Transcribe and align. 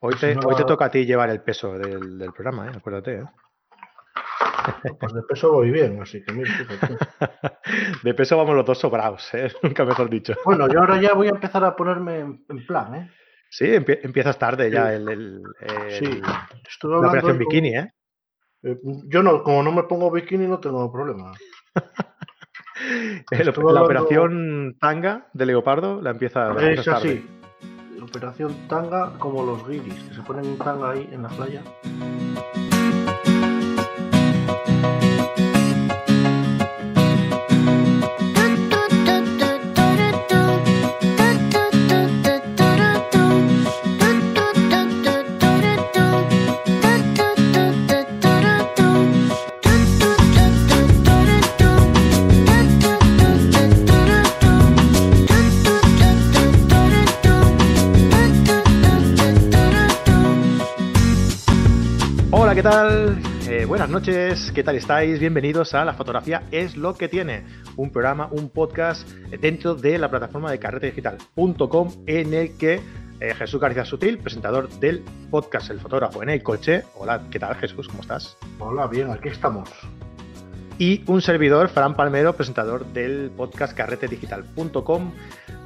Hoy 0.00 0.14
te, 0.20 0.36
hoy 0.36 0.54
te 0.56 0.64
toca 0.64 0.86
a 0.86 0.90
ti 0.90 1.04
llevar 1.06 1.30
el 1.30 1.40
peso 1.40 1.78
del, 1.78 2.18
del 2.18 2.32
programa, 2.32 2.66
¿eh? 2.66 2.72
acuérdate. 2.76 3.14
¿eh? 3.18 3.24
Pues 5.00 5.12
de 5.14 5.22
peso 5.22 5.52
voy 5.52 5.70
bien, 5.70 6.00
así 6.02 6.22
que 6.24 6.32
mira, 6.32 6.52
De 8.02 8.14
peso 8.14 8.36
vamos 8.36 8.54
los 8.56 8.64
dos 8.66 8.78
sobrados, 8.78 9.32
¿eh? 9.34 9.50
nunca 9.62 9.84
mejor 9.84 10.10
dicho. 10.10 10.34
Bueno, 10.44 10.68
yo 10.68 10.80
ahora 10.80 11.00
ya 11.00 11.14
voy 11.14 11.28
a 11.28 11.30
empezar 11.30 11.64
a 11.64 11.74
ponerme 11.74 12.18
en, 12.20 12.66
plan, 12.66 12.94
¿eh? 12.94 13.10
Sí, 13.50 13.64
empie- 13.66 14.00
empiezas 14.02 14.38
tarde 14.38 14.70
ya 14.70 14.92
el, 14.92 15.08
el- 15.08 15.42
el- 15.60 15.90
Sí, 15.90 16.20
estuve 16.68 17.00
la 17.00 17.08
operación 17.08 17.38
bikini, 17.38 17.76
¿eh? 17.76 17.90
eh, 18.64 18.76
Yo 19.08 19.22
no, 19.22 19.42
como 19.42 19.62
no 19.62 19.72
me 19.72 19.84
pongo 19.84 20.10
bikini 20.10 20.46
no 20.46 20.58
tengo 20.60 20.92
problema. 20.92 21.32
La 23.30 23.82
operación 23.82 24.76
tanga 24.78 25.28
de 25.32 25.46
leopardo 25.46 26.02
la 26.02 26.10
empieza 26.10 26.50
Es 26.50 26.56
empiezas 26.62 27.02
tarde. 27.02 27.24
Operación 28.06 28.68
tanga 28.68 29.18
como 29.18 29.44
los 29.44 29.66
guiris, 29.66 30.00
que 30.04 30.14
se 30.14 30.22
ponen 30.22 30.46
un 30.46 30.58
tanga 30.58 30.92
ahí 30.92 31.08
en 31.12 31.22
la 31.22 31.28
playa. 31.28 31.62
Tal? 62.70 63.16
Eh, 63.48 63.64
buenas 63.64 63.88
noches, 63.88 64.50
¿qué 64.52 64.64
tal 64.64 64.74
estáis? 64.74 65.20
Bienvenidos 65.20 65.72
a 65.72 65.84
La 65.84 65.94
Fotografía 65.94 66.42
es 66.50 66.76
lo 66.76 66.96
que 66.96 67.06
tiene, 67.06 67.44
un 67.76 67.92
programa, 67.92 68.28
un 68.32 68.48
podcast 68.48 69.08
dentro 69.40 69.76
de 69.76 69.96
la 69.98 70.10
plataforma 70.10 70.50
de 70.50 70.58
carretedigital.com 70.58 71.92
en 72.08 72.34
el 72.34 72.56
que 72.56 72.80
eh, 73.20 73.34
Jesús 73.34 73.60
García 73.60 73.84
Sutil, 73.84 74.18
presentador 74.18 74.68
del 74.80 75.04
podcast 75.30 75.70
El 75.70 75.78
Fotógrafo 75.78 76.24
en 76.24 76.30
el 76.30 76.42
Coche. 76.42 76.82
Hola, 76.96 77.22
¿qué 77.30 77.38
tal 77.38 77.54
Jesús? 77.54 77.86
¿Cómo 77.86 78.00
estás? 78.00 78.36
Hola, 78.58 78.88
bien, 78.88 79.12
aquí 79.12 79.28
estamos. 79.28 79.70
y 80.76 81.04
un 81.06 81.22
servidor, 81.22 81.68
Fran 81.68 81.94
Palmero, 81.94 82.34
presentador 82.34 82.84
del 82.86 83.30
podcast 83.30 83.76
carretedigital.com. 83.76 85.12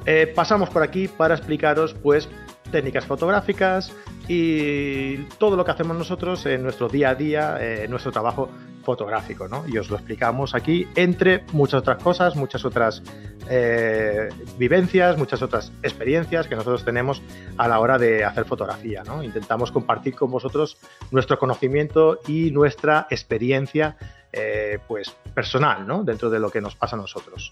Eh, 0.05 0.31
pasamos 0.35 0.69
por 0.69 0.83
aquí 0.83 1.07
para 1.07 1.33
explicaros 1.33 1.95
pues 1.95 2.29
técnicas 2.71 3.05
fotográficas 3.05 3.93
y 4.27 5.17
todo 5.37 5.55
lo 5.55 5.65
que 5.65 5.71
hacemos 5.71 5.97
nosotros 5.97 6.45
en 6.45 6.63
nuestro 6.63 6.87
día 6.87 7.09
a 7.09 7.15
día, 7.15 7.57
eh, 7.59 7.83
en 7.83 7.91
nuestro 7.91 8.11
trabajo 8.11 8.49
fotográfico, 8.83 9.47
¿no? 9.47 9.67
Y 9.67 9.77
os 9.77 9.89
lo 9.89 9.97
explicamos 9.97 10.55
aquí 10.55 10.87
entre 10.95 11.43
muchas 11.53 11.81
otras 11.81 12.01
cosas, 12.01 12.35
muchas 12.35 12.65
otras 12.65 13.03
eh, 13.49 14.29
vivencias, 14.57 15.17
muchas 15.17 15.41
otras 15.41 15.71
experiencias 15.83 16.47
que 16.47 16.55
nosotros 16.55 16.85
tenemos 16.85 17.21
a 17.57 17.67
la 17.67 17.79
hora 17.79 17.97
de 17.97 18.23
hacer 18.23 18.45
fotografía, 18.45 19.03
¿no? 19.03 19.23
Intentamos 19.23 19.71
compartir 19.71 20.15
con 20.15 20.31
vosotros 20.31 20.77
nuestro 21.11 21.37
conocimiento 21.37 22.19
y 22.27 22.51
nuestra 22.51 23.07
experiencia 23.09 23.97
eh, 24.33 24.79
pues 24.87 25.13
personal, 25.33 25.85
¿no? 25.85 26.03
Dentro 26.03 26.29
de 26.29 26.39
lo 26.39 26.49
que 26.49 26.61
nos 26.61 26.75
pasa 26.75 26.95
a 26.95 26.99
nosotros. 26.99 27.51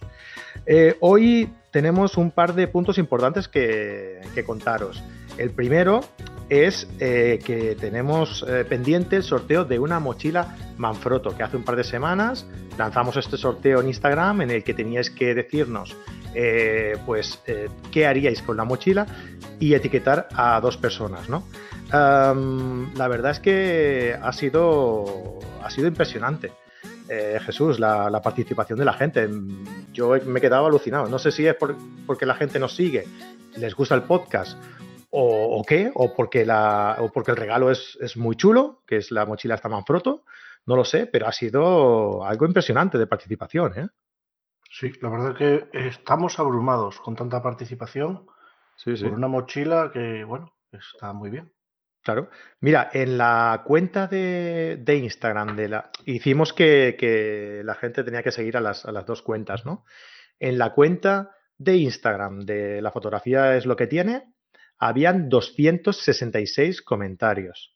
Eh, 0.66 0.96
hoy 1.02 1.50
tenemos 1.72 2.16
un 2.18 2.32
par 2.32 2.54
de 2.54 2.68
puntos 2.68 2.98
importantes 2.98 3.48
que, 3.48 4.22
que 4.34 4.44
contaros. 4.44 5.04
El 5.40 5.52
primero 5.52 6.02
es 6.50 6.88
eh, 7.00 7.40
que 7.46 7.76
tenemos 7.76 8.44
eh, 8.48 8.66
pendiente 8.68 9.16
el 9.16 9.24
sorteo 9.24 9.64
de 9.64 9.80
una 9.80 10.00
mochila 10.00 10.58
Manfrotto, 10.78 11.36
que 11.36 11.44
hace 11.44 11.56
un 11.56 11.64
par 11.64 11.78
de 11.78 11.86
semanas 11.86 12.46
lanzamos 12.78 13.16
este 13.16 13.38
sorteo 13.38 13.80
en 13.80 13.88
Instagram 13.88 14.42
en 14.42 14.52
el 14.52 14.64
que 14.66 14.74
teníais 14.74 15.10
que 15.10 15.34
decirnos 15.34 15.96
eh, 16.34 16.98
pues 17.06 17.42
qué 17.92 18.06
haríais 18.06 18.42
con 18.42 18.58
la 18.58 18.66
mochila 18.66 19.06
y 19.60 19.74
etiquetar 19.74 20.28
a 20.34 20.60
dos 20.60 20.78
personas, 20.78 21.30
¿no? 21.30 21.44
La 21.92 23.08
verdad 23.08 23.32
es 23.32 23.40
que 23.40 24.16
ha 24.22 24.32
sido, 24.32 25.40
ha 25.64 25.70
sido 25.72 25.88
impresionante. 25.88 26.52
Jesús, 27.44 27.80
la, 27.80 28.22
participación 28.22 28.78
de 28.78 28.86
la 28.86 28.94
gente. 28.94 29.28
Yo 29.92 30.14
me 30.24 30.38
he 30.38 30.42
quedado 30.42 30.68
alucinado. 30.68 31.10
No 31.10 31.18
sé 31.18 31.32
si 31.32 31.48
es 31.48 31.56
por- 31.56 31.76
porque 32.06 32.28
la 32.28 32.36
gente 32.36 32.60
nos 32.60 32.76
sigue, 32.76 33.06
les 33.58 33.74
gusta 33.74 33.96
el 33.96 34.04
podcast 34.04 34.56
o, 35.10 35.60
o 35.60 35.64
qué, 35.64 35.92
o 35.94 36.16
porque, 36.16 36.46
la, 36.46 36.98
o 37.00 37.12
porque 37.12 37.32
el 37.32 37.38
regalo 37.38 37.72
es, 37.72 37.98
es 38.02 38.18
muy 38.18 38.36
chulo, 38.36 38.84
que 38.86 38.98
es 38.98 39.12
la 39.12 39.26
mochila 39.26 39.56
esta 39.56 39.70
Manfrotto. 39.70 40.24
No 40.66 40.76
lo 40.76 40.86
sé, 40.86 41.08
pero 41.08 41.28
ha 41.28 41.32
sido 41.32 42.24
algo 42.24 42.46
impresionante 42.46 42.98
de 42.98 43.08
participación. 43.08 43.80
¿eh? 43.80 43.88
Sí, 44.70 44.92
la 45.02 45.10
verdad 45.10 45.36
que 45.36 45.68
estamos 45.74 46.38
abrumados 46.40 47.00
con 47.00 47.16
tanta 47.16 47.42
participación 47.42 48.28
Sí, 48.76 48.96
sí. 48.96 49.04
por 49.04 49.14
una 49.14 49.28
mochila 49.28 49.90
que, 49.92 50.24
bueno, 50.24 50.54
está 50.72 51.12
muy 51.12 51.30
bien. 51.30 51.52
Claro. 52.02 52.30
Mira, 52.62 52.90
en 52.94 53.18
la 53.18 53.64
cuenta 53.66 54.08
de, 54.08 54.78
de 54.80 54.96
Instagram 54.96 55.56
de 55.56 55.68
la 55.68 55.92
hicimos 56.06 56.54
que, 56.54 56.96
que 56.98 57.62
la 57.66 57.76
gente 57.76 58.04
tenía 58.04 58.24
que 58.24 58.32
seguir 58.32 58.56
a 58.56 58.62
las, 58.62 58.86
a 58.86 58.92
las 58.92 59.06
dos 59.06 59.22
cuentas, 59.22 59.66
¿no? 59.66 59.84
En 60.40 60.58
la 60.58 60.74
cuenta 60.74 61.36
de 61.58 61.76
Instagram 61.76 62.46
de 62.46 62.82
la 62.82 62.92
fotografía 62.92 63.58
es 63.58 63.66
lo 63.66 63.76
que 63.76 63.88
tiene, 63.88 64.34
habían 64.80 65.30
266 65.30 66.82
comentarios. 66.82 67.76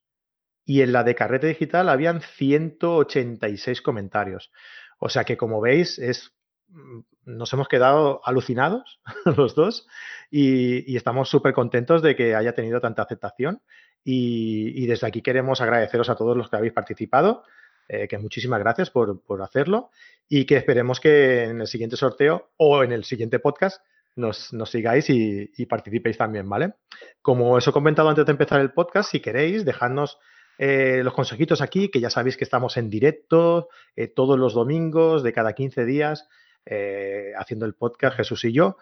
Y 0.66 0.82
en 0.82 0.94
la 0.94 1.04
de 1.04 1.16
Carrete 1.16 1.48
Digital 1.48 1.90
habían 1.90 2.22
186 2.22 3.82
comentarios. 3.82 4.52
O 4.98 5.10
sea 5.10 5.26
que 5.26 5.36
como 5.36 5.60
veis, 5.60 6.00
es, 6.00 6.34
mm, 6.70 7.02
nos 7.26 7.52
hemos 7.52 7.68
quedado 7.68 8.22
alucinados 8.24 9.02
los 9.38 9.54
dos 9.56 9.88
y, 10.32 10.96
estamos 10.96 11.30
súper 11.30 11.54
contentos 11.54 12.02
de 12.02 12.16
que 12.16 12.36
haya 12.36 12.56
tenido 12.56 12.80
tanta 12.80 13.04
aceptación. 13.04 13.62
Y, 14.06 14.84
y 14.84 14.88
desde 14.88 15.08
aquí 15.08 15.22
queremos 15.22 15.62
agradeceros 15.62 16.10
a 16.10 16.16
todos 16.16 16.36
los 16.36 16.50
que 16.50 16.58
habéis 16.58 16.74
participado, 16.74 17.44
eh, 17.88 18.08
que 18.08 18.18
muchísimas 18.18 18.60
gracias 18.60 18.90
por, 18.90 19.22
por 19.22 19.42
hacerlo 19.42 19.92
y 20.30 20.46
que 20.46 20.56
esperemos 20.56 21.00
que 21.02 21.44
en 21.44 21.62
el 21.62 21.68
siguiente 21.68 21.98
sorteo 21.98 22.52
o 22.58 22.84
en 22.84 22.94
el 22.94 23.04
siguiente 23.04 23.40
podcast 23.40 23.84
nos, 24.16 24.52
sigáis 24.66 25.10
y, 25.10 25.66
participéis 25.66 26.18
también, 26.18 26.48
¿vale? 26.48 26.74
Como 27.22 27.54
os 27.54 27.68
he 27.68 27.72
comentado 27.72 28.10
antes 28.10 28.26
de 28.26 28.32
empezar 28.32 28.62
el 28.62 28.72
podcast, 28.72 29.12
si 29.12 29.20
queréis, 29.20 29.66
dejadnos 29.66 30.20
eh, 30.58 31.02
los 31.04 31.14
consejitos 31.14 31.62
aquí, 31.62 31.90
que 31.90 32.00
ya 32.00 32.10
sabéis 32.10 32.38
que 32.38 32.44
estamos 32.44 32.78
en 32.78 32.90
directo 32.90 33.70
eh, 33.96 34.08
todos 34.08 34.38
los 34.38 34.54
domingos 34.54 35.24
de 35.24 35.34
cada 35.34 35.54
15 35.54 35.86
días 35.86 36.28
eh, 36.66 37.34
haciendo 37.38 37.66
el 37.66 37.74
podcast 37.74 38.18
Jesús 38.18 38.46
y 38.46 38.54
yo. 38.54 38.78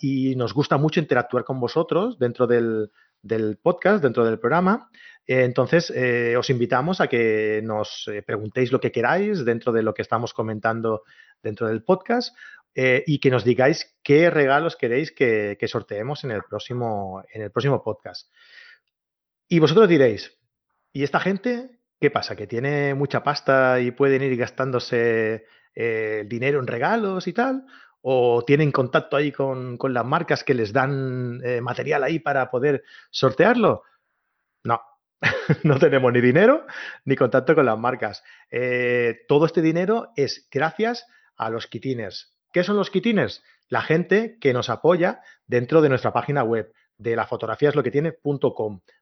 Y 0.00 0.36
nos 0.36 0.52
gusta 0.52 0.76
mucho 0.76 1.00
interactuar 1.00 1.44
con 1.44 1.58
vosotros 1.58 2.18
dentro 2.18 2.46
del, 2.46 2.90
podcast, 3.62 4.02
dentro 4.02 4.26
del 4.26 4.38
programa. 4.38 4.90
Entonces, 5.26 5.90
os 6.36 6.50
invitamos 6.50 7.00
a 7.00 7.06
que 7.06 7.62
nos 7.64 8.10
preguntéis 8.26 8.72
lo 8.72 8.78
que 8.78 8.92
queráis 8.92 9.42
dentro 9.42 9.72
de 9.72 9.82
lo 9.82 9.94
que 9.94 10.02
estamos 10.02 10.34
comentando 10.34 11.04
dentro 11.42 11.66
del 11.66 11.82
podcast 11.82 12.36
eh, 12.74 13.04
y 13.06 13.18
que 13.18 13.30
nos 13.30 13.44
digáis 13.44 13.94
qué 14.02 14.30
regalos 14.30 14.76
queréis 14.76 15.12
que, 15.12 15.58
sorteemos 15.66 16.24
en 16.24 16.30
el, 16.30 16.42
próximo, 16.42 17.22
en 17.32 17.42
el 17.42 17.50
próximo 17.50 17.82
podcast. 17.82 18.30
Y 19.46 19.58
vosotros 19.58 19.88
diréis, 19.88 20.38
¿y 20.92 21.02
esta 21.02 21.20
gente 21.20 21.80
qué 22.00 22.10
pasa? 22.10 22.34
¿Que 22.34 22.46
tiene 22.46 22.94
mucha 22.94 23.22
pasta 23.22 23.78
y 23.80 23.90
pueden 23.90 24.22
ir 24.22 24.36
gastándose 24.38 25.46
eh, 25.74 26.18
el 26.22 26.28
dinero 26.28 26.60
en 26.60 26.66
regalos 26.66 27.26
y 27.26 27.34
tal? 27.34 27.66
¿O 28.00 28.42
tienen 28.44 28.72
contacto 28.72 29.16
ahí 29.16 29.32
con, 29.32 29.76
con 29.76 29.92
las 29.92 30.06
marcas 30.06 30.42
que 30.42 30.54
les 30.54 30.72
dan 30.72 31.40
eh, 31.44 31.60
material 31.60 32.02
ahí 32.04 32.20
para 32.20 32.50
poder 32.50 32.84
sortearlo? 33.10 33.82
No, 34.64 34.80
no 35.62 35.78
tenemos 35.78 36.10
ni 36.10 36.22
dinero 36.22 36.66
ni 37.04 37.16
contacto 37.16 37.54
con 37.54 37.66
las 37.66 37.78
marcas. 37.78 38.24
Todo 39.28 39.44
este 39.44 39.60
dinero 39.60 40.08
es 40.16 40.48
gracias 40.50 41.06
a 41.36 41.50
los 41.50 41.66
kitiners. 41.66 42.31
¿Qué 42.52 42.64
son 42.64 42.76
los 42.76 42.90
kitiners? 42.90 43.42
La 43.68 43.82
gente 43.82 44.36
que 44.40 44.52
nos 44.52 44.68
apoya 44.68 45.20
dentro 45.46 45.80
de 45.80 45.88
nuestra 45.88 46.12
página 46.12 46.44
web 46.44 46.72
de 46.98 47.16
la 47.16 47.26
fotografía 47.26 47.70
es 47.70 47.74
lo 47.74 47.82
que 47.82 47.90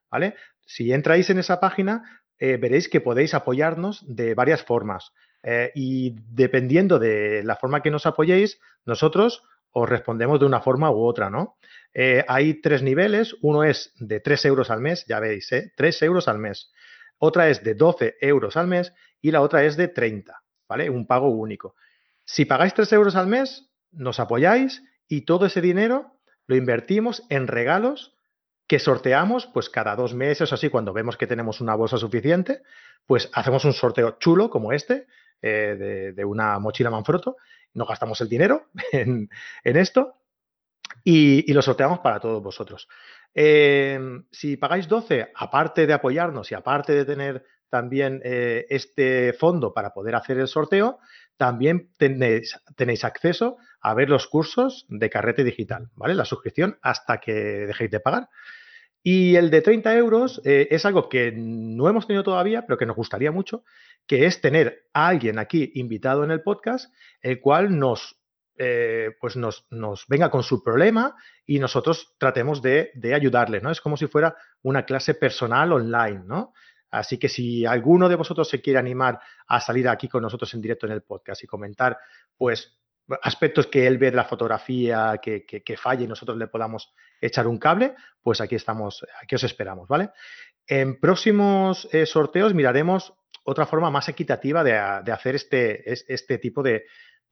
¿vale? 0.09 0.35
Si 0.65 0.91
entráis 0.93 1.29
en 1.29 1.39
esa 1.39 1.59
página, 1.59 2.23
eh, 2.39 2.57
veréis 2.57 2.89
que 2.89 3.01
podéis 3.01 3.33
apoyarnos 3.33 4.03
de 4.07 4.33
varias 4.33 4.63
formas. 4.63 5.11
Eh, 5.43 5.71
y 5.75 6.15
dependiendo 6.29 6.99
de 6.99 7.43
la 7.43 7.55
forma 7.55 7.81
que 7.81 7.91
nos 7.91 8.05
apoyéis, 8.05 8.59
nosotros 8.85 9.43
os 9.71 9.89
respondemos 9.89 10.39
de 10.39 10.45
una 10.45 10.61
forma 10.61 10.91
u 10.91 11.03
otra, 11.03 11.29
¿no? 11.29 11.57
Eh, 11.93 12.23
hay 12.27 12.61
tres 12.61 12.81
niveles. 12.83 13.35
Uno 13.41 13.63
es 13.63 13.93
de 13.99 14.19
3 14.19 14.45
euros 14.45 14.69
al 14.69 14.81
mes, 14.81 15.05
ya 15.07 15.19
veis, 15.19 15.51
¿eh? 15.51 15.73
3 15.75 16.01
euros 16.03 16.27
al 16.27 16.39
mes. 16.39 16.71
Otra 17.17 17.49
es 17.49 17.63
de 17.63 17.75
12 17.75 18.15
euros 18.21 18.57
al 18.57 18.67
mes 18.67 18.93
y 19.21 19.31
la 19.31 19.41
otra 19.41 19.63
es 19.63 19.77
de 19.77 19.87
30, 19.87 20.41
¿vale? 20.67 20.89
Un 20.89 21.05
pago 21.05 21.29
único. 21.29 21.75
Si 22.31 22.45
pagáis 22.45 22.73
3 22.73 22.93
euros 22.93 23.17
al 23.17 23.27
mes, 23.27 23.69
nos 23.91 24.21
apoyáis 24.21 24.81
y 25.09 25.25
todo 25.25 25.47
ese 25.47 25.59
dinero 25.59 26.15
lo 26.47 26.55
invertimos 26.55 27.23
en 27.27 27.45
regalos 27.45 28.15
que 28.67 28.79
sorteamos, 28.79 29.47
pues 29.47 29.69
cada 29.69 29.97
dos 29.97 30.13
meses 30.13 30.49
o 30.49 30.55
así, 30.55 30.69
cuando 30.69 30.93
vemos 30.93 31.17
que 31.17 31.27
tenemos 31.27 31.59
una 31.59 31.75
bolsa 31.75 31.97
suficiente, 31.97 32.61
pues 33.05 33.29
hacemos 33.33 33.65
un 33.65 33.73
sorteo 33.73 34.11
chulo 34.17 34.49
como 34.49 34.71
este, 34.71 35.07
eh, 35.41 36.13
de, 36.15 36.23
una 36.23 36.57
mochila 36.57 36.89
Manfrotto, 36.89 37.35
no 37.73 37.85
gastamos 37.85 38.21
el 38.21 38.29
dinero 38.29 38.67
en, 38.93 39.27
esto 39.65 40.15
y, 41.03 41.51
lo 41.51 41.61
sorteamos 41.61 41.99
para 41.99 42.21
todos 42.21 42.41
vosotros. 42.41 42.87
Em, 43.33 44.23
si 44.31 44.55
pagáis 44.55 44.87
12, 44.87 45.33
aparte 45.35 45.85
de 45.85 45.91
apoyarnos 45.91 46.49
y 46.49 46.55
aparte 46.55 46.93
de 46.93 47.03
tener 47.03 47.45
también 47.69 48.21
eh, 48.23 48.67
este 48.69 49.33
fondo 49.33 49.73
para 49.73 49.93
poder 49.93 50.15
hacer 50.15 50.37
el 50.37 50.47
sorteo, 50.47 50.99
también 51.41 51.89
tenéis, 51.97 52.55
tenéis, 52.75 53.03
acceso 53.03 53.57
a 53.81 53.95
ver 53.95 54.11
los 54.11 54.27
cursos 54.27 54.85
de 54.89 55.09
carrete 55.09 55.43
digital, 55.43 55.89
¿vale? 55.95 56.13
La 56.13 56.23
suscripción 56.23 56.77
hasta 56.83 57.17
que 57.17 57.33
dejéis 57.33 57.89
de 57.89 57.99
pagar. 57.99 58.29
Y 59.01 59.35
el 59.37 59.49
de 59.49 59.63
30 59.63 59.95
euros 59.95 60.39
eh, 60.45 60.67
es 60.69 60.85
algo 60.85 61.09
que 61.09 61.33
no 61.35 61.89
hemos 61.89 62.05
tenido 62.05 62.21
todavía, 62.21 62.67
pero 62.67 62.77
que 62.77 62.85
nos 62.85 62.95
gustaría 62.95 63.31
mucho, 63.31 63.63
que 64.05 64.27
es 64.27 64.39
tener 64.39 64.83
a 64.93 65.07
alguien 65.07 65.39
aquí 65.39 65.71
invitado 65.73 66.23
en 66.23 66.29
el 66.29 66.43
podcast, 66.43 66.93
el 67.21 67.41
cual 67.41 67.79
nos, 67.79 68.21
eh, 68.59 69.09
pues 69.19 69.35
nos, 69.35 69.65
nos, 69.71 70.05
venga 70.07 70.29
con 70.29 70.43
su 70.43 70.63
problema 70.63 71.15
y 71.43 71.57
nosotros 71.57 72.13
tratemos 72.19 72.61
de, 72.61 72.91
de, 72.93 73.15
ayudarle, 73.15 73.61
¿no? 73.61 73.71
Es 73.71 73.81
como 73.81 73.97
si 73.97 74.05
fuera 74.05 74.35
una 74.61 74.85
clase 74.85 75.15
personal 75.15 75.73
online, 75.73 76.21
¿no? 76.23 76.53
Así 76.91 77.17
que 77.17 77.29
si 77.29 77.65
alguno 77.65 78.07
de 78.09 78.15
vosotros 78.15 78.49
se 78.49 78.61
quiere 78.61 78.77
animar 78.77 79.19
a 79.47 79.59
salir 79.59 79.87
aquí 79.87 80.07
con 80.07 80.21
nosotros 80.21 80.53
en 80.53 80.61
directo 80.61 80.85
en 80.85 80.91
el 80.91 81.01
podcast 81.01 81.43
y 81.43 81.47
comentar, 81.47 81.97
pues 82.37 82.77
aspectos 83.21 83.67
que 83.67 83.87
él 83.87 83.97
ve 83.97 84.11
de 84.11 84.17
la 84.17 84.25
fotografía 84.25 85.19
que, 85.21 85.45
que, 85.45 85.77
falle 85.77 86.05
y 86.05 86.07
nosotros 86.07 86.37
le 86.37 86.47
podamos 86.47 86.93
echar 87.19 87.47
un 87.47 87.57
cable, 87.57 87.95
pues 88.21 88.39
aquí 88.41 88.55
estamos, 88.55 89.05
aquí 89.21 89.35
os 89.35 89.43
esperamos, 89.43 89.87
¿vale? 89.87 90.11
En 90.67 90.99
próximos 90.99 91.89
eh, 91.91 92.05
sorteos 92.05 92.53
miraremos 92.53 93.13
otra 93.43 93.65
forma 93.65 93.89
más 93.89 94.07
equitativa 94.07 94.63
de, 94.63 94.77
hacer 95.11 95.35
este, 95.35 95.91
este 95.91 96.37
tipo 96.37 96.61
de, 96.61 96.85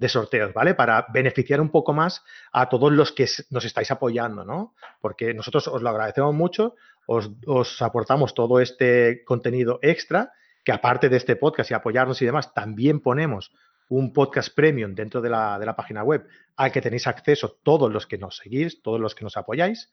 sorteos, 0.08 0.54
¿vale? 0.54 0.76
Para 0.76 1.08
beneficiar 1.12 1.60
un 1.60 1.70
poco 1.70 1.92
más 1.92 2.24
a 2.54 2.70
todos 2.70 2.92
los 2.92 3.12
que 3.12 3.28
nos 3.50 3.66
estáis 3.66 3.92
apoyando, 3.92 4.46
¿no? 4.46 4.74
Porque 5.02 5.34
nosotros 5.34 5.68
os 5.68 5.82
lo 5.82 5.90
agradecemos 5.90 6.34
mucho, 6.34 6.76
os, 7.06 7.30
os 7.46 7.82
aportamos 7.82 8.34
todo 8.34 8.62
este 8.62 9.24
contenido 9.26 9.80
extra, 9.82 10.32
que 10.64 10.72
aparte 10.72 11.10
de 11.10 11.18
este 11.18 11.36
podcast 11.36 11.72
y 11.72 11.74
apoyarnos 11.74 12.22
y 12.22 12.26
demás, 12.26 12.54
también 12.54 13.00
ponemos 13.02 13.52
un 13.90 14.14
podcast 14.14 14.56
premium 14.56 14.96
dentro 14.96 15.20
de 15.20 15.30
la, 15.30 15.74
página 15.76 16.04
web 16.04 16.28
al 16.56 16.72
que 16.72 16.82
tenéis 16.82 17.08
acceso 17.08 17.58
todos 17.64 17.92
los 17.92 18.08
que 18.08 18.18
nos 18.18 18.38
seguís, 18.38 18.82
todos 18.82 19.00
los 19.00 19.16
que 19.16 19.24
nos 19.24 19.36
apoyáis. 19.36 19.92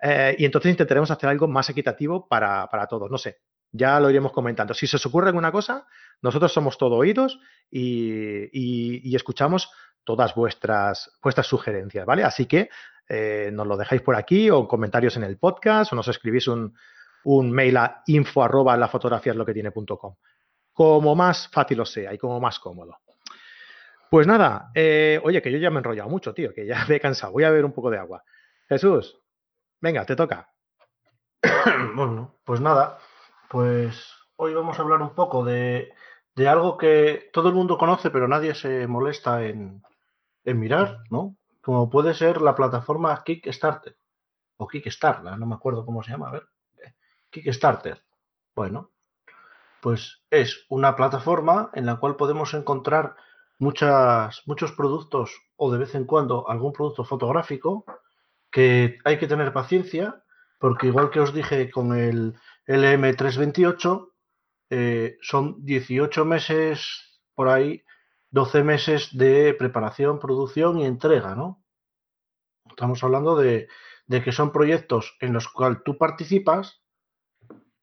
Eh, 0.00 0.34
y 0.38 0.44
entonces 0.44 0.70
intentaremos 0.70 1.10
hacer 1.10 1.28
algo 1.28 1.46
más 1.46 1.68
equitativo 1.70 2.26
para, 2.28 2.68
todos. 2.88 3.10
No 3.10 3.18
sé, 3.18 3.38
ya 3.76 4.00
lo 4.00 4.10
iremos 4.10 4.32
comentando. 4.32 4.74
Si 4.74 4.86
se 4.86 4.96
os 4.96 5.06
ocurre 5.06 5.28
alguna 5.28 5.52
cosa, 5.52 5.86
nosotros 6.22 6.52
somos 6.52 6.78
todo 6.78 6.96
oídos 6.96 7.38
y, 7.70 9.14
escuchamos 9.14 9.70
todas 10.04 10.34
vuestras, 10.34 11.10
vuestras 11.22 11.46
sugerencias, 11.46 12.06
¿vale? 12.06 12.24
Así 12.24 12.46
que 12.46 12.70
eh, 13.08 13.50
nos 13.52 13.66
lo 13.66 13.76
dejáis 13.76 14.02
por 14.02 14.16
aquí 14.16 14.50
o 14.50 14.66
comentarios 14.66 15.16
en 15.16 15.24
el 15.24 15.38
podcast 15.38 15.92
o 15.92 15.96
nos 15.96 16.08
escribís 16.08 16.48
un, 16.48 16.74
mail 17.24 17.76
a 17.76 18.02
info 18.06 18.42
arroba 18.42 18.76
la 18.76 18.88
fotografía 18.88 19.34
lo 19.34 19.44
que 19.44 19.54
tiene 19.54 19.72
Como 20.72 21.14
más 21.14 21.48
fácil 21.48 21.80
os 21.80 21.90
sea 21.90 22.14
y 22.14 22.18
como 22.18 22.40
más 22.40 22.58
cómodo. 22.58 22.98
Pues 24.08 24.26
nada, 24.26 24.70
eh, 24.74 25.20
oye, 25.24 25.42
que 25.42 25.50
yo 25.50 25.58
ya 25.58 25.70
me 25.70 25.76
he 25.76 25.78
enrollado 25.78 26.08
mucho, 26.08 26.32
tío, 26.32 26.54
que 26.54 26.66
ya 26.66 26.84
me 26.88 26.96
he 26.96 27.00
cansado. 27.00 27.32
Voy 27.32 27.44
a 27.44 27.50
beber 27.50 27.64
un 27.64 27.72
poco 27.72 27.90
de 27.90 27.98
agua. 27.98 28.22
Jesús, 28.68 29.18
venga, 29.80 30.04
te 30.04 30.16
toca. 30.16 30.48
bueno, 31.94 32.38
pues 32.44 32.60
nada, 32.60 32.98
pues 33.48 34.12
hoy 34.36 34.54
vamos 34.54 34.78
a 34.78 34.82
hablar 34.82 35.02
un 35.02 35.14
poco 35.14 35.44
de, 35.44 35.92
algo 36.46 36.76
que 36.76 37.30
todo 37.32 37.48
el 37.48 37.54
mundo 37.54 37.78
conoce, 37.78 38.10
pero 38.10 38.28
nadie 38.28 38.54
se 38.54 38.86
molesta 38.86 39.44
en, 39.44 39.82
mirar, 40.44 41.00
¿no? 41.10 41.36
Como 41.60 41.90
puede 41.90 42.14
ser 42.14 42.40
la 42.40 42.54
plataforma 42.54 43.22
Kickstarter. 43.24 43.96
O 44.58 44.68
Kickstarter, 44.68 45.36
no 45.36 45.46
me 45.46 45.54
acuerdo 45.54 45.84
cómo 45.84 46.02
se 46.02 46.12
llama, 46.12 46.28
a 46.28 46.32
ver. 46.32 46.48
Kickstarter. 47.30 48.02
Bueno, 48.54 48.90
pues 49.80 50.22
es 50.30 50.64
una 50.68 50.96
plataforma 50.96 51.70
en 51.74 51.86
la 51.86 51.96
cual 51.96 52.16
podemos 52.16 52.54
encontrar 52.54 53.16
muchas, 53.58 54.42
muchos 54.46 54.72
productos 54.72 55.40
o 55.56 55.70
de 55.72 55.78
vez 55.78 55.94
en 55.94 56.04
cuando 56.04 56.48
algún 56.48 56.72
producto 56.72 57.04
fotográfico 57.04 57.84
que 58.50 58.98
hay 59.04 59.18
que 59.18 59.26
tener 59.26 59.52
paciencia 59.52 60.22
porque 60.58 60.86
igual 60.86 61.10
que 61.10 61.20
os 61.20 61.34
dije 61.34 61.70
con 61.70 61.94
el 61.96 62.34
LM328 62.66 64.12
eh, 64.70 65.18
son 65.20 65.64
18 65.64 66.24
meses 66.24 67.20
por 67.34 67.48
ahí 67.48 67.84
12 68.30 68.64
meses 68.64 69.16
de 69.16 69.54
preparación, 69.54 70.18
producción 70.18 70.78
y 70.78 70.84
entrega, 70.84 71.34
¿no? 71.34 71.62
Estamos 72.68 73.02
hablando 73.02 73.36
de, 73.36 73.68
que 74.08 74.32
son 74.32 74.52
proyectos 74.52 75.16
en 75.20 75.32
los 75.32 75.48
cuales 75.48 75.78
tú 75.84 75.96
participas 75.96 76.82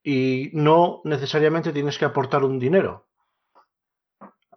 y 0.04 0.52
no 0.54 1.02
necesariamente 1.06 1.72
tienes 1.72 1.98
que 1.98 2.06
aportar 2.06 2.44
un 2.44 2.60
dinero. 2.60 3.08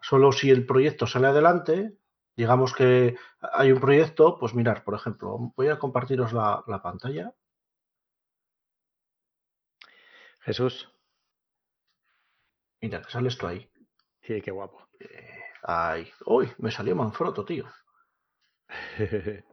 Solo 0.03 0.33
si 0.33 0.51
el 0.51 0.67
proyecto 0.67 1.07
sale 1.07 1.29
adelante, 1.29 1.97
digamos 2.37 2.75
que 2.75 3.17
hay 3.41 3.73
un 3.73 3.81
proyecto, 3.81 4.39
pues 4.39 4.55
mirar, 4.55 4.85
por 4.85 4.95
ejemplo, 4.95 5.53
voy 5.57 5.69
a 5.69 5.79
compartiros 5.79 6.33
la, 6.33 6.81
pantalla. 6.83 7.33
Jesús. 10.47 10.89
Mira, 12.81 13.03
te 13.03 13.11
sale 13.11 13.29
esto 13.29 13.49
ahí. 13.49 13.69
Sí, 14.23 14.41
qué 14.41 14.53
guapo. 14.53 14.89
Eh, 15.01 15.43
ay, 15.65 16.09
uy, 16.25 16.49
me 16.59 16.71
salió 16.71 16.95
Manfrotto, 16.97 17.45
tío. 17.45 17.67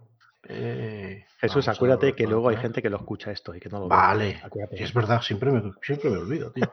Eh, 0.45 1.25
Jesús, 1.37 1.69
acuérdate 1.69 2.13
que 2.13 2.27
luego 2.27 2.49
hay 2.49 2.57
gente 2.57 2.81
que 2.81 2.89
lo 2.89 2.97
escucha 2.97 3.31
esto 3.31 3.55
y 3.55 3.61
que 3.61 3.69
no 3.69 3.79
lo 3.79 3.87
Vale, 3.87 4.41
es 4.71 4.93
verdad, 4.93 5.21
siempre 5.21 5.49
me, 5.49 5.71
siempre 5.81 6.09
me 6.09 6.17
olvido, 6.17 6.51
tío. 6.51 6.69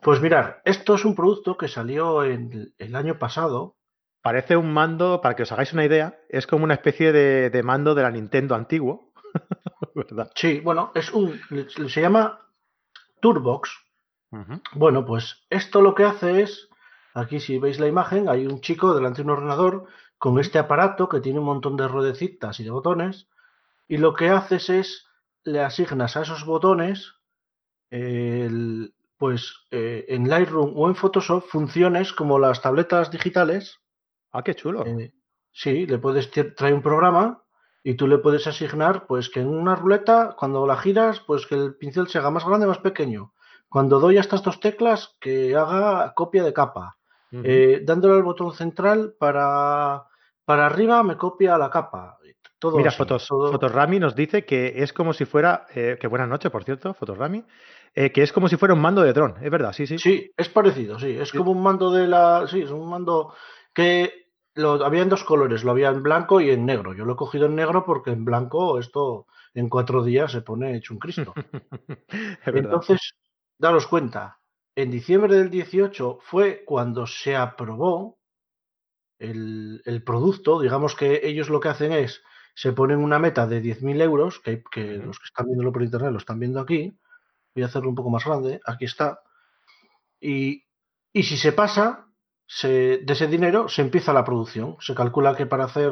Pues 0.00 0.22
mirar, 0.22 0.62
esto 0.64 0.94
es 0.94 1.04
un 1.04 1.14
producto 1.14 1.58
que 1.58 1.68
salió 1.68 2.22
el 2.22 2.94
año 2.94 3.18
pasado. 3.18 3.76
Parece 4.22 4.56
un 4.56 4.72
mando, 4.72 5.20
para 5.20 5.36
que 5.36 5.42
os 5.42 5.52
hagáis 5.52 5.74
una 5.74 5.84
idea, 5.84 6.18
es 6.30 6.46
como 6.46 6.64
una 6.64 6.72
especie 6.72 7.12
de, 7.12 7.62
mando 7.62 7.94
de 7.94 8.02
la 8.02 8.10
Nintendo 8.10 8.54
antiguo. 8.54 9.12
¿verdad? 9.94 10.30
Sí, 10.34 10.60
bueno, 10.60 10.90
es 10.94 11.12
un. 11.12 11.38
se 11.90 12.00
llama 12.00 12.45
Turbox. 13.20 13.70
Bueno, 14.74 15.04
pues 15.04 15.46
esto 15.50 15.80
lo 15.80 15.94
que 15.94 16.04
hace 16.04 16.42
es. 16.42 16.68
Aquí, 17.14 17.40
si 17.40 17.58
veis 17.58 17.80
la 17.80 17.86
imagen, 17.86 18.28
hay 18.28 18.46
un 18.46 18.60
chico 18.60 18.94
delante 18.94 19.22
de 19.22 19.24
un 19.24 19.30
ordenador 19.30 19.86
con 20.18 20.38
este 20.38 20.58
aparato 20.58 21.08
que 21.08 21.20
tiene 21.20 21.38
un 21.38 21.46
montón 21.46 21.76
de 21.76 21.88
ruedecitas 21.88 22.60
y 22.60 22.64
de 22.64 22.70
botones. 22.70 23.28
Y 23.88 23.96
lo 23.96 24.14
que 24.14 24.28
haces 24.28 24.68
es 24.68 25.06
le 25.44 25.60
asignas 25.60 26.16
a 26.16 26.22
esos 26.22 26.44
botones 26.44 27.14
el, 27.90 28.94
pues 29.16 29.54
eh, 29.70 30.04
en 30.08 30.28
Lightroom 30.28 30.72
o 30.76 30.88
en 30.88 30.96
Photoshop 30.96 31.44
funciones 31.46 32.12
como 32.12 32.38
las 32.38 32.60
tabletas 32.60 33.10
digitales. 33.10 33.78
Ah, 34.32 34.42
qué 34.42 34.54
chulo. 34.54 34.84
Eh, 34.84 35.14
sí, 35.52 35.86
le 35.86 35.98
puedes 35.98 36.30
traer 36.30 36.74
un 36.74 36.82
programa 36.82 37.45
y 37.86 37.94
tú 37.94 38.08
le 38.08 38.18
puedes 38.18 38.48
asignar, 38.48 39.06
pues 39.06 39.30
que 39.30 39.38
en 39.38 39.46
una 39.46 39.76
ruleta, 39.76 40.34
cuando 40.36 40.66
la 40.66 40.76
giras, 40.76 41.20
pues 41.20 41.46
que 41.46 41.54
el 41.54 41.76
pincel 41.76 42.08
se 42.08 42.18
haga 42.18 42.32
más 42.32 42.44
grande 42.44 42.66
o 42.66 42.68
más 42.68 42.80
pequeño. 42.80 43.32
Cuando 43.68 44.00
doy 44.00 44.16
a 44.16 44.22
estas 44.22 44.42
dos 44.42 44.58
teclas, 44.58 45.14
que 45.20 45.54
haga 45.54 46.12
copia 46.16 46.42
de 46.42 46.52
capa. 46.52 46.96
Eh, 47.30 47.82
dándole 47.84 48.14
al 48.14 48.24
botón 48.24 48.52
central 48.54 49.14
para, 49.16 50.02
para 50.44 50.66
arriba, 50.66 51.04
me 51.04 51.16
copia 51.16 51.56
la 51.58 51.70
capa. 51.70 52.18
Todo 52.58 52.78
Mira, 52.78 52.90
Fotos, 52.90 53.28
Fotorami 53.28 54.00
nos 54.00 54.16
dice 54.16 54.44
que 54.44 54.82
es 54.82 54.92
como 54.92 55.12
si 55.12 55.24
fuera, 55.24 55.66
que 55.72 56.08
buena 56.08 56.26
noche, 56.26 56.50
por 56.50 56.64
cierto, 56.64 56.92
Fotorami, 56.92 57.44
eh, 57.94 58.10
que 58.10 58.24
es 58.24 58.32
como 58.32 58.48
si 58.48 58.56
fuera 58.56 58.74
un 58.74 58.80
mando 58.80 59.02
de 59.02 59.12
dron, 59.12 59.36
es 59.40 59.50
verdad, 59.50 59.72
sí, 59.72 59.86
sí. 59.86 59.96
Sí, 59.98 60.32
es 60.36 60.48
parecido, 60.48 60.98
sí. 60.98 61.16
Es 61.20 61.30
como 61.30 61.52
un 61.52 61.62
mando 61.62 61.92
de 61.92 62.08
la. 62.08 62.48
Sí, 62.48 62.62
es 62.62 62.70
un 62.70 62.90
mando 62.90 63.32
que 63.72 64.25
lo 64.56 64.84
había 64.84 65.02
en 65.02 65.08
dos 65.08 65.24
colores, 65.24 65.64
lo 65.64 65.70
había 65.70 65.88
en 65.88 66.02
blanco 66.02 66.40
y 66.40 66.50
en 66.50 66.66
negro. 66.66 66.94
Yo 66.94 67.04
lo 67.04 67.12
he 67.12 67.16
cogido 67.16 67.46
en 67.46 67.54
negro 67.54 67.84
porque 67.84 68.10
en 68.10 68.24
blanco 68.24 68.78
esto 68.78 69.26
en 69.54 69.68
cuatro 69.68 70.02
días 70.02 70.32
se 70.32 70.42
pone 70.42 70.76
hecho 70.76 70.94
un 70.94 71.00
Cristo. 71.00 71.32
Entonces, 72.44 73.14
daros 73.58 73.86
cuenta, 73.86 74.38
en 74.74 74.90
diciembre 74.90 75.36
del 75.36 75.50
18 75.50 76.18
fue 76.20 76.64
cuando 76.64 77.06
se 77.06 77.36
aprobó 77.36 78.18
el, 79.18 80.02
producto. 80.04 80.60
Digamos 80.60 80.94
que 80.94 81.20
ellos 81.22 81.48
lo 81.48 81.60
que 81.60 81.68
hacen 81.68 81.92
es, 81.92 82.22
se 82.54 82.72
ponen 82.72 82.98
una 82.98 83.18
meta 83.18 83.46
de 83.46 83.62
10.000 83.62 84.02
euros, 84.02 84.40
que, 84.40 84.62
que 84.70 84.98
los 84.98 85.18
que 85.18 85.26
están 85.26 85.46
viéndolo 85.46 85.72
por 85.72 85.82
internet 85.82 86.12
lo 86.12 86.18
están 86.18 86.40
viendo 86.40 86.60
aquí, 86.60 86.98
voy 87.54 87.62
a 87.62 87.66
hacerlo 87.66 87.88
un 87.88 87.94
poco 87.94 88.10
más 88.10 88.24
grande, 88.24 88.60
aquí 88.66 88.84
está, 88.84 89.20
y, 90.20 90.64
si 91.14 91.36
se 91.36 91.52
pasa 91.52 92.06
de 92.62 93.04
ese 93.08 93.26
dinero, 93.26 93.68
se 93.68 93.82
empieza 93.82 94.12
la 94.12 94.24
producción. 94.24 94.76
Se 94.80 94.94
calcula 94.94 95.36
que 95.36 95.46
para 95.46 95.64
hacer 95.64 95.90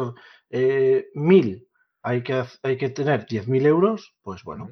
eh, 0.50 1.08
mil 1.14 1.68
hay 2.02 2.22
que, 2.22 2.44
hay 2.62 2.76
que 2.76 2.90
tener 2.90 3.26
10.000 3.26 3.66
euros, 3.66 4.14
pues 4.22 4.42
bueno, 4.44 4.68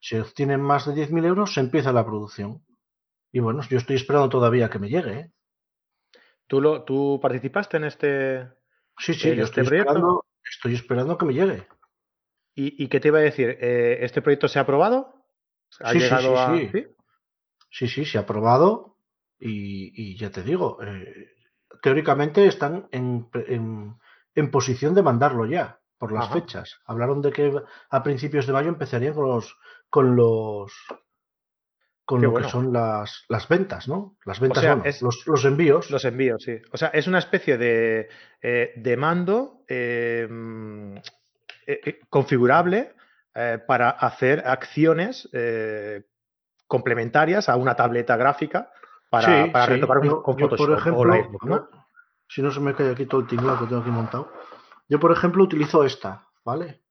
Se 0.00 0.20
obtienen 0.20 0.60
más 0.60 0.86
de 0.86 0.94
10.000 0.94 1.24
euros, 1.26 1.52
se 1.54 1.60
empieza 1.60 1.92
la 1.92 2.04
producción. 2.06 2.64
Y 3.32 3.40
bueno, 3.40 3.62
yo 3.68 3.78
estoy 3.78 3.96
esperando 3.96 4.28
todavía 4.28 4.70
que 4.70 4.78
me 4.78 4.88
llegue. 4.88 5.12
¿eh? 5.18 5.32
¿Tú, 6.46 6.60
lo, 6.60 6.84
¿Tú 6.84 7.18
participaste 7.20 7.76
en 7.76 7.84
este, 7.84 8.48
Sí, 8.98 9.14
sí, 9.14 9.34
yo 9.34 9.44
este 9.44 9.60
estoy 9.60 9.64
proyecto? 9.64 9.90
esperando, 9.92 10.24
estoy 10.44 10.74
esperando 10.74 11.18
que 11.18 11.26
me 11.26 11.34
llegue. 11.34 11.66
¿Y, 12.54 12.82
y 12.84 12.88
qué 12.88 13.00
te 13.00 13.08
iba 13.08 13.18
a 13.18 13.22
decir? 13.22 13.58
Eh, 13.60 13.98
¿Este 14.02 14.22
proyecto 14.22 14.48
se 14.48 14.58
ha 14.58 14.62
aprobado? 14.62 15.26
¿Ha 15.80 15.92
Sí, 15.92 16.00
sí, 16.00 16.04
llegado 16.04 16.36
sí, 16.36 16.38
a...? 16.38 16.56
sí. 16.58 16.68
¿Sí? 16.72 16.86
Sí, 17.70 17.88
sí, 17.88 18.04
se 18.04 18.18
ha 18.18 18.22
aprobado 18.22 18.95
y, 19.38 19.92
y 19.94 20.16
ya 20.16 20.30
te 20.30 20.42
digo, 20.42 20.78
eh, 20.82 21.28
teóricamente 21.82 22.46
están 22.46 22.88
en, 22.90 23.28
en- 23.34 23.94
en 24.34 24.50
posición 24.50 24.94
de 24.94 25.02
mandarlo 25.02 25.46
ya 25.46 25.80
por 25.98 26.12
las 26.12 26.26
Ajá. 26.26 26.34
fechas. 26.34 26.78
Hablaron 26.84 27.22
de 27.22 27.32
que 27.32 27.52
a 27.90 28.02
principios 28.02 28.46
de 28.46 28.52
mayo 28.52 28.68
empezarían 28.68 29.14
con 29.14 29.26
los 29.26 29.56
con 29.88 30.16
los 30.16 30.72
con 32.04 32.20
Qué 32.20 32.26
lo 32.26 32.32
bueno. 32.32 32.46
que 32.46 32.52
son 32.52 32.72
las, 32.72 33.24
las 33.28 33.48
ventas, 33.48 33.88
¿no? 33.88 34.16
Las 34.24 34.38
ventas, 34.38 34.62
sea, 34.62 34.74
bueno, 34.76 34.88
es- 34.88 35.02
los, 35.02 35.26
los 35.26 35.44
envíos. 35.44 35.90
Los 35.90 36.04
envíos, 36.04 36.42
sí. 36.44 36.56
O 36.72 36.76
sea, 36.76 36.88
es 36.88 37.08
una 37.08 37.18
especie 37.18 37.58
de, 37.58 38.08
eh, 38.40 38.72
de 38.76 38.96
mando 38.96 39.64
eh, 39.66 40.28
mm, 40.30 40.96
eh, 41.66 41.80
eh, 41.84 42.00
configurable 42.08 42.94
para 43.66 43.90
hacer 43.90 44.44
acciones 44.46 45.28
complementarias 46.66 47.50
a 47.50 47.56
una 47.56 47.76
tableta 47.76 48.16
gráfica 48.16 48.70
para, 49.10 49.44
Sí, 49.44 49.50
para 49.50 49.66
sí. 49.66 49.72
retocar 49.72 50.02
Yo- 50.02 50.22
con 50.22 50.36
yo, 50.36 50.48
por 50.48 50.70
o 50.70 50.78
ejemplo, 50.78 51.30
si 52.28 52.42
no 52.42 52.50
se 52.50 52.60
me 52.60 52.74
cae 52.74 52.90
aquí 52.90 53.06
todo 53.06 53.20
el 53.20 53.26
tinglado 53.26 53.60
que 53.60 53.66
tengo 53.66 53.80
aquí 53.82 53.90
montado. 53.90 54.32
Yo, 54.88 54.98
por 55.00 55.12
ejemplo, 55.12 55.44
utilizo 55.44 55.84
esta, 55.84 56.26
¿vale? 56.44 56.82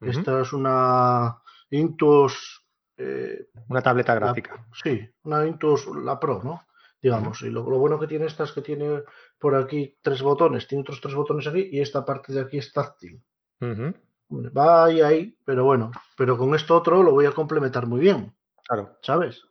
Esta 0.00 0.40
es 0.40 0.52
una 0.52 1.42
Intuos, 1.70 2.64
eh, 2.96 3.48
Una 3.68 3.82
tableta 3.82 4.14
la- 4.14 4.20
gráfica. 4.20 4.66
sí, 4.82 5.08
una 5.24 5.46
Intuos, 5.46 5.86
la 5.86 6.18
Pro, 6.18 6.40
¿no? 6.42 6.62
Digamos, 7.02 7.40
y 7.42 7.50
lo, 7.50 7.68
lo 7.68 7.78
bueno 7.78 7.98
que 7.98 8.06
tiene 8.06 8.26
esta 8.26 8.44
es 8.44 8.52
que 8.52 8.60
tiene 8.60 9.02
por 9.38 9.54
aquí 9.54 9.96
tres 10.02 10.20
botones, 10.22 10.66
tiene 10.68 10.82
otros 10.82 11.00
tres 11.00 11.14
botones 11.14 11.46
aquí 11.46 11.68
y 11.72 11.80
esta 11.80 12.04
parte 12.04 12.32
de 12.32 12.40
aquí 12.40 12.58
es 12.58 12.72
táctil. 12.72 13.22
Hombre, 13.60 14.50
Va 14.50 14.84
ahí, 14.84 15.00
ahí, 15.00 15.38
pero 15.44 15.64
bueno, 15.64 15.90
pero 16.16 16.36
con 16.38 16.54
esto 16.54 16.76
otro 16.76 17.02
lo 17.02 17.12
voy 17.12 17.26
a 17.26 17.32
complementar 17.32 17.86
muy 17.86 18.00
bien, 18.00 18.34
Claro. 18.66 18.96
¿sabes? 19.02 19.42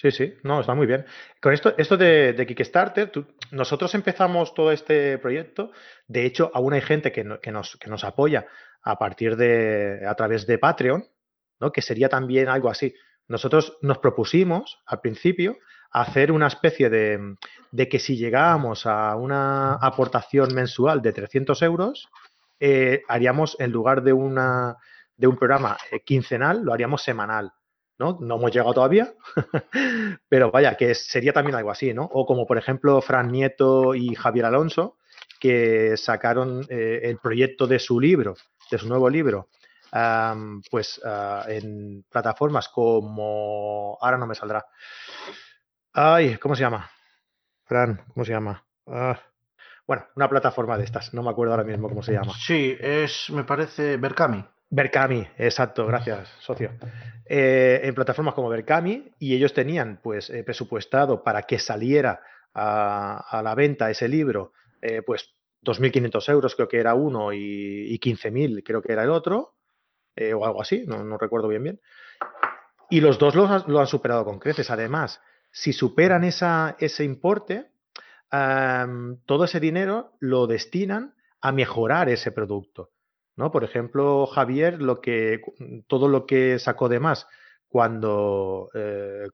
Sí, 0.00 0.12
sí, 0.12 0.34
no, 0.44 0.60
está 0.60 0.74
muy 0.74 0.86
bien. 0.86 1.04
Con 1.42 1.52
esto, 1.52 1.74
esto 1.76 1.96
de, 1.96 2.44
Kickstarter, 2.46 3.10
nosotros 3.50 3.92
empezamos 3.96 4.54
todo 4.54 4.70
este 4.70 5.18
proyecto. 5.18 5.72
De 6.06 6.24
hecho, 6.24 6.52
aún 6.54 6.72
hay 6.72 6.82
gente 6.82 7.10
que, 7.10 7.24
no- 7.24 7.38
nos, 7.50 7.76
que 7.76 7.90
nos 7.90 8.04
apoya 8.04 8.46
a 8.82 8.96
partir 8.96 9.34
de, 9.36 10.06
a 10.06 10.14
través 10.14 10.46
de 10.46 10.56
Patreon, 10.58 11.04
¿no? 11.58 11.72
Que 11.72 11.82
sería 11.82 12.08
también 12.08 12.48
algo 12.48 12.70
así. 12.70 12.94
Nosotros 13.26 13.76
nos 13.82 13.98
propusimos 13.98 14.80
al 14.86 15.00
principio 15.00 15.56
hacer 15.90 16.30
una 16.30 16.46
especie 16.46 16.90
de, 16.90 17.18
de 17.72 17.88
que 17.88 17.98
si 17.98 18.16
llegábamos 18.16 18.86
a 18.86 19.16
una 19.16 19.74
aportación 19.74 20.54
mensual 20.54 21.02
de 21.02 21.12
300 21.12 21.60
euros, 21.62 22.08
eh, 22.60 23.02
haríamos 23.08 23.56
en 23.58 23.72
lugar 23.72 24.02
de, 24.04 24.12
una, 24.12 24.76
de 25.16 25.26
un 25.26 25.36
programa 25.36 25.76
eh, 25.90 26.00
quincenal, 26.04 26.62
lo 26.62 26.72
haríamos 26.72 27.02
semanal. 27.02 27.50
¿No? 27.98 28.18
No 28.20 28.36
hemos 28.36 28.52
llegado 28.52 28.74
todavía, 28.74 29.12
pero 30.28 30.50
vaya, 30.50 30.76
que 30.76 30.94
sería 30.94 31.32
también 31.32 31.56
algo 31.56 31.70
así, 31.70 31.92
¿no? 31.92 32.04
O 32.04 32.26
como 32.26 32.46
por 32.46 32.58
ejemplo 32.58 33.00
Fran 33.00 33.30
Nieto 33.30 33.94
y 33.94 34.14
Javier 34.14 34.46
Alonso, 34.46 34.96
que 35.40 35.96
sacaron 35.96 36.66
eh, 36.68 37.00
el 37.04 37.18
proyecto 37.18 37.66
de 37.66 37.78
su 37.78 38.00
libro, 38.00 38.36
de 38.70 38.78
su 38.78 38.88
nuevo 38.88 39.08
libro, 39.08 39.48
pues 40.70 41.00
ah, 41.04 41.44
en 41.48 42.04
plataformas 42.10 42.68
como... 42.68 43.96
Ahora 44.00 44.18
no 44.18 44.26
me 44.26 44.34
saldrá. 44.34 44.66
Ay, 45.92 46.36
¿cómo 46.36 46.54
se 46.54 46.62
llama? 46.62 46.90
Fran, 47.64 48.04
¿cómo 48.12 48.24
se 48.24 48.32
llama? 48.32 48.64
Ah, 48.86 49.18
bueno, 49.86 50.06
una 50.16 50.28
plataforma 50.28 50.76
de 50.76 50.84
estas, 50.84 51.14
no 51.14 51.22
me 51.22 51.30
acuerdo 51.30 51.54
ahora 51.54 51.64
mismo 51.64 51.88
cómo 51.88 52.02
se 52.02 52.12
llama. 52.12 52.32
Sí, 52.38 52.76
es, 52.78 53.30
me 53.30 53.44
parece, 53.44 53.96
Berkami. 53.96 54.44
Berkami, 54.70 55.26
exacto, 55.38 55.86
gracias, 55.86 56.28
socio. 56.40 56.70
Eh, 57.24 57.80
en 57.84 57.94
plataformas 57.94 58.34
como 58.34 58.48
Berkami, 58.48 59.10
y 59.18 59.34
ellos 59.34 59.52
tenían 59.52 60.00
pues 60.02 60.30
eh, 60.30 60.42
presupuestado 60.44 61.22
para 61.22 61.42
que 61.42 61.58
saliera 61.58 62.20
a, 62.54 63.24
a 63.38 63.42
la 63.42 63.54
venta 63.54 63.90
ese 63.90 64.08
libro, 64.08 64.52
eh, 64.80 65.02
pues 65.02 65.34
2.500 65.62 66.28
euros 66.30 66.54
creo 66.54 66.68
que 66.68 66.78
era 66.78 66.94
uno 66.94 67.32
y, 67.32 67.38
y 67.92 67.98
15.000 67.98 68.62
creo 68.64 68.80
que 68.82 68.92
era 68.92 69.04
el 69.04 69.10
otro, 69.10 69.54
eh, 70.16 70.32
o 70.34 70.44
algo 70.44 70.62
así, 70.62 70.84
no, 70.86 71.04
no 71.04 71.18
recuerdo 71.18 71.48
bien 71.48 71.62
bien. 71.62 71.80
Y 72.90 73.00
los 73.00 73.18
dos 73.18 73.34
lo, 73.34 73.46
han- 73.46 73.64
lo 73.66 73.80
han 73.80 73.86
superado 73.86 74.24
con 74.24 74.38
creces. 74.38 74.70
Además, 74.70 75.20
si 75.50 75.72
superan 75.74 76.24
esa, 76.24 76.76
ese 76.78 77.04
importe, 77.04 77.66
todo 79.26 79.44
ese 79.44 79.60
dinero 79.60 80.12
lo 80.20 80.46
destinan 80.46 81.14
a 81.40 81.52
mejorar 81.52 82.08
ese 82.08 82.32
producto. 82.32 82.90
¿No? 83.38 83.50
Por 83.52 83.62
ejemplo, 83.64 84.26
Javier, 84.26 84.80
que, 85.00 85.40
todo 85.86 86.08
lo 86.08 86.26
que 86.26 86.58
sacó 86.58 86.88
de 86.88 86.98
más 87.00 87.26
cuando, 87.68 88.68
eh, 88.74 89.28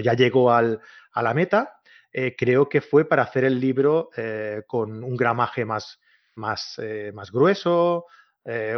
ya 0.00 0.14
llegó 0.14 0.52
al- 0.52 0.80
a 1.12 1.22
la 1.22 1.34
meta, 1.34 1.74
eh, 2.12 2.34
creo 2.38 2.68
que 2.68 2.80
fue 2.80 3.04
para 3.04 3.24
hacer 3.24 3.44
el 3.44 3.60
libro 3.60 4.10
eh, 4.16 4.62
con 4.68 5.02
un 5.02 5.16
gramaje 5.16 5.64
más, 5.64 5.98
grueso, 7.32 8.06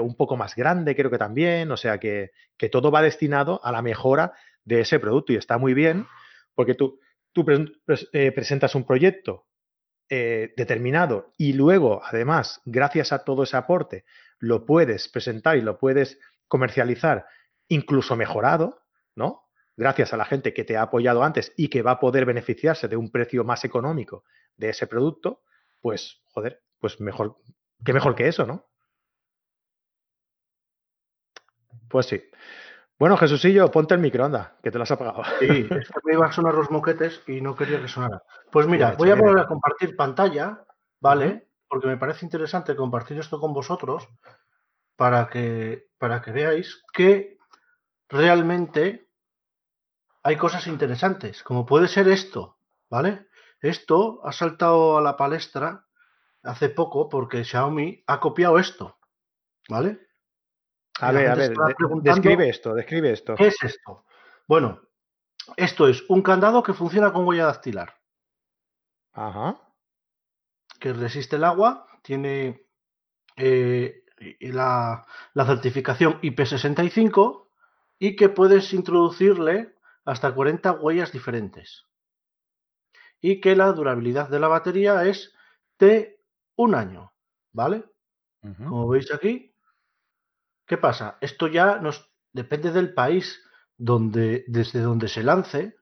un 0.00 0.14
poco 0.16 0.36
más 0.38 0.54
grande, 0.56 0.96
creo 0.96 1.10
que 1.10 1.18
también. 1.18 1.70
O 1.70 1.76
sea 1.76 1.98
que, 1.98 2.30
todo 2.70 2.90
va 2.90 3.02
destinado 3.02 3.60
a 3.62 3.70
la 3.72 3.82
mejora 3.82 4.32
de 4.64 4.80
ese 4.80 4.98
producto 4.98 5.32
y 5.34 5.36
está 5.36 5.58
muy 5.58 5.74
bien 5.74 6.06
porque 6.54 6.74
tú, 6.74 6.98
tú 7.32 7.44
pres- 7.44 7.72
pres- 7.86 8.08
presentas 8.34 8.74
un 8.74 8.84
proyecto 8.86 9.47
eh, 10.10 10.54
determinado 10.56 11.32
y 11.36 11.52
luego, 11.52 12.02
además, 12.04 12.60
gracias 12.64 13.12
a 13.12 13.24
todo 13.24 13.42
ese 13.42 13.56
aporte, 13.56 14.04
lo 14.38 14.64
puedes 14.64 15.08
presentar 15.08 15.56
y 15.56 15.60
lo 15.60 15.78
puedes 15.78 16.18
comercializar 16.46 17.26
incluso 17.68 18.16
mejorado, 18.16 18.80
¿no? 19.14 19.48
Gracias 19.76 20.12
a 20.12 20.16
la 20.16 20.24
gente 20.24 20.54
que 20.54 20.64
te 20.64 20.76
ha 20.76 20.82
apoyado 20.82 21.22
antes 21.22 21.52
y 21.56 21.68
que 21.68 21.82
va 21.82 21.92
a 21.92 22.00
poder 22.00 22.24
beneficiarse 22.24 22.88
de 22.88 22.96
un 22.96 23.10
precio 23.10 23.44
más 23.44 23.64
económico 23.64 24.24
de 24.56 24.70
ese 24.70 24.86
producto, 24.86 25.42
pues, 25.80 26.22
joder, 26.32 26.62
pues 26.80 27.00
mejor, 27.00 27.36
qué 27.84 27.92
mejor 27.92 28.14
que 28.14 28.28
eso, 28.28 28.46
¿no? 28.46 28.66
Pues 31.88 32.06
sí. 32.06 32.22
Bueno, 32.98 33.16
Jesucillo, 33.16 33.70
ponte 33.70 33.94
el 33.94 34.00
microondas, 34.00 34.52
que 34.60 34.72
te 34.72 34.78
lo 34.78 34.82
has 34.82 34.90
apagado. 34.90 35.22
Sí, 35.38 35.68
es 35.70 35.88
que 35.88 36.00
me 36.02 36.14
iban 36.14 36.30
a 36.30 36.32
sonar 36.32 36.54
los 36.54 36.70
moquetes 36.70 37.22
y 37.28 37.40
no 37.40 37.54
quería 37.54 37.80
que 37.80 37.86
sonara. 37.86 38.22
Pues 38.50 38.66
mira, 38.66 38.96
voy 38.98 39.10
a 39.10 39.14
volver 39.14 39.38
a 39.38 39.46
compartir 39.46 39.94
pantalla, 39.94 40.64
¿vale? 41.00 41.48
Porque 41.68 41.86
me 41.86 41.96
parece 41.96 42.26
interesante 42.26 42.74
compartir 42.74 43.18
esto 43.18 43.38
con 43.38 43.52
vosotros 43.52 44.08
para 44.96 45.28
que, 45.28 45.90
para 45.98 46.20
que 46.22 46.32
veáis 46.32 46.82
que 46.92 47.38
realmente 48.08 49.08
hay 50.24 50.36
cosas 50.36 50.66
interesantes, 50.66 51.44
como 51.44 51.66
puede 51.66 51.86
ser 51.86 52.08
esto, 52.08 52.58
¿vale? 52.90 53.28
Esto 53.60 54.20
ha 54.24 54.32
saltado 54.32 54.98
a 54.98 55.02
la 55.02 55.16
palestra 55.16 55.86
hace 56.42 56.68
poco 56.68 57.08
porque 57.08 57.44
Xiaomi 57.44 58.02
ha 58.08 58.18
copiado 58.18 58.58
esto, 58.58 58.98
¿vale? 59.68 60.07
A 61.00 61.12
ver, 61.12 61.30
a 61.30 61.34
ver, 61.34 61.54
describe 62.02 62.48
esto, 62.48 62.74
describe 62.74 63.12
esto. 63.12 63.34
¿Qué 63.36 63.48
es 63.48 63.62
esto? 63.62 64.04
Bueno, 64.46 64.80
esto 65.56 65.86
es 65.88 66.04
un 66.08 66.22
candado 66.22 66.62
que 66.62 66.74
funciona 66.74 67.12
con 67.12 67.26
huella 67.26 67.46
dactilar. 67.46 67.94
Ajá. 69.12 69.60
que 70.78 70.92
resiste 70.92 71.36
el 71.36 71.44
agua, 71.44 71.86
tiene 72.02 72.64
eh, 73.36 74.04
la, 74.40 75.04
la 75.34 75.46
certificación 75.46 76.20
IP65 76.20 77.48
y 77.98 78.14
que 78.14 78.28
puedes 78.28 78.72
introducirle 78.72 79.74
hasta 80.04 80.32
40 80.32 80.72
huellas 80.72 81.10
diferentes. 81.12 81.86
Y 83.20 83.40
que 83.40 83.56
la 83.56 83.72
durabilidad 83.72 84.28
de 84.28 84.38
la 84.38 84.46
batería 84.48 85.04
es 85.04 85.34
de 85.78 86.22
un 86.54 86.74
año, 86.76 87.12
¿vale? 87.52 87.84
Como 88.40 88.88
veis 88.88 89.12
aquí, 89.12 89.52
¿qué 90.68 90.76
pasa? 90.78 91.18
Esto 91.20 91.46
ya 91.48 91.78
nos 91.78 92.10
depende 92.32 92.72
del 92.72 92.94
país 92.94 93.40
donde, 93.76 94.44
desde 94.48 94.80
donde 94.80 95.08
se 95.08 95.22
lance. 95.22 95.76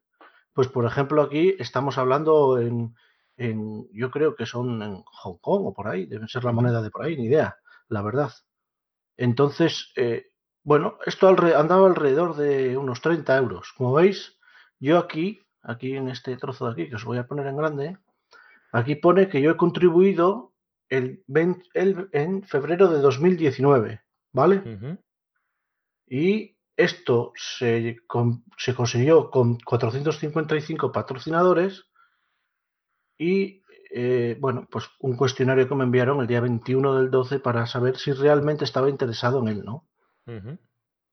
Pues 0.54 0.68
por 0.68 0.86
ejemplo 0.86 1.22
aquí 1.22 1.54
estamos 1.58 1.98
hablando 1.98 2.58
en, 2.60 2.94
en- 3.36 3.88
yo 3.92 4.10
creo 4.10 4.36
que 4.36 4.46
son 4.46 4.82
en 4.82 5.02
Hong 5.04 5.38
Kong 5.40 5.66
o 5.66 5.74
por 5.74 5.88
ahí, 5.88 6.06
deben 6.06 6.28
ser 6.28 6.44
la 6.44 6.52
moneda 6.52 6.82
de 6.82 6.90
por 6.90 7.04
ahí, 7.04 7.16
ni 7.16 7.26
idea, 7.26 7.56
la 7.88 8.02
verdad. 8.02 8.32
Entonces, 9.16 9.92
eh, 9.96 10.26
bueno, 10.62 10.98
esto 11.06 11.28
andaba 11.28 11.86
alrededor 11.86 12.36
de 12.36 12.76
unos 12.76 13.00
30 13.00 13.36
euros. 13.36 13.72
Como 13.76 13.92
veis, 13.94 14.38
yo 14.78 14.98
aquí, 14.98 15.40
aquí 15.62 15.94
en 15.96 16.08
este 16.08 16.36
trozo 16.36 16.66
de 16.66 16.72
aquí, 16.72 16.88
que 16.88 16.96
os 16.96 17.04
voy 17.04 17.18
a 17.18 17.26
poner 17.26 17.46
en 17.46 17.56
grande, 17.56 17.98
aquí 18.72 18.96
pone 18.96 19.28
que 19.28 19.40
yo 19.42 19.50
he 19.52 19.56
contribuido 19.56 20.54
el, 20.88 21.24
20 21.26 21.64
el- 21.74 22.08
en 22.12 22.42
febrero 22.44 22.88
de 22.88 23.00
2019, 23.00 24.02
¿vale? 24.36 24.62
Y 26.06 26.56
esto 26.76 27.32
se, 27.34 27.96
se 28.58 28.74
consiguió 28.74 29.30
con 29.30 29.58
455 29.58 30.92
patrocinadores 30.92 31.86
y 33.16 33.62
eh, 33.90 34.36
bueno, 34.38 34.68
pues 34.70 34.90
un 35.00 35.16
cuestionario 35.16 35.66
que 35.66 35.74
me 35.74 35.84
enviaron 35.84 36.20
el 36.20 36.26
día 36.26 36.40
21 36.40 36.96
del 36.96 37.10
12 37.10 37.40
para 37.40 37.66
saber 37.66 37.96
si 37.96 38.12
realmente 38.12 38.64
estaba 38.64 38.90
interesado 38.90 39.40
en 39.40 39.48
él, 39.48 39.64
¿no? 39.64 39.88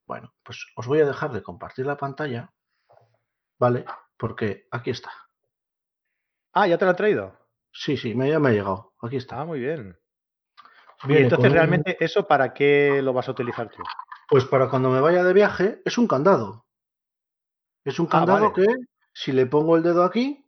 Bueno, 0.06 0.34
pues 0.44 0.66
os 0.76 0.86
voy 0.86 1.00
a 1.00 1.06
dejar 1.06 1.32
de 1.32 1.44
compartir 1.44 1.86
la 1.86 1.96
pantalla, 1.96 2.52
¿vale? 3.58 3.86
Porque 4.18 4.68
aquí 4.70 4.90
está. 4.90 5.12
Ah, 6.52 6.68
¿ya 6.68 6.78
te 6.78 6.84
lo 6.84 6.92
ha 6.92 6.96
traído? 6.96 7.40
Sí, 7.72 7.96
sí, 7.96 8.16
me, 8.16 8.30
ya 8.30 8.40
me 8.40 8.50
ha 8.50 8.52
llegado. 8.52 8.94
Aquí 9.02 9.16
está. 9.16 9.40
Ah, 9.40 9.46
muy 9.46 9.60
bien. 9.60 9.98
Bien, 11.06 11.24
entonces, 11.24 11.52
¿realmente 11.52 11.98
eso 12.00 12.28
para 12.28 12.54
qué 12.54 13.02
lo 13.02 13.14
vas 13.14 13.28
a 13.28 13.32
utilizar 13.32 13.70
tú? 13.70 13.84
Pues 14.30 14.46
para 14.46 14.70
cuando 14.70 14.90
me 14.90 15.02
vaya 15.02 15.24
de 15.24 15.34
viaje, 15.34 15.82
es 15.86 15.98
un 15.98 16.08
candado. 16.08 16.66
Es 17.84 18.00
un 18.00 18.08
ah, 18.08 18.10
candado 18.10 18.54
que, 18.54 18.66
si 19.12 19.32
le 19.32 19.46
pongo 19.46 19.76
el 19.76 19.84
dedo 19.84 20.04
aquí... 20.04 20.46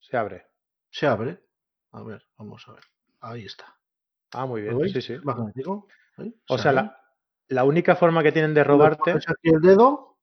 Se 0.00 0.16
abre. 0.16 0.46
Se 0.90 1.06
abre. 1.06 1.42
A 1.92 2.02
ver, 2.02 2.26
vamos 2.36 2.66
a 2.68 2.72
ver. 2.72 2.84
Ahí 3.20 3.44
está. 3.44 3.76
Ah, 4.32 4.46
muy 4.46 4.62
bien. 4.62 4.88
Sí, 4.88 5.00
sí. 5.00 5.16
Magnético. 5.22 5.86
O 6.48 6.58
sea, 6.58 6.72
la, 6.72 6.98
la, 7.48 7.64
única 7.64 7.96
forma 7.96 8.22
que 8.22 8.32
tienen 8.32 8.54
de 8.54 8.64
robarte... 8.64 9.12
aquí 9.12 9.50
el 9.50 9.60
dedo 9.60 10.16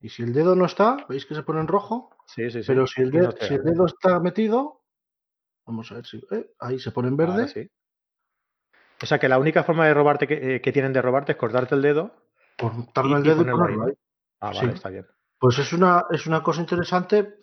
y 0.00 0.08
si 0.08 0.22
el 0.22 0.32
dedo 0.32 0.54
no 0.54 0.66
está, 0.66 1.06
¿veis 1.08 1.26
que 1.26 1.34
se 1.34 1.42
pone 1.42 1.60
en 1.60 1.68
rojo? 1.68 2.10
Sí, 2.26 2.50
sí, 2.50 2.62
sí. 2.62 2.66
Pero 2.66 2.86
si 2.86 3.02
el, 3.02 3.10
dedo, 3.10 3.32
si 3.40 3.54
el 3.54 3.62
dedo 3.62 3.86
está 3.86 4.20
metido, 4.20 4.82
vamos 5.66 5.90
a 5.90 5.96
ver 5.96 6.06
si... 6.06 6.18
Eh, 6.30 6.52
ahí 6.60 6.78
se 6.78 6.90
pone 6.90 7.08
en 7.08 7.16
verde. 7.16 7.48
sí. 7.48 7.70
O 9.04 9.06
sea 9.06 9.18
que 9.18 9.28
la 9.28 9.38
única 9.38 9.64
forma 9.64 9.86
de 9.86 9.92
robarte 9.92 10.26
que, 10.26 10.56
eh, 10.56 10.72
tienen 10.72 10.94
de 10.94 11.02
robarte 11.02 11.32
es 11.32 11.38
cortarte 11.38 11.74
el 11.74 11.82
dedo. 11.82 12.10
Cortarme 12.58 13.18
el 13.18 13.22
dedo 13.22 13.42
y 13.42 13.44
ponerlo 13.44 13.84
ahí. 13.84 13.92
Ah, 14.40 14.50
vale, 14.54 14.72
está 14.72 14.88
bien. 14.88 15.06
Pues 15.38 15.58
es 15.58 15.74
una, 15.74 16.06
es 16.10 16.26
una 16.26 16.42
cosa 16.42 16.62
interesante 16.62 17.34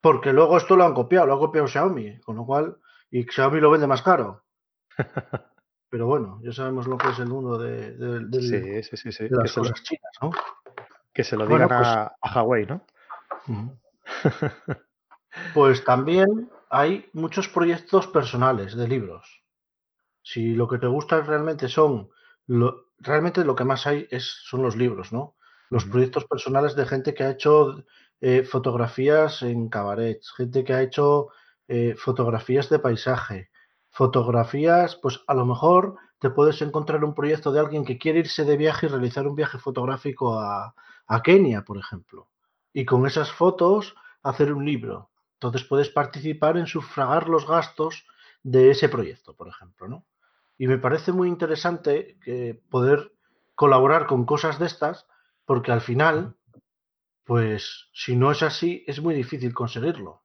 porque 0.00 0.32
luego 0.32 0.56
esto 0.56 0.74
lo 0.74 0.86
han 0.86 0.94
copiado, 0.94 1.26
lo 1.26 1.34
ha 1.34 1.38
copiado 1.38 1.68
Xiaomi, 1.68 2.18
con 2.20 2.36
lo 2.36 2.46
cual, 2.46 2.78
y 3.10 3.24
Xiaomi 3.24 3.60
lo 3.60 3.70
vende 3.70 3.86
más 3.86 4.00
caro. 4.00 4.44
Pero 5.90 6.06
bueno, 6.06 6.40
ya 6.42 6.52
sabemos 6.52 6.86
lo 6.86 6.96
que 6.96 7.10
es 7.10 7.18
el 7.18 7.28
mundo 7.28 7.58
de, 7.58 7.94
las 7.98 9.52
cosas 9.52 9.82
chinas, 9.82 10.12
¿no? 10.22 10.30
Que 11.12 11.24
se 11.24 11.36
lo 11.36 11.46
digan 11.46 11.68
pues 11.68 11.86
a, 11.86 12.16
a, 12.22 12.42
Huawei, 12.42 12.64
¿no? 12.64 12.86
pues 15.52 15.84
también 15.84 16.50
hay 16.70 17.10
muchos 17.12 17.48
proyectos 17.48 18.06
personales 18.06 18.74
de 18.74 18.88
libros. 18.88 19.45
Si 20.28 20.56
lo 20.56 20.66
que 20.66 20.78
te 20.78 20.88
gusta 20.88 21.20
realmente 21.20 21.68
son, 21.68 22.10
lo, 22.48 22.88
realmente 22.98 23.44
lo 23.44 23.54
que 23.54 23.62
más 23.62 23.86
hay 23.86 24.08
es, 24.10 24.24
son 24.42 24.60
los 24.60 24.74
libros, 24.74 25.12
¿no? 25.12 25.36
Los 25.70 25.84
proyectos 25.84 26.24
personales 26.24 26.74
de 26.74 26.84
gente 26.84 27.14
que 27.14 27.22
ha 27.22 27.30
hecho 27.30 27.84
eh, 28.20 28.42
fotografías 28.42 29.42
en 29.42 29.68
cabarets, 29.68 30.32
gente 30.32 30.64
que 30.64 30.72
ha 30.72 30.82
hecho 30.82 31.28
eh, 31.68 31.94
fotografías 31.96 32.68
de 32.68 32.80
paisaje, 32.80 33.50
fotografías, 33.88 34.96
pues 34.96 35.20
a 35.28 35.34
lo 35.34 35.46
mejor 35.46 35.94
te 36.18 36.30
puedes 36.30 36.60
encontrar 36.60 37.04
un 37.04 37.14
proyecto 37.14 37.52
de 37.52 37.60
alguien 37.60 37.84
que 37.84 37.96
quiere 37.96 38.18
irse 38.18 38.44
de 38.44 38.56
viaje 38.56 38.86
y 38.86 38.88
realizar 38.88 39.28
un 39.28 39.36
viaje 39.36 39.58
fotográfico 39.58 40.40
a, 40.40 40.74
a 41.06 41.22
Kenia, 41.22 41.62
por 41.62 41.78
ejemplo. 41.78 42.28
Y 42.72 42.84
con 42.84 43.06
esas 43.06 43.30
fotos 43.30 43.94
hacer 44.24 44.52
un 44.52 44.66
libro. 44.66 45.08
Entonces 45.34 45.62
puedes 45.62 45.88
participar 45.88 46.56
en 46.56 46.66
sufragar 46.66 47.28
los 47.28 47.46
gastos 47.46 48.04
de 48.42 48.72
ese 48.72 48.88
proyecto, 48.88 49.36
por 49.36 49.46
ejemplo, 49.46 49.86
¿no? 49.86 50.04
Y 50.58 50.66
me 50.66 50.78
parece 50.78 51.12
muy 51.12 51.28
interesante 51.28 52.18
que 52.22 52.60
poder 52.70 53.12
colaborar 53.54 54.06
con 54.06 54.24
cosas 54.24 54.58
de 54.58 54.66
estas, 54.66 55.06
porque 55.44 55.72
al 55.72 55.80
final, 55.80 56.36
pues 57.24 57.88
si 57.92 58.16
no 58.16 58.30
es 58.30 58.42
así, 58.42 58.84
es 58.86 59.00
muy 59.00 59.14
difícil 59.14 59.52
conseguirlo. 59.52 60.22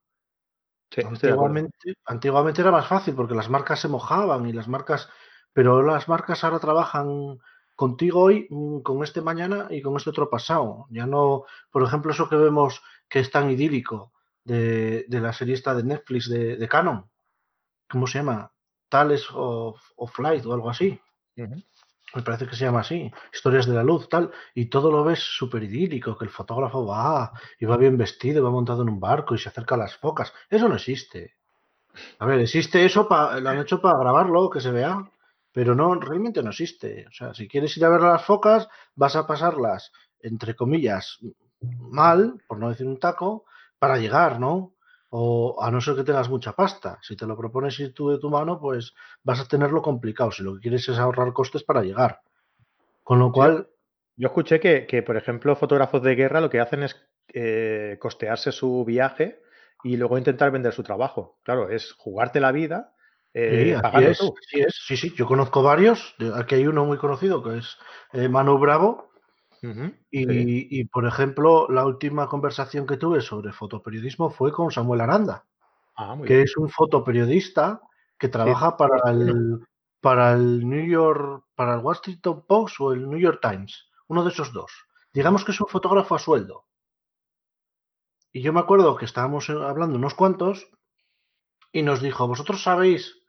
antiguamente, 1.03 1.96
antiguamente 2.05 2.62
era 2.62 2.72
más 2.72 2.88
fácil 2.88 3.16
porque 3.16 3.36
las 3.36 3.50
marcas 3.50 3.79
se 3.79 3.88
mojaban 3.88 4.48
y 4.48 4.53
las 4.53 4.68
marcas, 4.68 5.10
pero 5.53 5.82
las 5.82 6.08
marcas 6.08 6.44
ahora 6.44 6.60
trabajan 6.60 7.40
contigo 7.75 8.22
hoy, 8.22 8.48
mm, 8.50 8.82
con 8.82 9.03
este 9.03 9.22
mañana 9.22 9.68
y 9.70 9.82
con 9.82 9.96
este 9.96 10.10
otro 10.10 10.29
pasado. 10.29 10.86
Ya 10.90 11.05
no, 11.05 11.46
por 11.72 11.84
ejemplo, 11.84 12.12
eso 12.12 12.29
que 12.29 12.36
vemos 12.36 12.82
que 13.10 13.20
es 13.20 13.32
tan 13.32 13.50
idílico 13.50 14.12
de, 14.44 15.05
la 15.10 15.34
serie 15.34 15.55
esta 15.55 15.74
de 15.74 15.84
Netflix 15.84 16.29
de, 16.29 16.58
de 16.58 16.68
Canon. 16.68 17.10
¿Cómo 17.90 18.08
se 18.08 18.20
llama? 18.20 18.51
Tales 18.92 19.25
of, 19.34 19.82
Flight 20.14 20.46
o 20.46 20.54
algo 20.54 20.70
así. 20.70 21.00
Me 22.14 22.24
parece 22.24 22.46
que 22.46 22.56
se 22.56 22.66
llama 22.66 22.82
así. 22.82 23.10
Historias 23.34 23.66
de 23.66 23.74
la 23.74 23.84
luz, 23.84 24.10
tal. 24.10 24.32
Y 24.54 24.66
todo 24.66 24.92
lo 24.92 25.04
ves 25.04 25.20
súper 25.20 25.64
idílico, 25.64 26.18
que 26.18 26.25
el 26.25 26.30
fotógrafo 26.30 26.86
va 26.86 27.32
y 27.58 27.66
va 27.66 27.77
bien 27.77 27.98
vestido, 27.98 28.44
va 28.44 28.51
montado 28.51 28.82
en 28.82 28.90
un 28.90 29.00
barco 29.00 29.34
y 29.34 29.38
se 29.38 29.48
acerca 29.48 29.75
a 29.75 29.77
las 29.77 29.96
focas. 29.96 30.34
Eso 30.50 30.68
no 30.68 30.75
existe. 30.75 31.38
A 32.20 32.25
ver, 32.25 32.40
existe 32.40 32.84
eso, 32.86 33.08
lo 33.10 33.50
han 33.50 33.60
hecho 33.60 33.82
para 33.82 33.98
grabarlo, 33.98 34.50
que 34.50 34.60
se 34.60 34.72
vea. 34.72 35.10
Pero 35.54 35.74
no, 35.74 35.96
realmente 35.96 36.44
no 36.44 36.50
existe. 36.50 37.08
O 37.08 37.12
sea, 37.12 37.34
si 37.34 37.48
quieres 37.48 37.75
ir 37.77 37.86
a 37.86 37.90
ver 37.90 38.01
las 38.01 38.25
focas, 38.25 38.68
vas 38.96 39.16
a 39.16 39.25
pasarlas, 39.25 39.92
entre 40.20 40.56
comillas, 40.56 41.18
mal, 41.62 42.42
por 42.48 42.58
no 42.60 42.70
decir 42.70 42.88
un 42.88 43.00
taco, 43.00 43.46
para 43.80 43.98
llegar, 43.98 44.40
¿no? 44.40 44.74
O 45.14 45.62
a 45.62 45.70
no 45.70 45.82
ser 45.82 45.96
que 45.96 46.04
tengas 46.04 46.30
mucha 46.30 46.54
pasta. 46.54 46.98
Si 47.02 47.18
te 47.18 47.26
lo 47.26 47.38
propones 47.38 47.78
ir 47.80 47.94
tú 47.94 48.10
de 48.10 48.18
tu 48.18 48.30
mano, 48.30 48.60
pues 48.60 48.94
vas 49.24 49.42
a 49.42 49.48
tenerlo 49.48 49.82
complicado. 49.82 50.32
Si 50.32 50.42
lo 50.42 50.56
que 50.56 50.62
quieres 50.62 50.88
es 50.88 50.98
ahorrar 50.98 51.34
costes 51.34 51.64
para 51.64 51.84
llegar. 51.84 52.22
Con 53.04 53.20
lo 53.20 53.32
cual... 53.32 53.68
Yo 54.16 54.28
escuché 54.28 54.60
que, 54.60 55.04
por 55.04 55.18
ejemplo, 55.18 55.56
fotógrafos 55.56 56.02
de 56.04 56.16
guerra 56.16 56.42
lo 56.42 56.50
que 56.50 56.60
hacen 56.60 56.84
es 56.84 56.96
eh, 57.34 57.98
costearse 58.00 58.52
su 58.52 58.86
viaje 58.86 59.42
y 59.84 59.98
luego 59.98 60.18
intentar 60.18 60.52
vender 60.52 60.74
su 60.74 60.84
trabajo. 60.84 61.40
Claro, 61.44 61.70
es 61.70 61.92
jugarte 61.94 62.40
la 62.40 62.52
vida. 62.52 62.94
Eh, 63.34 63.78
sí, 64.14 64.64
Sí, 64.70 64.98
sí, 64.98 65.14
yo 65.16 65.26
conozco 65.26 65.64
varios. 65.64 66.16
Aquí 66.36 66.56
hay 66.56 66.68
uno 66.68 66.86
muy 66.86 66.98
conocido 66.98 67.42
que 67.44 67.58
es 67.58 67.78
eh, 68.14 68.30
Manu 68.30 68.60
Bravo, 68.60 69.11
y, 70.10 70.86
por 70.86 71.06
ejemplo, 71.06 71.68
la 71.70 71.86
última 71.86 72.28
conversación 72.28 72.88
que 72.88 72.98
tuve 72.98 73.22
sobre 73.22 73.54
fotoperiodismo 73.54 74.30
fue 74.32 74.52
con 74.52 74.72
Samuel 74.72 75.02
Aranda, 75.02 75.46
ah, 75.96 76.18
que 76.26 76.42
es 76.42 76.58
un 76.58 76.70
fotoperiodista 76.70 77.82
que 78.18 78.28
trabaja 78.28 78.76
para 78.76 79.12
el 79.12 79.60
para 80.02 80.34
el 80.34 80.68
New 80.68 80.86
York, 80.86 81.46
para 81.56 81.76
el 81.76 81.82
Washington 81.82 82.44
Post 82.48 82.82
o 82.82 82.92
el 82.92 83.08
New 83.08 83.20
York 83.20 83.40
Times, 83.42 83.88
uno 84.08 84.24
de 84.24 84.32
esos 84.32 84.52
dos. 84.52 84.72
Digamos 85.14 85.46
que 85.46 85.52
es 85.52 85.62
un 85.62 85.68
fotógrafo 85.68 86.16
a 86.16 86.20
sueldo. 86.20 86.66
Y 88.34 88.42
yo 88.42 88.52
me 88.52 88.60
acuerdo 88.60 88.96
que 88.96 89.06
estábamos 89.06 89.50
hablando 89.50 89.98
unos 89.98 90.16
cuantos 90.16 90.70
y 91.72 91.84
nos 91.84 92.02
dijo, 92.02 92.28
¿vosotros 92.28 92.64
sabéis 92.64 93.20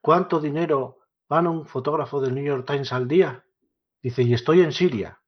cuánto 0.00 0.40
dinero 0.40 0.98
gana 1.28 1.50
un 1.50 1.66
fotógrafo 1.66 2.20
del 2.20 2.34
New 2.34 2.44
York 2.44 2.66
Times 2.66 2.92
al 2.92 3.08
día? 3.08 3.44
Dice, 4.02 4.22
y 4.22 4.34
estoy 4.34 4.60
en 4.60 4.72
Siria. 4.72 5.20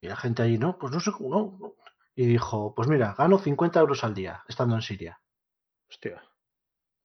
Y 0.00 0.08
la 0.08 0.16
gente 0.16 0.42
allí, 0.42 0.58
no, 0.58 0.78
pues 0.78 0.92
no 0.92 1.00
sé 1.00 1.12
cómo, 1.12 1.58
no. 1.58 1.74
Y 2.14 2.26
dijo, 2.26 2.74
pues 2.74 2.88
mira, 2.88 3.14
gano 3.16 3.38
50 3.38 3.80
euros 3.80 4.04
al 4.04 4.14
día 4.14 4.44
estando 4.48 4.74
en 4.74 4.82
Siria. 4.82 5.20
Hostia. 5.88 6.22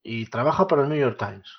Y 0.03 0.25
trabaja 0.27 0.67
para 0.67 0.83
el 0.83 0.89
New 0.89 0.99
York 0.99 1.17
Times. 1.17 1.49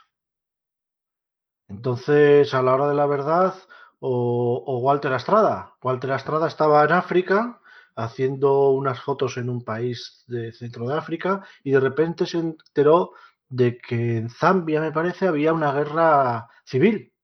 Entonces, 1.68 2.52
a 2.54 2.62
la 2.62 2.74
hora 2.74 2.88
de 2.88 2.94
la 2.94 3.06
verdad, 3.06 3.54
o, 4.00 4.78
Walter 4.82 5.12
Astrada. 5.12 5.74
Walter 5.82 6.12
Astrada 6.12 6.46
estaba 6.48 6.84
en 6.84 6.92
África 6.92 7.60
haciendo 7.96 8.70
unas 8.70 9.00
fotos 9.00 9.36
en 9.36 9.48
un 9.48 9.64
país 9.64 10.24
de 10.26 10.52
centro 10.52 10.86
de 10.88 10.98
África 10.98 11.46
y 11.62 11.70
de 11.70 11.80
repente 11.80 12.26
se 12.26 12.38
enteró 12.38 13.12
de 13.48 13.78
que 13.78 14.18
en 14.18 14.30
Zambia, 14.30 14.80
me 14.80 14.92
parece, 14.92 15.26
había 15.26 15.52
una 15.52 15.72
guerra 15.72 16.48
civil. 16.64 17.14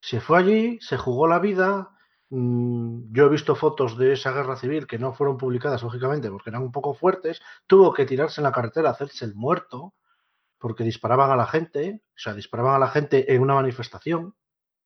Se 0.00 0.20
fue 0.20 0.38
allí, 0.38 0.78
se 0.80 0.96
jugó 0.98 1.26
la 1.26 1.38
vida, 1.38 1.90
yo 2.34 3.26
he 3.26 3.28
visto 3.28 3.54
fotos 3.54 3.98
de 3.98 4.14
esa 4.14 4.32
guerra 4.32 4.56
civil 4.56 4.86
que 4.86 4.98
no 4.98 5.12
fueron 5.12 5.36
publicadas, 5.36 5.82
lógicamente, 5.82 6.30
porque 6.30 6.48
eran 6.48 6.62
un 6.62 6.72
poco 6.72 6.94
fuertes. 6.94 7.42
Tuvo 7.66 7.92
que 7.92 8.06
tirarse 8.06 8.40
en 8.40 8.44
la 8.44 8.52
carretera, 8.52 8.88
hacerse 8.88 9.26
el 9.26 9.34
muerto, 9.34 9.92
porque 10.58 10.82
disparaban 10.82 11.30
a 11.30 11.36
la 11.36 11.46
gente, 11.46 12.00
o 12.06 12.18
sea, 12.18 12.32
disparaban 12.32 12.74
a 12.74 12.78
la 12.78 12.88
gente 12.88 13.34
en 13.34 13.42
una 13.42 13.54
manifestación. 13.54 14.34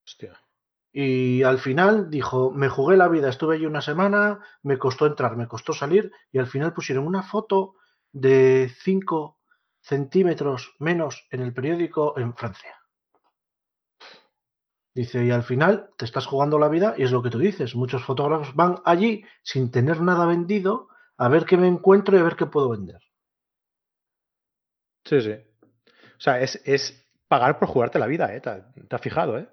Hostia. 0.05 0.37
Y 0.91 1.43
al 1.43 1.59
final 1.59 2.09
dijo, 2.09 2.51
me 2.51 2.67
jugué 2.67 2.97
la 2.97 3.07
vida, 3.07 3.29
estuve 3.29 3.55
allí 3.55 3.65
una 3.65 3.81
semana, 3.81 4.39
me 4.61 4.77
costó 4.77 5.05
entrar, 5.05 5.37
me 5.37 5.47
costó 5.47 5.71
salir, 5.71 6.11
y 6.33 6.39
al 6.39 6.47
final 6.47 6.73
pusieron 6.73 7.07
una 7.07 7.23
foto 7.23 7.75
de 8.11 8.69
5 8.81 9.39
centímetros 9.79 10.75
menos 10.79 11.27
en 11.31 11.41
el 11.41 11.53
periódico 11.53 12.17
en 12.17 12.35
Francia. 12.35 12.75
Dice, 14.97 15.23
y 15.23 15.29
al 15.29 15.43
final 15.43 15.91
te 15.95 16.05
estás 16.05 16.25
jugando 16.25 16.57
la 16.57 16.69
vida 16.69 16.95
y 16.97 17.03
es 17.03 17.11
lo 17.11 17.21
que 17.21 17.29
tú 17.29 17.37
dices. 17.37 17.75
Muchos 17.75 18.03
fotógrafos 18.03 18.55
van 18.55 18.81
allí 18.83 19.23
sin 19.43 19.69
tener 19.69 20.01
nada 20.01 20.25
vendido 20.25 20.89
a 21.17 21.27
ver 21.27 21.45
qué 21.45 21.55
me 21.55 21.67
encuentro 21.67 22.17
y 22.17 22.19
a 22.19 22.23
ver 22.23 22.35
qué 22.35 22.47
puedo 22.47 22.69
vender. 22.69 22.99
Sí, 25.05 25.21
sí. 25.21 25.33
O 25.33 26.19
sea, 26.19 26.41
es, 26.41 27.07
pagar 27.27 27.59
por 27.59 27.67
jugarte 27.67 27.99
la 27.99 28.07
vida, 28.07 28.33
¿eh? 28.33 28.41
¿Te, 28.41 28.49
has 28.89 29.01
fijado, 29.01 29.37
eh? 29.37 29.47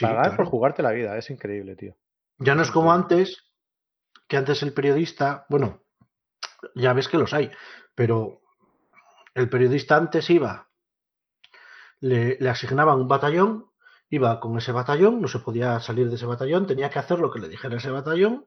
pagar 0.00 0.34
por 0.34 0.46
jugarte 0.46 0.82
la 0.82 0.90
vida, 0.90 1.16
es 1.16 1.30
increíble, 1.30 1.76
tío. 1.76 1.94
Ya 2.38 2.56
no 2.56 2.62
es 2.62 2.72
como 2.72 2.92
antes, 2.92 3.44
que 4.26 4.36
antes 4.36 4.64
el 4.64 4.72
periodista, 4.72 5.46
bueno, 5.48 5.84
ya 6.74 6.92
ves 6.92 7.06
que 7.06 7.18
los 7.18 7.32
hay, 7.32 7.52
pero 7.94 8.42
el 9.32 9.48
periodista 9.48 9.96
antes 9.96 10.28
iba, 10.28 10.66
le, 12.00 12.36
le 12.40 12.48
asignaban 12.48 12.98
un 12.98 13.06
batallón, 13.06 13.70
iba 14.10 14.38
con 14.40 14.56
ese 14.58 14.72
batallón, 14.72 15.20
no 15.20 15.28
se 15.28 15.40
podía 15.40 15.80
salir 15.80 16.08
de 16.08 16.16
ese 16.16 16.26
batallón, 16.26 16.66
tenía 16.66 16.90
que 16.90 16.98
hacer 16.98 17.18
lo 17.18 17.30
que 17.30 17.40
le 17.40 17.48
dijera 17.48 17.76
ese 17.76 17.90
batallón, 17.90 18.46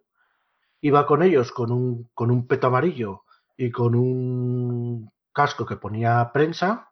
iba 0.81 1.05
con 1.05 1.23
ellos 1.23 1.51
con 1.51 1.71
un, 1.71 2.09
con 2.13 2.31
un 2.31 2.47
peto 2.47 2.67
amarillo 2.67 3.23
y 3.57 3.71
con 3.71 3.95
un 3.95 5.11
casco 5.33 5.65
que 5.65 5.75
ponía 5.75 6.31
prensa 6.33 6.91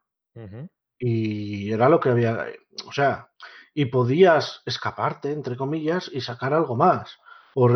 y 0.99 1.71
era 1.71 1.89
lo 1.89 1.99
que 1.99 2.09
había, 2.09 2.47
o 2.85 2.91
sea, 2.91 3.31
y 3.73 3.85
podías 3.85 4.61
escaparte, 4.65 5.31
entre 5.31 5.55
comillas, 5.55 6.09
y 6.11 6.21
sacar 6.21 6.53
algo 6.53 6.75
más. 6.75 7.19
O, 7.55 7.69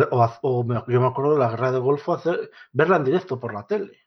yo 0.88 1.00
me 1.00 1.06
acuerdo 1.06 1.34
de 1.34 1.40
la 1.40 1.50
guerra 1.50 1.72
de 1.72 1.78
Golfo, 1.78 2.14
hacer, 2.14 2.50
verla 2.72 2.96
en 2.96 3.04
directo 3.04 3.40
por 3.40 3.52
la 3.54 3.66
tele. 3.66 4.00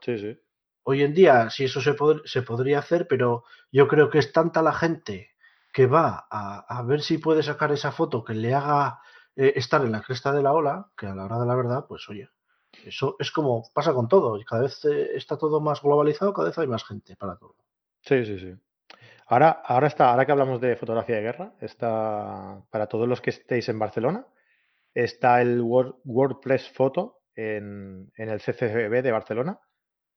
Sí, 0.00 0.18
sí. 0.18 0.38
Hoy 0.84 1.02
en 1.02 1.14
día, 1.14 1.50
sí, 1.50 1.64
eso 1.64 1.80
se, 1.80 1.96
se 2.24 2.42
podría 2.42 2.78
hacer, 2.78 3.08
pero 3.08 3.44
yo 3.72 3.88
creo 3.88 4.08
que 4.08 4.18
es 4.18 4.32
tanta 4.32 4.62
la 4.62 4.72
gente 4.72 5.35
que 5.76 5.86
va 5.86 6.26
a, 6.30 6.82
ver 6.84 7.02
si 7.02 7.18
puede 7.18 7.42
sacar 7.42 7.70
esa 7.70 7.92
foto 7.92 8.24
que 8.24 8.32
le 8.32 8.54
haga 8.54 8.98
eh, 9.36 9.52
estar 9.56 9.82
en 9.82 9.92
la 9.92 10.00
cresta 10.00 10.32
de 10.32 10.42
la 10.42 10.54
ola, 10.54 10.88
que 10.96 11.06
a 11.06 11.14
la 11.14 11.26
hora 11.26 11.38
de 11.38 11.44
la 11.44 11.54
verdad, 11.54 11.84
pues 11.86 12.08
oye, 12.08 12.30
eso 12.86 13.14
es 13.18 13.30
como 13.30 13.62
pasa 13.74 13.92
con 13.92 14.08
todo. 14.08 14.42
Cada 14.48 14.62
vez 14.62 14.82
eh, 14.86 15.10
está 15.14 15.36
todo 15.36 15.60
más 15.60 15.82
globalizado, 15.82 16.32
cada 16.32 16.48
vez 16.48 16.56
hay 16.56 16.66
más 16.66 16.82
gente 16.82 17.14
para 17.16 17.36
todo. 17.36 17.56
Sí, 18.00 18.24
sí, 18.24 18.38
sí. 18.38 18.54
Ahora, 19.26 19.50
ahora 19.50 19.88
está, 19.88 20.12
ahora 20.12 20.24
que 20.24 20.32
hablamos 20.32 20.62
de 20.62 20.76
fotografía 20.76 21.16
de 21.16 21.22
guerra, 21.22 21.52
está 21.60 22.62
para 22.70 22.86
todos 22.86 23.06
los 23.06 23.20
que 23.20 23.28
estéis 23.28 23.68
en 23.68 23.78
Barcelona, 23.78 24.26
está 24.94 25.42
el 25.42 25.60
WordPress 25.60 26.70
Photo 26.70 27.20
en, 27.34 28.10
el 28.16 28.40
CCB 28.40 29.02
de 29.02 29.12
Barcelona, 29.12 29.60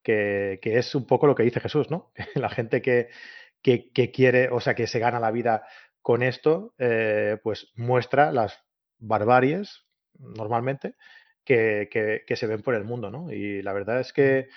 que, 0.02 0.58
es 0.64 0.96
un 0.96 1.06
poco 1.06 1.28
lo 1.28 1.36
que 1.36 1.44
dice 1.44 1.60
Jesús, 1.60 1.92
¿no? 1.92 2.14
La 2.36 2.48
gente 2.48 2.82
que, 2.82 3.10
quiere, 3.62 4.50
o 4.50 4.60
sea, 4.60 4.76
que 4.76 4.88
se 4.88 5.00
gana 5.00 5.20
la 5.20 5.32
vida 5.32 5.64
con 6.02 6.24
esto, 6.24 6.74
eh, 6.78 7.38
pues 7.44 7.72
muestra 7.76 8.32
las 8.32 8.60
barbaries, 8.98 9.86
normalmente, 10.18 10.96
que, 11.44 12.24
se 12.36 12.48
ven 12.48 12.62
por 12.62 12.76
el 12.76 12.84
mundo, 12.84 13.10
¿no? 13.10 13.32
Y 13.32 13.62
la 13.62 13.74
verdad 13.74 14.00
es 14.00 14.14
que 14.14 14.50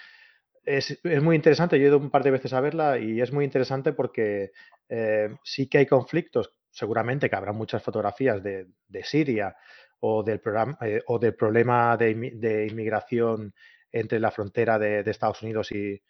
es, 0.64 1.00
muy 1.22 1.36
interesante, 1.36 1.78
yo 1.78 1.84
he 1.84 1.88
ido 1.88 1.98
un 1.98 2.10
par 2.10 2.22
de 2.22 2.30
veces 2.30 2.52
a 2.52 2.60
verla 2.60 2.98
y 2.98 3.20
es 3.20 3.32
muy 3.32 3.44
interesante 3.44 3.92
porque 3.92 4.52
eh, 4.88 5.34
sí 5.42 5.68
que 5.68 5.78
hay 5.78 5.86
conflictos, 5.86 6.54
seguramente 6.70 7.28
que 7.28 7.36
habrá 7.36 7.52
muchas 7.52 7.82
fotografías 7.82 8.42
de, 8.42 8.68
Siria 9.02 9.56
o 10.00 10.22
del, 10.22 10.40
programa, 10.40 10.78
eh, 10.82 11.02
o 11.06 11.18
del 11.18 11.34
problema 11.34 11.96
de, 11.96 12.66
inmigración 12.70 13.54
entre 13.90 14.20
la 14.20 14.30
frontera 14.30 14.78
de, 14.78 15.00
Estados 15.00 15.42
Unidos 15.42 15.72
y, 15.72 16.00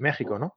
México, 0.00 0.38
¿no? 0.38 0.56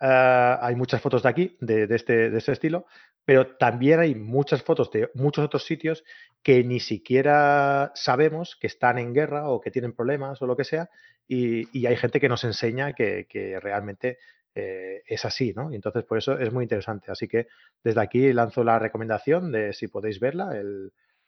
Ah, 0.00 0.58
hay 0.62 0.76
muchas 0.76 1.00
fotos 1.00 1.22
de 1.24 1.28
aquí, 1.28 1.56
de, 1.60 1.88
este, 1.90 2.30
de 2.30 2.38
este 2.38 2.52
estilo, 2.52 2.86
pero 3.24 3.56
también 3.56 3.98
hay 4.00 4.14
muchas 4.14 4.62
fotos 4.62 4.90
de 4.92 5.10
muchos 5.14 5.44
otros 5.44 5.64
sitios 5.64 6.04
que 6.42 6.62
ni 6.62 6.78
siquiera 6.78 7.90
sabemos 7.94 8.56
que 8.60 8.68
están 8.68 8.98
en 8.98 9.12
guerra 9.12 9.48
o 9.48 9.60
que 9.60 9.72
tienen 9.72 9.92
problemas 9.92 10.40
o 10.40 10.46
lo 10.46 10.56
que 10.56 10.64
sea, 10.64 10.88
y, 11.26 11.86
hay 11.86 11.96
gente 11.96 12.20
que 12.20 12.28
nos 12.28 12.44
enseña 12.44 12.94
que, 12.94 13.58
realmente 13.60 14.18
eh, 14.54 15.02
es 15.06 15.24
así, 15.24 15.52
¿no? 15.54 15.70
Y 15.70 15.74
entonces, 15.74 16.04
por 16.04 16.16
eso 16.16 16.38
es 16.38 16.52
muy 16.52 16.64
interesante. 16.64 17.10
Así 17.10 17.28
que 17.28 17.48
desde 17.84 18.00
aquí 18.00 18.32
lanzo 18.32 18.64
la 18.64 18.78
recomendación 18.78 19.52
de 19.52 19.74
si 19.74 19.88
podéis 19.88 20.20
verla, 20.20 20.58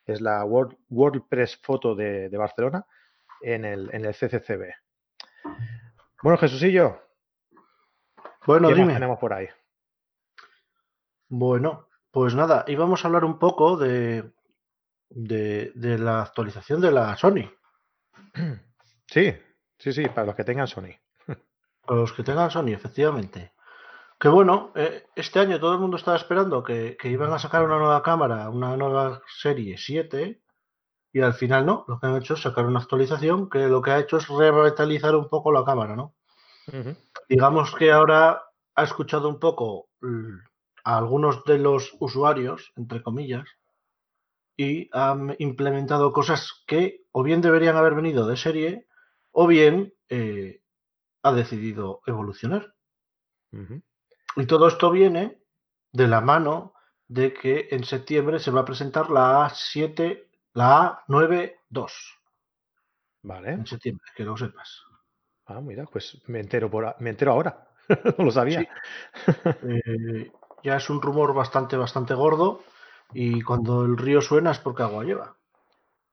es 0.06 0.20
la 0.22 0.44
WordPress 0.44 1.58
Foto 1.58 1.94
de, 1.94 2.28
Barcelona 2.30 2.86
en 3.42 3.64
el, 3.66 3.90
en 3.92 4.06
el 4.06 4.14
CCCB. 4.14 4.72
Bueno, 6.22 6.38
Jesucillo. 6.38 7.09
Bueno, 8.46 8.68
¿qué 8.68 8.74
tenemos 8.74 9.18
por 9.18 9.32
ahí? 9.32 9.48
Bueno, 11.28 11.88
pues 12.10 12.34
nada, 12.34 12.64
íbamos 12.66 13.04
a 13.04 13.08
hablar 13.08 13.24
un 13.24 13.38
poco 13.38 13.76
de, 13.76 14.32
de, 15.10 15.98
la 15.98 16.22
actualización 16.22 16.80
de 16.80 16.92
la 16.92 17.16
Sony. 17.16 17.50
Sí, 19.12 19.34
sí, 19.76 19.92
sí, 19.92 20.06
para 20.06 20.26
los 20.26 20.36
que 20.36 20.44
tengan 20.44 20.68
Sony. 20.68 20.94
Para 21.84 22.00
los 22.00 22.12
que 22.12 22.22
tengan 22.22 22.48
Sony, 22.48 22.68
efectivamente. 22.68 23.54
Que 24.20 24.28
bueno, 24.28 24.70
eh, 24.76 25.06
este 25.16 25.40
año 25.40 25.58
todo 25.58 25.72
el 25.72 25.80
mundo 25.80 25.96
estaba 25.96 26.16
esperando 26.16 26.62
que, 26.62 26.96
iban 27.02 27.32
a 27.32 27.40
sacar 27.40 27.64
una 27.64 27.78
nueva 27.78 28.04
cámara, 28.04 28.48
una 28.50 28.76
nueva 28.76 29.20
serie 29.26 29.78
7, 29.78 30.40
y 31.12 31.20
al 31.22 31.34
final 31.34 31.66
no, 31.66 31.84
lo 31.88 31.98
que 31.98 32.06
han 32.06 32.18
hecho 32.18 32.34
es 32.34 32.42
sacar 32.42 32.66
una 32.66 32.78
actualización 32.78 33.50
que 33.50 33.66
lo 33.66 33.82
que 33.82 33.90
ha 33.90 33.98
hecho 33.98 34.18
es 34.18 34.28
revitalizar 34.28 35.16
un 35.16 35.28
poco 35.28 35.50
la 35.50 35.64
cámara, 35.64 35.96
¿no? 35.96 36.14
Digamos 37.28 37.74
que 37.74 37.92
ahora 37.92 38.42
ha 38.74 38.82
escuchado 38.82 39.28
un 39.28 39.38
poco 39.38 39.88
a 40.84 40.96
algunos 40.98 41.44
de 41.44 41.58
los 41.58 41.96
usuarios, 42.00 42.72
entre 42.76 43.02
comillas, 43.02 43.48
y 44.56 44.88
han 44.92 45.36
implementado 45.38 46.12
cosas 46.12 46.64
que 46.66 47.04
o 47.12 47.22
bien 47.22 47.40
deberían 47.40 47.76
haber 47.76 47.94
venido 47.94 48.26
de 48.26 48.36
serie 48.36 48.86
o 49.32 49.46
bien 49.46 49.94
eh, 50.08 50.62
ha 51.22 51.32
decidido 51.32 52.02
evolucionar. 52.06 52.74
Y 54.36 54.46
todo 54.46 54.68
esto 54.68 54.90
viene 54.90 55.40
de 55.92 56.08
la 56.08 56.20
mano 56.20 56.74
de 57.08 57.32
que 57.32 57.68
en 57.70 57.84
septiembre 57.84 58.38
se 58.38 58.50
va 58.50 58.60
a 58.60 58.64
presentar 58.64 59.10
la 59.10 59.48
A7, 59.48 60.28
la 60.54 61.04
A92. 61.08 61.90
Vale. 63.22 63.52
En 63.52 63.66
septiembre, 63.66 64.06
que 64.14 64.24
lo 64.24 64.36
sepas. 64.36 64.84
Ah, 65.50 65.60
mira, 65.60 65.84
pues 65.84 66.16
me 66.28 66.38
entero, 66.38 66.70
por, 66.70 66.94
me 67.00 67.10
entero 67.10 67.32
ahora. 67.32 67.66
no 68.18 68.24
lo 68.24 68.30
sabía. 68.30 68.68
Eh, 69.62 70.30
ya 70.62 70.76
es 70.76 70.90
un 70.90 71.02
rumor 71.02 71.34
bastante, 71.34 71.76
bastante 71.76 72.14
gordo 72.14 72.62
y 73.12 73.42
cuando 73.42 73.84
el 73.84 73.96
río 73.96 74.20
suena 74.20 74.52
es 74.52 74.60
porque 74.60 74.84
agua 74.84 75.02
lleva. 75.02 75.36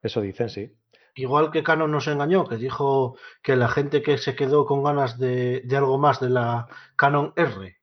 Eso 0.02 0.22
dicen, 0.22 0.50
sí. 0.50 0.76
Igual 1.14 1.52
que 1.52 1.62
Canon 1.62 1.92
nos 1.92 2.08
engañó, 2.08 2.48
que 2.48 2.58
dijo 2.58 3.16
que 3.44 3.56
la 3.56 3.68
gente 3.68 4.02
que 4.02 4.18
se 4.18 4.36
quedó 4.36 4.66
con 4.66 4.84
ganas 4.84 5.20
de, 5.20 5.64
algo 5.76 6.00
más 6.00 6.20
de 6.20 6.30
la 6.30 6.68
Canon 6.96 7.34
R 7.36 7.78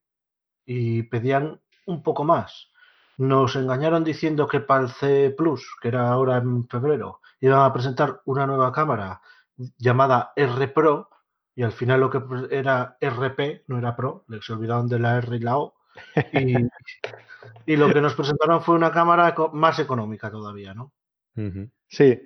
y 0.66 1.04
pedían 1.04 1.60
un 1.86 2.02
poco 2.02 2.24
más, 2.24 2.72
nos 3.16 3.54
engañaron 3.54 4.02
diciendo 4.02 4.48
que 4.48 4.58
para 4.58 4.82
el 4.82 4.88
C 4.88 5.30
Plus, 5.30 5.68
que 5.80 5.88
era 5.88 6.08
ahora 6.08 6.38
en 6.38 6.66
febrero, 6.66 7.20
iban 7.40 7.60
a 7.60 7.72
presentar 7.72 8.22
una 8.24 8.44
nueva 8.44 8.72
cámara 8.72 9.20
llamada 9.78 10.32
R 10.34 10.66
Pro 10.68 11.10
y 11.56 11.62
al 11.62 11.72
final 11.72 12.00
lo 12.00 12.10
que 12.10 12.20
era 12.50 12.96
RP, 13.00 13.64
no 13.68 13.78
era 13.78 13.94
Pro, 13.94 14.24
se 14.40 14.52
olvidaron 14.52 14.88
de 14.88 14.98
la 14.98 15.18
R 15.18 15.36
y 15.36 15.40
la 15.40 15.58
O 15.58 15.74
y, 17.66 17.76
lo 17.76 17.92
que 17.92 18.00
nos 18.00 18.14
presentaron 18.14 18.62
fue 18.62 18.74
una 18.74 18.92
cámara 18.92 19.34
más 19.52 19.78
económica 19.78 20.30
todavía, 20.30 20.74
¿no? 20.74 20.92
Sí, 21.88 22.20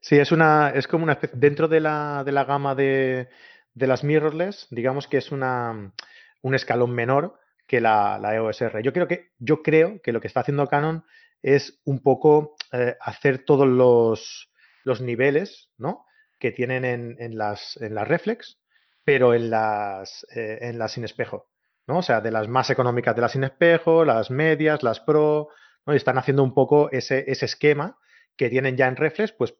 sí, 0.00 0.16
es 0.16 0.32
una, 0.32 0.70
es 0.70 0.86
como 0.86 1.04
una 1.04 1.14
especie, 1.14 1.38
dentro 1.38 1.68
de 1.68 1.80
la, 1.80 2.22
de 2.24 2.32
la 2.32 2.44
gama 2.44 2.74
de, 2.74 3.28
de, 3.74 3.86
las 3.86 4.04
mirrorless, 4.04 4.68
digamos 4.70 5.08
que 5.08 5.18
es 5.18 5.32
una, 5.32 5.92
un 6.42 6.54
escalón 6.54 6.92
menor 6.92 7.38
que 7.66 7.80
la, 7.80 8.18
la, 8.18 8.34
EOS 8.34 8.62
R. 8.62 8.82
Yo 8.82 8.92
creo 8.92 9.08
que, 9.08 9.30
yo 9.38 9.62
creo 9.62 10.00
que 10.02 10.12
lo 10.12 10.20
que 10.20 10.28
está 10.28 10.40
haciendo 10.40 10.66
Canon 10.68 11.04
es 11.42 11.80
un 11.84 12.00
poco 12.00 12.56
eh, 12.72 12.96
hacer 13.00 13.44
todos 13.44 13.66
los, 13.66 14.52
los, 14.84 15.00
niveles, 15.00 15.70
¿no? 15.78 16.06
Que 16.38 16.52
tienen 16.52 16.84
en, 16.84 17.16
en, 17.18 17.36
las, 17.36 17.76
en 17.78 17.94
las 17.94 18.06
reflex, 18.06 18.60
pero 19.04 19.34
en 19.34 19.50
las, 19.50 20.26
eh, 20.34 20.58
en 20.62 20.78
las 20.78 20.92
sin 20.92 21.04
espejo. 21.04 21.48
¿no? 21.86 21.98
O 21.98 22.02
sea, 22.02 22.20
de 22.20 22.30
las 22.30 22.48
más 22.48 22.70
económicas 22.70 23.14
de 23.14 23.22
las 23.22 23.32
sin 23.32 23.44
espejo, 23.44 24.04
las 24.04 24.30
medias, 24.30 24.82
las 24.82 25.00
pro, 25.00 25.48
¿no? 25.86 25.92
Y 25.92 25.96
están 25.96 26.18
haciendo 26.18 26.42
un 26.42 26.54
poco 26.54 26.90
ese, 26.90 27.24
ese 27.30 27.44
esquema 27.44 27.98
que 28.36 28.48
tienen 28.48 28.76
ya 28.76 28.88
en 28.88 28.96
Reflex, 28.96 29.32
pues 29.32 29.54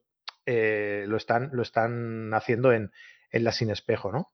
eh, 0.46 1.04
lo, 1.06 1.16
están, 1.16 1.50
lo 1.52 1.62
están 1.62 2.32
haciendo 2.32 2.72
en, 2.72 2.90
en 3.30 3.44
las 3.44 3.56
sin 3.56 3.70
espejo, 3.70 4.10
¿no? 4.10 4.32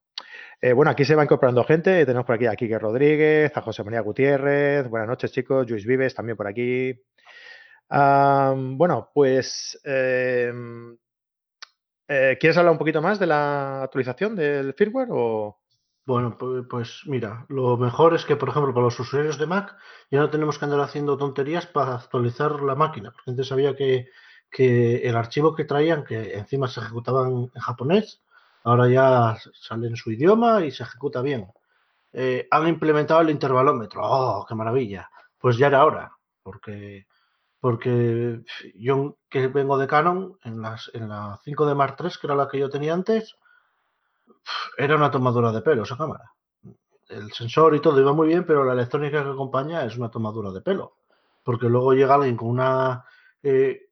Eh, 0.61 0.73
bueno, 0.73 0.91
aquí 0.91 1.05
se 1.05 1.15
va 1.15 1.25
incorporando 1.25 1.65
gente. 1.65 2.05
Tenemos 2.05 2.27
por 2.27 2.37
aquí 2.37 2.47
a 2.47 2.55
Quique 2.55 2.79
Rodríguez, 2.79 3.57
a 3.57 3.63
José 3.63 3.83
María 3.83 4.01
Gutiérrez. 4.01 4.89
Buenas 4.89 5.09
noches, 5.09 5.33
chicos. 5.33 5.69
Luis 5.69 5.87
Vives 5.87 6.15
también 6.15 6.37
por 6.37 6.47
aquí. 6.47 6.95
bueno, 7.89 9.11
pues. 9.15 9.81
Em, 9.85 10.97
eh, 12.11 12.37
¿Quieres 12.41 12.57
hablar 12.57 12.73
un 12.73 12.79
poquito 12.79 13.01
más 13.01 13.21
de 13.21 13.27
la 13.29 13.85
actualización 13.85 14.35
del 14.35 14.75
firmware 14.75 15.09
o.? 15.13 15.61
Bueno, 16.05 16.37
pues, 16.69 17.03
mira, 17.07 17.47
lo 17.49 17.77
mejor 17.77 18.15
es 18.15 18.25
que, 18.25 18.35
por 18.35 18.49
ejemplo, 18.49 18.75
para 18.75 18.87
los 18.87 18.99
usuarios 18.99 19.39
de 19.39 19.47
Mac 19.47 19.77
ya 20.11 20.19
no 20.19 20.29
tenemos 20.29 20.59
que 20.59 20.65
andar 20.65 20.81
haciendo 20.81 21.17
tonterías 21.17 21.67
para 21.67 21.95
actualizar 21.95 22.63
la 22.63 22.75
máquina, 22.75 23.13
porque 23.13 23.31
antes 23.31 23.47
sabía 23.47 23.77
que, 23.77 24.09
el 24.59 25.15
archivo 25.15 25.55
que 25.55 25.65
traían, 25.65 26.03
que 26.03 26.35
encima 26.35 26.67
se 26.67 26.81
ejecutaban 26.81 27.49
en 27.55 27.61
japonés, 27.61 28.25
ahora 28.65 28.89
ya 28.89 29.37
sale 29.53 29.87
en 29.87 29.95
su 29.95 30.11
idioma 30.11 30.65
y 30.65 30.73
se 30.73 30.83
ejecuta 30.83 31.23
bien. 31.23 31.47
Eh, 32.13 32.49
han 32.51 32.67
implementado 32.67 33.21
el 33.21 33.31
intervalómetro, 33.31 34.03
¡oh, 34.03 34.45
qué 34.49 34.57
maravilla! 34.57 35.09
Pues 35.39 35.57
ya 35.59 35.69
era 35.69 35.85
hora, 35.85 36.11
porque 36.43 37.07
Porque 37.61 38.41
yo 38.75 39.19
que 39.29 39.49
vengo 39.49 39.77
de 39.77 39.87
Canon, 39.87 40.39
en, 40.45 40.63
las, 40.63 40.91
en 40.95 41.09
la 41.09 41.39
5 41.45 41.67
de 41.67 41.75
Mark 41.75 41.97
III, 42.01 42.11
que 42.21 42.27
era 42.27 42.35
la 42.35 42.49
que 42.49 42.59
yo 42.59 42.71
tenía 42.71 42.95
antes, 42.95 43.37
era 44.79 44.97
una 44.97 45.11
tomadura 45.11 45.53
de 45.53 45.61
pelo 45.61 45.83
esa 45.83 45.97
cámara. 45.97 46.33
El 47.09 47.33
sensor 47.33 47.75
y 47.75 47.81
todo 47.81 48.01
iba 48.01 48.13
muy 48.13 48.29
bien, 48.29 48.45
pero 48.47 48.65
la 48.65 48.73
electrónica 48.73 49.23
que 49.23 49.31
acompaña 49.31 49.85
es 49.85 49.97
una 49.97 50.11
tomadura 50.11 50.51
de 50.51 50.63
pelo. 50.63 50.97
Porque 51.43 51.69
luego 51.69 51.93
llega 51.93 52.15
alguien 52.15 52.37
con 52.37 52.49
una 52.49 53.05
eh, 53.43 53.91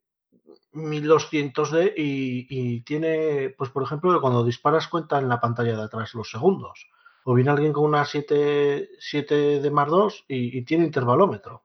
1200D 0.73 1.93
y, 1.97 2.47
y, 2.49 2.81
tiene, 2.81 3.53
pues 3.57 3.69
por 3.71 3.83
ejemplo, 3.83 4.19
cuando 4.21 4.43
disparas 4.43 4.87
cuenta 4.87 5.19
en 5.19 5.29
la 5.29 5.39
pantalla 5.39 5.75
de 5.75 5.83
atrás 5.83 6.13
los 6.13 6.29
segundos. 6.29 6.87
O 7.25 7.33
viene 7.33 7.51
alguien 7.51 7.73
con 7.73 7.83
una 7.83 8.05
7, 8.05 8.89
7 8.99 9.59
de 9.59 9.71
más 9.71 9.89
2 9.89 10.25
y, 10.27 10.57
y, 10.57 10.63
tiene 10.63 10.85
intervalómetro. 10.85 11.63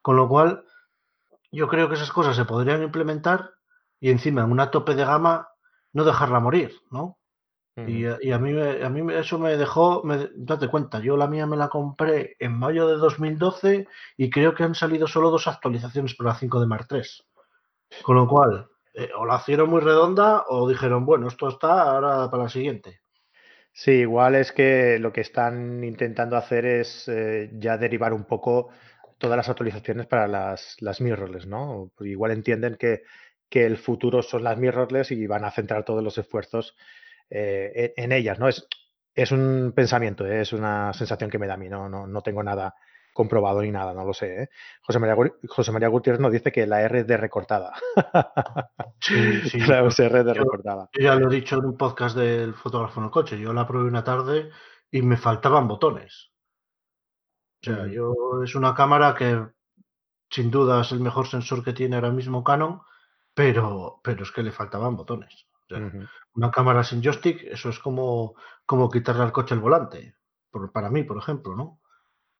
Con 0.00 0.16
lo 0.16 0.28
cual, 0.28 0.64
yo 1.54 1.68
creo 1.68 1.88
que 1.88 1.94
esas 1.94 2.12
cosas 2.12 2.36
se 2.36 2.44
podrían 2.44 2.82
implementar 2.82 3.52
y 4.00 4.10
encima 4.10 4.42
en 4.42 4.50
una 4.50 4.70
tope 4.70 4.94
de 4.94 5.04
gama 5.04 5.48
no 5.92 6.04
dejarla 6.04 6.40
morir, 6.40 6.72
¿no? 6.90 7.18
Y, 7.76 8.04
y, 8.04 8.30
a, 8.30 8.38
mí, 8.38 8.52
a 8.60 8.88
mí 8.88 9.14
eso 9.14 9.36
me 9.36 9.56
dejó, 9.56 10.04
me, 10.04 10.28
date 10.36 10.68
cuenta, 10.68 11.00
yo 11.00 11.16
la 11.16 11.26
mía 11.26 11.44
me 11.44 11.56
la 11.56 11.68
compré 11.68 12.36
en 12.38 12.56
mayo 12.56 12.86
de 12.86 12.94
2012 12.94 13.88
y 14.16 14.30
creo 14.30 14.54
que 14.54 14.62
han 14.62 14.76
salido 14.76 15.08
solo 15.08 15.30
dos 15.30 15.48
actualizaciones 15.48 16.14
para 16.14 16.30
la 16.30 16.36
5 16.36 16.60
de 16.60 16.66
Mark 16.68 16.86
3. 16.88 17.24
Con 18.04 18.14
lo 18.14 18.28
cual, 18.28 18.68
eh, 18.94 19.10
o 19.18 19.26
la 19.26 19.38
hicieron 19.38 19.70
muy 19.70 19.80
redonda 19.80 20.44
o 20.48 20.68
dijeron, 20.68 21.04
bueno, 21.04 21.26
esto 21.26 21.48
está 21.48 21.82
ahora 21.82 22.30
para 22.30 22.44
la 22.44 22.48
siguiente. 22.48 23.00
Sí, 23.72 23.90
igual 23.90 24.36
es 24.36 24.52
que 24.52 25.00
lo 25.00 25.12
que 25.12 25.22
están 25.22 25.82
intentando 25.82 26.36
hacer 26.36 26.64
es 26.64 27.08
eh, 27.08 27.50
ya 27.54 27.76
derivar 27.76 28.12
un 28.12 28.22
poco 28.22 28.68
todas 29.18 29.36
las 29.36 29.48
actualizaciones 29.48 30.06
para 30.06 30.26
las, 30.28 30.76
las 30.80 31.00
mirrorless, 31.00 31.46
¿no? 31.46 31.92
Igual 32.00 32.32
entienden 32.32 32.76
que, 32.76 33.02
que, 33.48 33.66
el 33.66 33.76
futuro 33.76 34.22
son 34.22 34.44
las 34.44 34.58
mirrorless 34.58 35.10
y 35.10 35.26
van 35.26 35.44
a 35.44 35.50
centrar 35.50 35.84
todos 35.84 36.02
los 36.02 36.18
esfuerzos 36.18 36.76
eh, 37.30 37.92
en, 37.96 38.04
en, 38.04 38.12
ellas, 38.12 38.38
¿no? 38.38 38.48
Es, 38.48 38.66
es 39.14 39.32
un 39.32 39.72
pensamiento, 39.74 40.26
¿eh? 40.26 40.40
es 40.40 40.52
una 40.52 40.92
sensación 40.92 41.30
que 41.30 41.38
me 41.38 41.46
da 41.46 41.54
a 41.54 41.58
mí, 41.58 41.68
no, 41.68 41.88
no, 41.88 42.06
no 42.06 42.20
tengo 42.22 42.42
nada 42.42 42.74
comprobado 43.14 43.62
ni 43.62 43.70
nada, 43.70 43.94
no 43.94 44.04
lo 44.04 44.12
sé. 44.12 44.42
¿eh? 44.42 44.48
José, 44.82 44.98
María, 44.98 45.16
José 45.48 45.72
María 45.72 45.88
Gutiérrez 45.88 46.20
nos 46.20 46.32
dice 46.32 46.52
que 46.52 46.66
la 46.66 46.82
R 46.82 47.00
es 47.00 47.06
de 47.06 47.16
recortada. 47.16 47.72
Sí, 49.00 49.42
sí. 49.50 49.60
la 49.60 49.82
USR 49.82 50.24
de 50.24 50.34
yo, 50.34 50.44
recortada. 50.44 50.88
Yo 50.94 51.02
ya 51.02 51.14
lo 51.14 51.30
he 51.30 51.34
dicho 51.34 51.58
en 51.58 51.66
un 51.66 51.76
podcast 51.76 52.16
del 52.16 52.54
fotógrafo 52.54 53.00
en 53.00 53.04
el 53.04 53.10
coche. 53.10 53.38
Yo 53.38 53.52
la 53.52 53.66
probé 53.66 53.86
una 53.86 54.02
tarde 54.02 54.48
y 54.90 55.02
me 55.02 55.18
faltaban 55.18 55.68
botones. 55.68 56.30
O 57.72 57.76
sea, 57.76 57.86
yo 57.86 58.42
es 58.42 58.54
una 58.54 58.74
cámara 58.74 59.14
que 59.14 59.46
sin 60.30 60.50
duda 60.50 60.82
es 60.82 60.92
el 60.92 61.00
mejor 61.00 61.26
sensor 61.26 61.64
que 61.64 61.72
tiene 61.72 61.96
ahora 61.96 62.10
mismo 62.10 62.44
Canon, 62.44 62.80
pero, 63.34 64.00
pero 64.02 64.22
es 64.22 64.32
que 64.32 64.42
le 64.42 64.52
faltaban 64.52 64.96
botones. 64.96 65.46
O 65.64 65.66
sea, 65.68 65.78
uh 65.78 65.90
-huh. 65.90 66.08
Una 66.34 66.50
cámara 66.50 66.82
sin 66.82 67.00
joystick, 67.00 67.42
eso 67.44 67.68
es 67.68 67.78
como, 67.78 68.34
como 68.66 68.90
quitarle 68.90 69.22
al 69.22 69.32
coche 69.32 69.54
el 69.54 69.60
volante. 69.60 70.16
Por, 70.50 70.72
para 70.72 70.90
mí, 70.90 71.04
por 71.04 71.16
ejemplo, 71.16 71.54
¿no? 71.54 71.80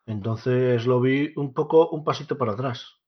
Entonces 0.06 0.84
lo 0.84 1.00
vi 1.00 1.32
un 1.36 1.54
poco, 1.54 1.88
un 1.90 2.04
pasito 2.04 2.36
para 2.36 2.52
atrás. 2.52 3.00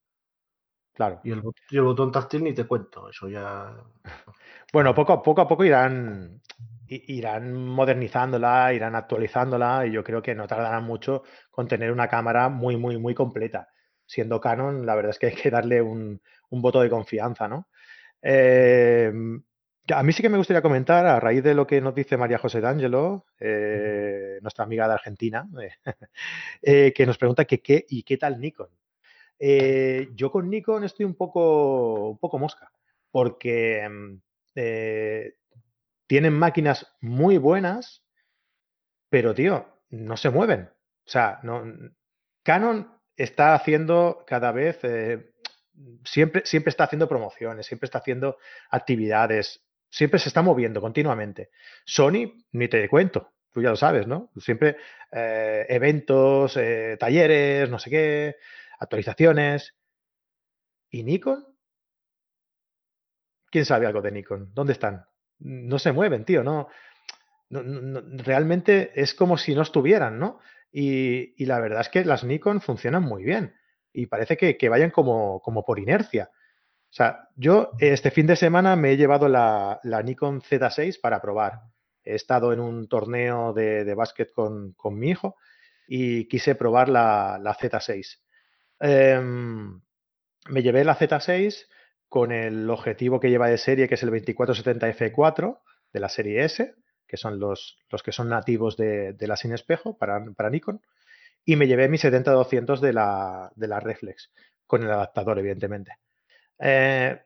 Claro. 0.95 1.21
Y 1.25 1.33
el, 1.33 1.43
y 1.71 1.77
el, 1.77 1.83
botón 1.83 2.11
táctil 2.11 2.45
ni 2.45 2.55
te 2.55 2.67
cuento, 2.67 3.09
eso 3.09 3.29
ya. 3.29 3.77
Bueno, 4.73 4.95
poco 4.95 5.13
a 5.13 5.23
poco, 5.23 5.41
a 5.41 5.49
poco 5.49 5.65
irán, 5.65 6.43
irán 6.89 7.55
modernizándola, 7.55 8.73
irán 8.73 8.95
actualizándola 8.95 9.87
y 9.87 9.93
yo 9.93 10.05
creo 10.05 10.23
que 10.23 10.35
no 10.35 10.47
tardarán 10.47 10.85
mucho 10.85 11.23
con 11.51 11.69
tener 11.69 11.93
una 11.93 12.09
cámara 12.09 12.49
muy, 12.49 12.77
muy, 12.77 12.99
muy 12.99 13.15
completa. 13.15 13.69
Siendo 14.07 14.41
Canon, 14.41 14.87
la 14.87 14.95
verdad 14.95 15.11
es 15.11 15.19
que 15.19 15.27
hay 15.27 15.35
que 15.35 15.51
darle 15.51 15.83
un, 15.83 16.21
un 16.51 16.63
voto 16.63 16.81
de 16.81 16.91
confianza, 16.91 17.49
¿no? 17.49 17.69
Eh, 18.23 19.13
a 19.95 20.03
mí 20.03 20.13
sí 20.13 20.23
que 20.23 20.29
me 20.29 20.39
gustaría 20.39 20.63
comentar, 20.63 21.07
a 21.07 21.21
raíz 21.21 21.43
de 21.43 21.55
lo 21.55 21.67
que 21.67 21.81
nos 21.81 21.95
dice 21.95 22.17
María 22.17 22.39
José 22.39 22.61
D'Angelo, 22.61 23.27
eh, 23.39 24.39
nuestra 24.43 24.65
amiga 24.65 24.89
de 24.89 24.95
Argentina, 24.95 25.49
eh, 26.63 26.93
que 26.95 27.07
nos 27.07 27.19
pregunta 27.19 27.45
que 27.45 27.61
qué 27.61 27.85
y 27.89 28.03
qué 28.03 28.17
tal 28.17 28.41
Nikon. 28.41 28.69
Eh, 29.39 30.09
yo 30.15 30.31
con 30.31 30.49
Nikon 30.49 30.85
estoy 30.85 31.05
un 31.05 31.15
poco, 31.15 32.11
un 32.11 32.19
poco 32.19 32.39
mosca, 32.39 32.73
porque 33.11 33.89
eh, 34.55 35.35
tienen 36.07 36.35
máquinas 36.35 36.95
muy 37.01 37.39
buenas, 37.39 38.05
pero 39.09 39.35
tío, 39.35 39.67
no 39.91 40.17
se 40.17 40.31
mueven. 40.31 40.71
O 41.07 41.09
sea, 41.09 41.41
no, 41.43 41.65
Canon 42.43 43.01
está 43.17 43.55
haciendo 43.55 44.25
cada 44.27 44.53
vez, 44.53 44.79
eh, 44.83 45.33
siempre, 46.05 46.43
siempre 46.45 46.71
está 46.71 46.85
haciendo 46.85 47.09
promociones, 47.09 47.67
siempre 47.67 47.87
está 47.87 47.99
haciendo 47.99 48.39
actividades, 48.71 49.65
siempre 49.91 50.21
se 50.21 50.29
está 50.29 50.43
moviendo 50.43 50.81
continuamente. 50.81 51.51
Sony, 51.85 52.35
ni 52.53 52.69
te 52.69 52.89
cuento, 52.89 53.33
tú 53.53 53.63
ya 53.63 53.71
lo 53.71 53.77
sabes, 53.77 54.07
¿no? 54.07 54.31
Siempre 54.37 54.77
eh, 55.13 55.67
eventos, 55.69 56.57
eh, 56.57 56.97
talleres, 56.99 57.71
no 57.71 57.79
sé 57.79 57.91
qué, 57.91 58.37
actualizaciones. 58.79 59.75
¿Y 60.91 61.03
Nikon? 61.03 61.47
¿Quién 63.51 63.65
sabe 63.65 63.87
algo 63.87 64.03
de 64.03 64.13
Nikon? 64.13 64.53
¿Dónde 64.55 64.73
están? 64.73 65.07
No 65.39 65.79
se 65.79 65.93
mueven, 65.93 66.25
tío, 66.25 66.43
no. 66.43 66.69
no, 67.51 68.03
realmente 68.25 68.93
es 68.95 69.15
como 69.15 69.37
si 69.37 69.55
no 69.55 69.63
estuvieran, 69.63 70.19
¿no? 70.19 70.41
Y, 70.73 71.45
la 71.47 71.61
verdad 71.61 71.81
es 71.81 71.89
que 71.89 72.05
las 72.05 72.25
Nikon 72.25 72.61
funcionan 72.61 73.03
muy 73.03 73.25
bien 73.25 73.55
y 73.93 74.07
parece 74.07 74.37
que, 74.37 74.59
que 74.59 74.69
vayan 74.69 74.91
como, 74.91 75.41
como 75.41 75.65
por 75.65 75.79
inercia. 75.79 76.31
O 76.91 76.95
sea, 76.97 77.29
yo 77.35 77.73
este 77.79 78.11
fin 78.11 78.27
de 78.27 78.37
semana 78.37 78.77
me 78.77 78.93
he 78.93 78.97
llevado 78.97 79.29
la, 79.29 79.81
la 79.83 80.03
Nikon 80.03 80.43
Z6 80.43 81.01
para 81.01 81.21
probar. 81.21 81.61
He 82.05 82.15
estado 82.15 82.53
en 82.53 82.61
un 82.61 82.89
torneo 82.89 83.53
de, 83.53 83.85
de 83.85 83.95
básquet 83.95 84.33
con, 84.33 84.73
con, 84.73 84.99
mi 84.99 85.11
hijo 85.11 85.37
y 85.89 86.29
quise 86.29 86.55
probar 86.55 86.89
la, 86.89 87.39
la 87.43 87.55
Z6. 87.55 88.19
Eh, 88.81 89.21
me 90.49 90.63
llevé 90.63 90.85
la 90.85 90.97
Z6 90.97 91.67
con 92.09 92.33
el 92.33 92.69
objetivo 92.71 93.21
que 93.21 93.31
lleva 93.31 93.49
de 93.49 93.59
serie, 93.59 93.89
que 93.89 93.95
es 93.95 94.03
el 94.03 94.11
2470 94.11 94.89
F4 94.89 95.61
de 95.93 96.01
la 96.01 96.09
serie 96.09 96.45
S, 96.45 96.75
que 97.07 97.17
son 97.17 97.39
los, 97.39 97.79
los 97.91 98.03
que 98.03 98.13
son 98.13 98.29
nativos 98.29 98.77
de, 98.77 99.13
de 99.13 99.27
la 99.27 99.37
sin 99.37 99.53
espejo 99.53 99.97
para, 99.97 100.25
para, 100.37 100.51
Nikon, 100.51 100.81
y 101.45 101.57
me 101.57 101.67
llevé 101.67 101.89
mi 101.89 101.99
70-200 101.99 102.81
de 102.81 102.93
la, 102.93 103.53
de 103.55 103.69
la 103.69 103.81
Reflex, 103.81 104.33
con 104.67 104.83
el 104.83 104.91
adaptador, 104.91 105.39
evidentemente. 105.39 105.93
Eh, 106.59 107.21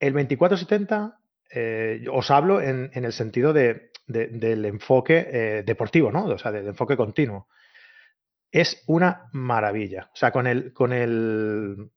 el 0.00 0.12
2470 0.12 1.18
eh, 1.54 2.04
os 2.10 2.30
hablo 2.30 2.60
en, 2.60 2.90
en 2.94 3.04
el 3.04 3.12
sentido 3.12 3.52
de, 3.52 3.92
del 4.06 4.64
enfoque 4.64 5.28
eh, 5.30 5.62
deportivo, 5.64 6.10
¿no? 6.10 6.24
O 6.24 6.38
sea, 6.38 6.50
del 6.50 6.68
enfoque 6.68 6.96
continuo. 6.96 7.48
Es 8.50 8.82
una 8.86 9.28
maravilla. 9.32 10.10
O 10.12 10.16
sea, 10.16 10.30
con 10.30 10.46
el, 10.46 10.72
con 10.72 10.92
el, 10.92 11.90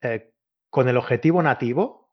eh, 0.00 0.32
con 0.70 0.88
el 0.88 0.96
objetivo 0.96 1.42
nativo, 1.42 2.10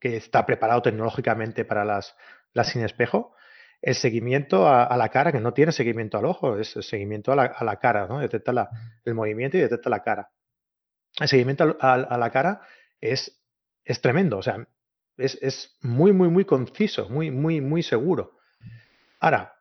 que 0.00 0.16
está 0.16 0.46
preparado 0.46 0.82
tecnológicamente 0.82 1.64
para 1.64 1.84
las, 1.84 2.16
las 2.52 2.68
sin 2.68 2.82
espejo, 2.82 3.34
el 3.82 3.94
seguimiento 3.94 4.66
a, 4.68 4.96
la 4.96 5.10
cara, 5.10 5.32
que 5.32 5.40
no 5.40 5.52
tiene 5.52 5.70
seguimiento 5.70 6.18
al 6.18 6.24
ojo, 6.24 6.58
es 6.58 6.74
el 6.76 6.82
seguimiento 6.82 7.32
a 7.32 7.36
la, 7.36 7.44
a 7.44 7.64
la 7.64 7.78
cara, 7.78 8.06
¿no? 8.08 8.20
Detecta 8.20 8.52
la, 8.52 8.70
el 9.04 9.14
movimiento 9.14 9.56
y 9.56 9.60
detecta 9.60 9.90
la 9.90 10.02
cara. 10.02 10.30
El 11.20 11.28
seguimiento 11.28 11.76
a, 11.80 12.18
la 12.18 12.30
cara 12.30 12.62
es, 13.00 13.42
es 13.84 14.00
tremendo, 14.00 14.38
o 14.38 14.42
sea, 14.42 14.66
es, 15.16 15.38
es, 15.40 15.76
muy, 15.82 16.12
muy, 16.12 16.28
muy 16.28 16.44
conciso, 16.44 17.08
muy, 17.08 17.30
muy, 17.30 17.60
muy 17.60 17.82
seguro. 17.82 18.38
Ahora, 19.20 19.56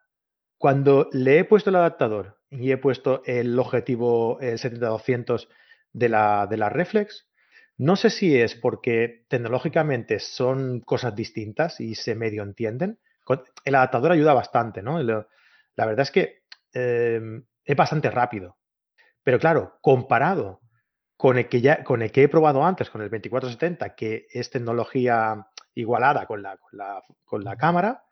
cuando 0.57 1.09
le 1.11 1.39
he 1.39 1.45
puesto 1.45 1.69
el 1.69 1.77
adaptador 1.77 2.39
y 2.49 2.71
he 2.71 2.77
puesto 2.77 3.21
el 3.25 3.57
objetivo 3.57 4.39
el 4.41 4.57
70-200 4.57 5.47
de 5.93 6.09
la, 6.09 6.47
de 6.47 6.57
la 6.57 6.69
Reflex, 6.69 7.27
no 7.77 7.95
sé 7.95 8.09
si 8.09 8.39
es 8.39 8.55
porque 8.55 9.25
tecnológicamente 9.27 10.19
son 10.19 10.79
cosas 10.79 11.15
distintas 11.15 11.79
y 11.79 11.95
se 11.95 12.15
medio 12.15 12.43
entienden. 12.43 12.99
El 13.65 13.75
adaptador 13.75 14.11
ayuda 14.11 14.33
bastante, 14.33 14.81
¿no? 14.81 15.01
La 15.01 15.85
verdad 15.85 16.01
es 16.01 16.11
que 16.11 16.43
eh, 16.73 17.41
es 17.63 17.75
bastante 17.75 18.09
rápido. 18.09 18.57
Pero 19.23 19.39
claro, 19.39 19.77
comparado 19.81 20.61
con 21.17 21.37
el, 21.37 21.49
que 21.49 21.61
ya, 21.61 21.83
con 21.83 22.01
el 22.01 22.11
que 22.11 22.23
he 22.23 22.29
probado 22.29 22.63
antes, 22.63 22.89
con 22.89 23.01
el 23.01 23.09
2470, 23.09 23.95
que 23.95 24.27
es 24.29 24.49
tecnología 24.49 25.47
igualada 25.73 26.25
con 26.25 26.43
la, 26.43 26.57
con 26.57 26.77
la, 26.77 27.03
con 27.25 27.43
la 27.43 27.57
cámara, 27.57 28.03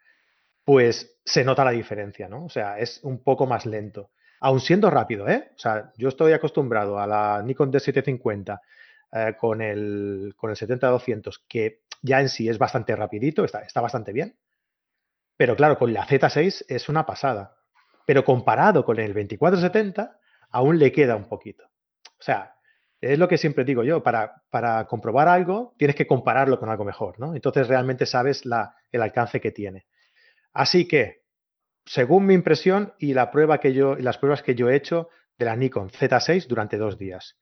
pues 0.65 1.19
se 1.23 1.43
nota 1.43 1.63
la 1.63 1.71
diferencia, 1.71 2.27
¿no? 2.27 2.45
O 2.45 2.49
sea, 2.49 2.79
es 2.79 2.99
un 3.03 3.23
poco 3.23 3.45
más 3.45 3.65
lento. 3.65 4.11
Aun 4.39 4.59
siendo 4.59 4.89
rápido, 4.89 5.27
¿eh? 5.29 5.51
O 5.55 5.59
sea, 5.59 5.93
yo 5.97 6.09
estoy 6.09 6.33
acostumbrado 6.33 6.99
a 6.99 7.07
la 7.07 7.41
Nikon 7.45 7.71
D750 7.71 8.59
eh, 9.15 9.35
con 9.37 9.61
el, 9.61 10.33
con 10.35 10.49
el 10.49 10.55
70-200, 10.55 11.43
que 11.47 11.83
ya 12.01 12.19
en 12.19 12.29
sí 12.29 12.49
es 12.49 12.57
bastante 12.57 12.95
rapidito, 12.95 13.45
está, 13.45 13.59
está 13.59 13.79
bastante 13.79 14.11
bien. 14.11 14.37
Pero 15.37 15.55
claro, 15.55 15.77
con 15.77 15.93
la 15.93 16.07
Z6 16.07 16.65
es 16.67 16.89
una 16.89 17.05
pasada. 17.05 17.55
Pero 18.07 18.25
comparado 18.25 18.83
con 18.83 18.99
el 18.99 19.13
2470, 19.13 20.19
aún 20.49 20.79
le 20.79 20.91
queda 20.91 21.15
un 21.15 21.27
poquito. 21.27 21.63
O 21.63 22.23
sea, 22.23 22.55
es 23.01 23.19
lo 23.19 23.27
que 23.27 23.37
siempre 23.37 23.65
digo 23.65 23.83
yo, 23.83 24.01
para, 24.01 24.43
para, 24.49 24.85
comprobar 24.85 25.27
algo 25.27 25.75
tienes 25.77 25.95
que 25.95 26.07
compararlo 26.07 26.57
con 26.59 26.69
algo 26.69 26.85
mejor, 26.85 27.19
¿no? 27.19 27.35
Entonces 27.35 27.67
realmente 27.67 28.05
sabes 28.05 28.45
la, 28.45 28.75
el 28.91 29.01
alcance 29.01 29.41
que 29.41 29.51
tiene. 29.51 29.85
Así 30.53 30.87
que, 30.87 31.23
según 31.85 32.25
mi 32.25 32.33
impresión 32.33 32.93
y 32.97 33.13
la 33.13 33.29
prueba 33.29 33.59
que 33.59 33.73
yo, 33.73 33.97
y 33.97 34.01
las 34.01 34.17
pruebas 34.17 34.41
que 34.41 34.55
yo 34.55 34.69
he 34.69 34.75
hecho 34.75 35.09
de 35.37 35.45
la 35.45 35.55
Nikon 35.55 35.89
Z6 35.89 36.47
durante 36.47 36.77
dos 36.77 36.97
días, 36.97 37.37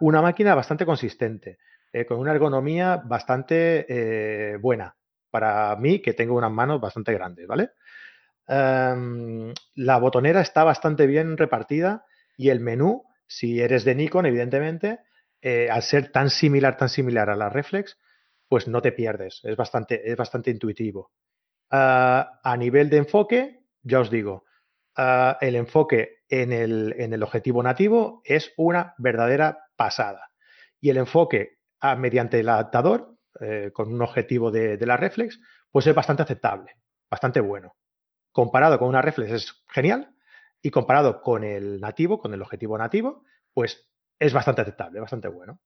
una 0.00 0.22
máquina 0.22 0.54
bastante 0.54 0.84
consistente, 0.84 1.58
eh, 1.92 2.04
con 2.04 2.18
una 2.18 2.32
ergonomía 2.32 2.96
bastante 2.96 3.86
eh, 3.88 4.56
buena 4.58 4.94
para 5.30 5.74
mí, 5.76 6.00
que 6.00 6.14
tengo 6.14 6.34
unas 6.34 6.52
manos 6.52 6.80
bastante 6.80 7.12
grandes, 7.12 7.46
¿vale? 7.46 7.70
Um, 8.46 9.52
la 9.74 9.98
botonera 9.98 10.40
está 10.40 10.64
bastante 10.64 11.06
bien 11.06 11.36
repartida 11.36 12.06
y 12.36 12.48
el 12.48 12.60
menú 12.60 13.04
si 13.28 13.60
eres 13.60 13.84
de 13.84 13.94
Nikon, 13.94 14.26
evidentemente, 14.26 15.00
eh, 15.42 15.68
al 15.70 15.82
ser 15.82 16.10
tan 16.10 16.30
similar, 16.30 16.76
tan 16.76 16.88
similar 16.88 17.30
a 17.30 17.36
la 17.36 17.50
reflex, 17.50 17.98
pues 18.48 18.66
no 18.66 18.80
te 18.80 18.92
pierdes, 18.92 19.40
es 19.44 19.54
bastante, 19.56 20.10
es 20.10 20.16
bastante 20.16 20.50
intuitivo. 20.50 21.12
Ah, 21.70 22.40
a 22.42 22.56
nivel 22.56 22.88
de 22.88 22.96
enfoque, 22.96 23.60
ya 23.82 24.00
os 24.00 24.10
digo, 24.10 24.44
ah, 24.96 25.36
el 25.42 25.54
enfoque 25.54 26.17
en 26.28 26.52
el, 26.52 26.94
en 26.98 27.12
el, 27.12 27.22
objetivo 27.22 27.62
nativo 27.62 28.22
es 28.24 28.52
una 28.56 28.94
verdadera 28.98 29.66
pasada. 29.76 30.30
Y 30.80 30.90
el 30.90 30.98
enfoque 30.98 31.58
ah, 31.80 31.96
mediante 31.96 32.40
el 32.40 32.48
adaptador, 32.48 33.16
eh, 33.40 33.70
con 33.72 33.92
un 33.92 34.02
objetivo 34.02 34.50
de, 34.50 34.78
la 34.86 34.96
reflex, 34.96 35.40
pues 35.70 35.86
es 35.86 35.94
bastante 35.94 36.22
aceptable, 36.22 36.72
bastante 37.10 37.40
bueno. 37.40 37.76
Comparado 38.32 38.78
con 38.78 38.88
una 38.88 39.02
reflex 39.02 39.32
es 39.32 39.64
genial, 39.68 40.14
y 40.62 40.70
comparado 40.70 41.20
con 41.22 41.44
el 41.44 41.80
nativo, 41.80 42.18
con 42.18 42.34
el 42.34 42.42
objetivo 42.42 42.76
nativo, 42.76 43.24
pues 43.54 43.88
es 44.18 44.32
bastante 44.32 44.62
aceptable, 44.62 45.00
bastante 45.00 45.28
bueno. 45.28 45.60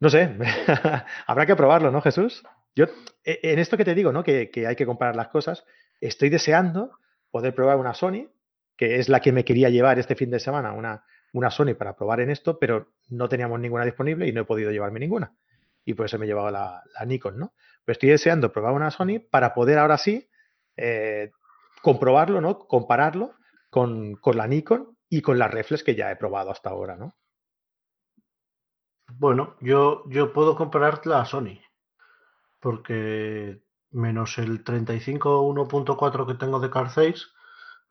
No 0.00 0.10
sé, 0.10 0.36
habrá 1.26 1.46
que 1.46 1.56
probarlo, 1.56 1.90
¿no, 1.90 2.00
Jesús? 2.00 2.42
Yo, 2.74 2.86
e, 3.24 3.40
en 3.42 3.58
esto 3.58 3.76
que 3.76 3.84
te 3.84 3.94
digo, 3.94 4.12
¿no? 4.12 4.24
Que, 4.24 4.50
hay 4.66 4.76
que 4.76 4.86
comparar 4.86 5.14
las 5.16 5.28
cosas, 5.28 5.64
estoy 6.00 6.30
deseando 6.30 6.98
poder 7.30 7.54
probar 7.54 7.76
una 7.76 7.94
Sony, 7.94 8.28
que 8.82 8.98
es 8.98 9.08
la 9.08 9.20
que 9.20 9.30
me 9.30 9.44
quería 9.44 9.70
llevar 9.70 10.00
este 10.00 10.16
fin 10.16 10.28
de 10.28 10.40
semana, 10.40 10.72
una, 10.72 11.04
una 11.34 11.52
Sony 11.52 11.76
para 11.78 11.94
probar 11.94 12.18
en 12.18 12.30
esto, 12.30 12.58
pero 12.58 12.94
no 13.10 13.28
teníamos 13.28 13.60
ninguna 13.60 13.84
disponible 13.84 14.26
y 14.26 14.32
no 14.32 14.40
he 14.40 14.44
podido 14.44 14.72
llevarme 14.72 14.98
ninguna. 14.98 15.36
Y 15.84 15.94
por 15.94 16.06
eso 16.06 16.18
me 16.18 16.24
he 16.24 16.28
llevado 16.28 16.50
la, 16.50 16.82
Nikon, 17.06 17.38
¿no? 17.38 17.54
Pero 17.84 17.92
estoy 17.92 18.08
deseando 18.08 18.50
probar 18.50 18.72
una 18.72 18.90
Sony 18.90 19.20
para 19.30 19.54
poder 19.54 19.78
ahora 19.78 19.98
sí 19.98 20.28
eh, 20.76 21.30
comprobarlo, 21.80 22.40
¿no? 22.40 22.58
Compararlo 22.58 23.36
con, 23.70 24.18
la 24.34 24.48
Nikon 24.48 24.98
y 25.08 25.22
con 25.22 25.38
las 25.38 25.52
reflex 25.52 25.84
que 25.84 25.94
ya 25.94 26.10
he 26.10 26.16
probado 26.16 26.50
hasta 26.50 26.70
ahora, 26.70 26.96
¿no? 26.96 27.14
Bueno, 29.12 29.54
yo, 29.60 30.02
yo 30.08 30.32
puedo 30.32 30.56
comparar 30.56 31.06
la 31.06 31.24
Sony, 31.24 31.60
porque 32.58 33.62
menos 33.92 34.38
el 34.38 34.64
35 34.64 35.40
1.4 35.54 36.26
que 36.26 36.34
tengo 36.34 36.58
de 36.58 36.68
Car 36.68 36.90
6, 36.90 37.32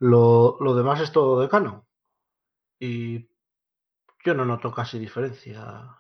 lo, 0.02 0.76
demás 0.76 1.00
es 1.00 1.12
todo 1.12 1.40
de 1.40 1.50
Canon. 1.50 1.84
Y 2.80 3.30
yo 4.26 4.34
no 4.34 4.46
noto 4.46 4.72
casi 4.72 4.98
diferencia 4.98 5.96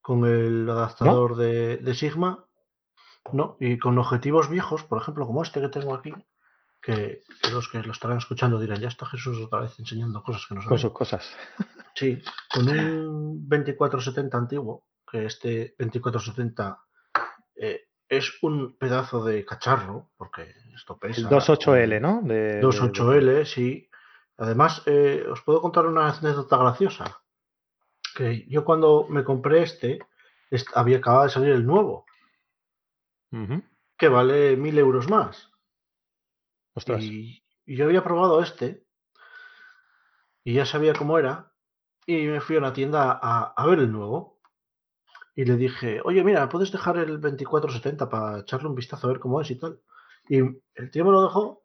con 0.00 0.24
el 0.24 0.68
adaptador 0.68 1.36
de, 1.36 1.76
de, 1.76 1.94
Sigma. 1.94 2.46
No, 3.32 3.56
y 3.60 3.78
con 3.78 3.98
objetivos 3.98 4.48
viejos, 4.48 4.84
por 4.84 5.00
ejemplo, 5.00 5.26
como 5.26 5.42
este 5.42 5.60
que 5.60 5.68
tengo 5.68 5.94
aquí, 5.94 6.14
que, 6.80 7.22
los 7.52 7.68
que 7.68 7.82
lo 7.82 7.92
estarán 7.92 8.18
escuchando 8.18 8.58
dirán, 8.58 8.80
ya 8.80 8.88
está 8.88 9.04
Jesús 9.04 9.38
otra 9.40 9.60
vez 9.60 9.78
enseñando 9.78 10.22
cosas 10.22 10.46
que 10.46 10.54
no 10.54 10.62
saben. 10.62 10.90
cosas. 10.90 11.36
Sí, 11.94 12.22
con 12.52 12.68
un 12.68 13.48
2470 13.48 14.36
antiguo, 14.36 14.84
que 15.10 15.24
este 15.24 15.74
2470 15.78 16.78
eh, 17.56 17.85
es 18.08 18.42
un 18.42 18.76
pedazo 18.76 19.24
de 19.24 19.44
cacharro, 19.44 20.10
porque 20.16 20.54
esto 20.74 20.98
pesa. 20.98 21.20
El 21.20 21.26
28L, 21.26 22.00
¿no? 22.00 22.22
28L, 22.22 23.44
sí. 23.44 23.88
Además, 24.38 24.82
eh, 24.86 25.24
os 25.28 25.40
puedo 25.42 25.60
contar 25.60 25.86
una 25.86 26.08
anécdota 26.08 26.56
graciosa. 26.56 27.22
Que 28.14 28.46
yo 28.48 28.64
cuando 28.64 29.06
me 29.08 29.24
compré 29.24 29.62
este, 29.62 29.98
había 30.74 30.98
acabado 30.98 31.24
de 31.24 31.30
salir 31.30 31.52
el 31.52 31.66
nuevo, 31.66 32.06
que 33.98 34.08
vale 34.08 34.56
mil 34.56 34.78
euros 34.78 35.08
más. 35.10 35.50
Y, 36.98 37.42
yo 37.66 37.84
había 37.86 38.04
probado 38.04 38.42
este 38.42 38.86
y 40.44 40.54
ya 40.54 40.64
sabía 40.64 40.92
cómo 40.92 41.18
era 41.18 41.52
y 42.06 42.26
me 42.26 42.40
fui 42.40 42.54
a 42.54 42.60
una 42.60 42.72
tienda 42.72 43.18
a, 43.20 43.66
ver 43.66 43.80
el 43.80 43.90
nuevo 43.90 44.35
y 45.36 45.44
le 45.44 45.56
dije, 45.56 46.00
oye, 46.02 46.24
mira, 46.24 46.48
¿puedes 46.48 46.72
dejar 46.72 46.96
el 46.96 47.20
2470 47.20 48.08
para 48.08 48.40
echarle 48.40 48.68
un 48.68 48.74
vistazo 48.74 49.06
a 49.06 49.10
ver 49.10 49.20
cómo 49.20 49.40
es 49.42 49.50
y 49.50 49.56
tal? 49.56 49.78
Y 50.28 50.38
el 50.38 50.90
tío 50.90 51.04
me 51.04 51.12
lo 51.12 51.22
dejó 51.22 51.62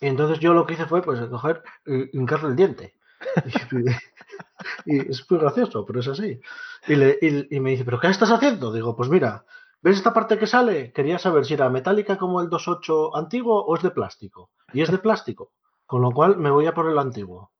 y 0.00 0.08
entonces 0.08 0.38
yo 0.40 0.52
lo 0.52 0.66
que 0.66 0.74
hice 0.74 0.84
fue 0.84 1.00
pues 1.00 1.18
coger 1.30 1.62
y 1.86 2.16
hincarle 2.16 2.50
el 2.50 2.56
diente. 2.56 2.94
y, 4.84 5.10
es 5.10 5.28
muy 5.30 5.40
gracioso, 5.40 5.86
pero 5.86 6.00
es 6.00 6.08
así. 6.08 6.38
Y, 6.86 6.96
le, 6.96 7.18
y, 7.50 7.60
me 7.60 7.70
dice, 7.70 7.86
¿pero 7.86 7.98
qué 7.98 8.08
estás 8.08 8.30
haciendo? 8.30 8.70
Digo, 8.72 8.94
pues 8.94 9.08
mira, 9.08 9.46
¿Ves 9.82 9.98
esta 9.98 10.12
parte 10.12 10.38
que 10.38 10.46
sale? 10.46 10.92
Quería 10.92 11.18
saber 11.18 11.44
si 11.44 11.54
era 11.54 11.70
metálica 11.70 12.18
como 12.18 12.40
el 12.40 12.48
2.8 12.48 13.12
antiguo 13.14 13.64
o 13.64 13.76
es 13.76 13.82
de 13.82 13.90
plástico. 13.90 14.50
Y 14.72 14.82
es 14.82 14.90
de 14.90 14.98
plástico, 14.98 15.52
con 15.86 16.02
lo 16.02 16.10
cual 16.10 16.38
me 16.38 16.50
voy 16.50 16.66
a 16.66 16.74
por 16.74 16.90
el 16.90 16.98
antiguo. 16.98 17.52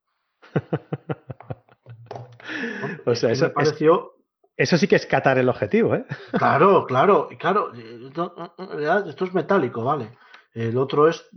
o 3.07 3.15
sea, 3.15 3.31
eso, 3.31 3.53
pareció... 3.53 4.16
eso 4.57 4.79
sí 4.79 4.89
que 4.89 4.97
es 4.97 5.07
catar 5.07 5.39
el 5.39 5.49
objetivo, 5.49 5.95
¿eh? 5.95 6.07
claro, 6.33 6.87
claro, 6.87 7.29
claro. 7.39 7.73
Esto 7.75 9.25
es 9.25 9.35
metálico, 9.35 9.85
vale. 9.85 10.17
El 10.53 10.79
otro 10.79 11.09
es 11.09 11.29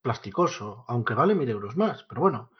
plasticoso, 0.00 0.84
aunque 0.88 1.14
vale 1.14 1.34
mil 1.34 1.48
euros 1.48 1.76
más, 1.76 2.04
pero 2.04 2.22
bueno. 2.22 2.50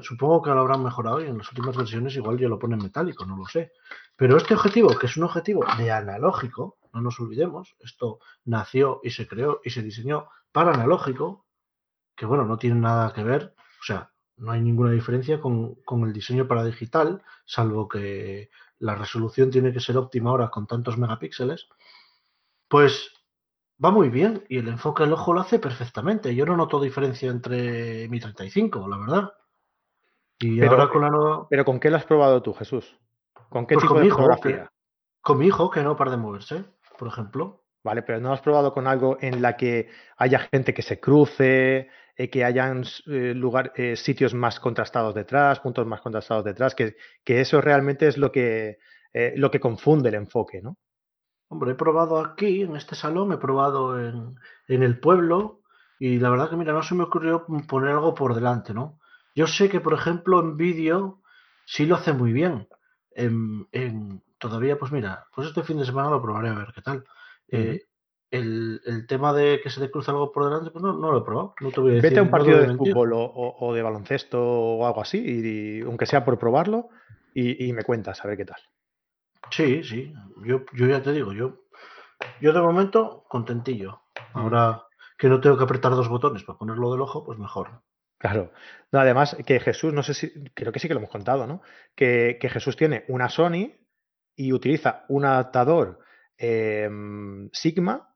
Supongo 0.00 0.40
que 0.40 0.48
lo 0.50 0.60
habrán 0.60 0.82
mejorado 0.82 1.20
y 1.22 1.26
en 1.26 1.36
las 1.36 1.48
últimas 1.50 1.76
versiones 1.76 2.16
igual 2.16 2.38
ya 2.38 2.48
lo 2.48 2.58
ponen 2.58 2.78
metálico, 2.78 3.26
no 3.26 3.36
lo 3.36 3.46
sé. 3.46 3.72
Pero 4.16 4.38
este 4.38 4.54
objetivo, 4.54 4.96
que 4.98 5.04
es 5.04 5.18
un 5.18 5.24
objetivo 5.24 5.66
de 5.76 5.92
analógico, 5.92 6.78
no 6.94 7.02
nos 7.02 7.20
olvidemos, 7.20 7.76
esto 7.80 8.20
nació 8.46 9.00
y 9.04 9.10
se 9.10 9.28
creó 9.28 9.60
y 9.62 9.68
se 9.68 9.82
diseñó 9.82 10.28
para 10.50 10.72
analógico, 10.72 11.44
que 12.16 12.24
bueno, 12.24 12.46
no 12.46 12.56
tiene 12.56 12.80
nada 12.80 13.12
que 13.12 13.22
ver, 13.22 13.54
o 13.58 13.84
sea, 13.84 14.10
no 14.38 14.52
hay 14.52 14.60
ninguna 14.60 14.92
diferencia 14.92 15.40
con, 15.40 15.76
el 16.04 16.12
diseño 16.12 16.48
para 16.48 16.64
digital, 16.64 17.22
salvo 17.44 17.88
que 17.88 18.50
la 18.78 18.94
resolución 18.94 19.50
tiene 19.50 19.72
que 19.72 19.80
ser 19.80 19.96
óptima 19.96 20.30
ahora 20.30 20.50
con 20.50 20.66
tantos 20.66 20.98
megapíxeles, 20.98 21.68
pues 22.68 23.12
va 23.82 23.90
muy 23.90 24.08
bien 24.08 24.44
y 24.48 24.58
el 24.58 24.68
enfoque 24.68 25.04
del 25.04 25.12
ojo 25.12 25.32
lo 25.32 25.40
hace 25.40 25.58
perfectamente. 25.58 26.34
Yo 26.34 26.46
no 26.46 26.56
noto 26.56 26.80
diferencia 26.80 27.30
entre 27.30 28.08
mi 28.08 28.20
35, 28.20 28.88
la 28.88 28.98
verdad. 28.98 29.32
Y 30.38 30.60
pero, 30.60 30.72
ahora 30.72 30.88
con 30.88 31.02
la 31.02 31.46
¿Pero 31.48 31.64
con 31.64 31.80
qué 31.80 31.90
lo 31.90 31.96
has 31.96 32.04
probado 32.04 32.42
tú, 32.42 32.52
Jesús? 32.52 32.98
¿Con 33.48 33.66
qué 33.66 33.74
pues 33.74 33.84
tipo 33.84 33.98
de 33.98 34.10
fotografía? 34.10 34.72
con 35.22 35.38
mi 35.38 35.46
hijo, 35.46 35.70
que 35.70 35.82
no 35.82 35.96
para 35.96 36.12
de 36.12 36.18
moverse 36.18 36.64
por 36.96 37.08
ejemplo. 37.08 37.62
Vale, 37.84 38.02
pero 38.02 38.20
¿no 38.20 38.32
has 38.32 38.40
probado 38.40 38.72
con 38.72 38.86
algo 38.86 39.16
en 39.20 39.42
la 39.42 39.56
que 39.56 39.88
haya 40.16 40.40
gente 40.52 40.74
que 40.74 40.82
se 40.82 40.98
cruce, 40.98 41.88
eh, 42.16 42.30
que 42.30 42.44
hayan 42.44 42.84
eh, 43.06 43.34
lugar, 43.34 43.72
eh, 43.76 43.94
sitios 43.96 44.32
más 44.32 44.58
contrastados 44.58 45.14
detrás, 45.14 45.60
puntos 45.60 45.86
más 45.86 46.00
contrastados 46.00 46.44
detrás, 46.44 46.74
que, 46.74 46.96
que 47.24 47.40
eso 47.40 47.60
realmente 47.60 48.08
es 48.08 48.16
lo 48.16 48.32
que, 48.32 48.78
lo 49.36 49.50
que 49.50 49.60
confunde 49.60 50.10
el 50.10 50.16
enfoque, 50.16 50.60
¿no? 50.60 50.76
Hombre, 51.48 51.72
he 51.72 51.74
probado 51.74 52.18
aquí, 52.18 52.62
en 52.62 52.76
este 52.76 52.94
salón, 52.94 53.32
he 53.32 53.38
probado 53.38 53.98
en, 53.98 54.34
en, 54.68 54.82
el 54.82 54.98
pueblo 54.98 55.62
y 55.98 56.18
la 56.18 56.28
verdad 56.28 56.50
que, 56.50 56.56
mira, 56.56 56.74
no 56.74 56.82
se 56.82 56.94
me 56.94 57.04
ocurrió 57.04 57.46
poner 57.66 57.90
algo 57.90 58.14
por 58.14 58.34
delante, 58.34 58.74
¿no? 58.74 58.98
Yo 59.34 59.46
sé 59.46 59.70
que, 59.70 59.80
por 59.80 59.94
ejemplo, 59.94 60.40
en 60.40 60.56
vídeo 60.56 61.22
sí 61.64 61.86
lo 61.86 61.94
hace 61.94 62.12
muy 62.12 62.32
bien. 62.32 62.68
En, 63.10 63.68
en, 63.72 64.22
todavía, 64.38 64.78
pues 64.78 64.92
mira, 64.92 65.26
pues 65.34 65.48
este 65.48 65.62
fin 65.62 65.78
de 65.78 65.86
semana 65.86 66.10
lo 66.10 66.20
probaré 66.20 66.48
a 66.48 66.54
ver 66.54 66.72
qué 66.74 66.82
tal. 66.82 67.04
Eh, 67.48 67.82
el, 68.30 69.06
tema 69.08 69.32
de 69.32 69.60
que 69.62 69.70
se 69.70 69.80
te 69.80 69.90
cruza 69.90 70.12
algo 70.12 70.32
por 70.32 70.44
delante, 70.44 70.70
pues 70.70 70.82
no, 70.82 70.92
lo 70.92 71.18
he 71.18 71.22
probado. 71.22 71.54
No 71.60 71.70
te 71.70 71.80
voy 71.80 71.92
a 71.92 71.94
decir, 71.94 72.10
Vete 72.10 72.20
a 72.20 72.22
un 72.22 72.30
partido 72.30 72.60
de 72.60 72.74
fútbol 72.74 73.12
o, 73.14 73.74
de 73.74 73.82
baloncesto 73.82 74.40
o 74.42 74.86
algo 74.86 75.00
así, 75.00 75.18
y, 75.18 75.80
aunque 75.82 76.06
sea 76.06 76.24
por 76.24 76.38
probarlo, 76.38 76.88
y, 77.34 77.72
me 77.72 77.84
cuentas 77.84 78.24
a 78.24 78.28
ver 78.28 78.36
qué 78.36 78.46
tal. 78.46 78.60
Sí, 79.50 79.84
sí. 79.84 80.12
Yo, 80.44 80.62
yo 80.72 80.86
ya 80.86 81.02
te 81.02 81.12
digo, 81.12 81.32
yo, 81.32 81.66
yo 82.40 82.52
de 82.52 82.60
momento 82.60 83.24
contentillo. 83.28 84.00
Ahora 84.32 84.82
que 85.18 85.28
no 85.28 85.40
tengo 85.40 85.56
que 85.56 85.64
apretar 85.64 85.92
dos 85.92 86.08
botones 86.08 86.42
para 86.42 86.58
ponerlo 86.58 86.90
del 86.90 87.02
ojo, 87.02 87.24
pues 87.24 87.38
mejor. 87.38 87.82
Claro. 88.18 88.52
No, 88.90 89.00
además, 89.00 89.36
que 89.46 89.60
Jesús, 89.60 89.92
no 89.92 90.02
sé 90.02 90.14
si, 90.14 90.32
creo 90.54 90.72
que 90.72 90.78
sí 90.78 90.88
que 90.88 90.94
lo 90.94 91.00
hemos 91.00 91.10
contado, 91.10 91.46
¿no? 91.46 91.62
Que, 91.94 92.38
que 92.40 92.48
Jesús 92.48 92.76
tiene 92.76 93.04
una 93.08 93.28
Sony 93.28 93.72
y 94.34 94.52
utiliza 94.52 95.04
un 95.08 95.24
adaptador 95.24 96.00
em, 96.38 97.48
Sigma 97.52 98.15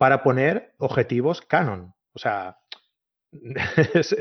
para 0.00 0.22
poner 0.22 0.72
objetivos 0.78 1.42
Canon. 1.42 1.92
O 2.14 2.18
sea, 2.18 2.56
es, 3.92 4.16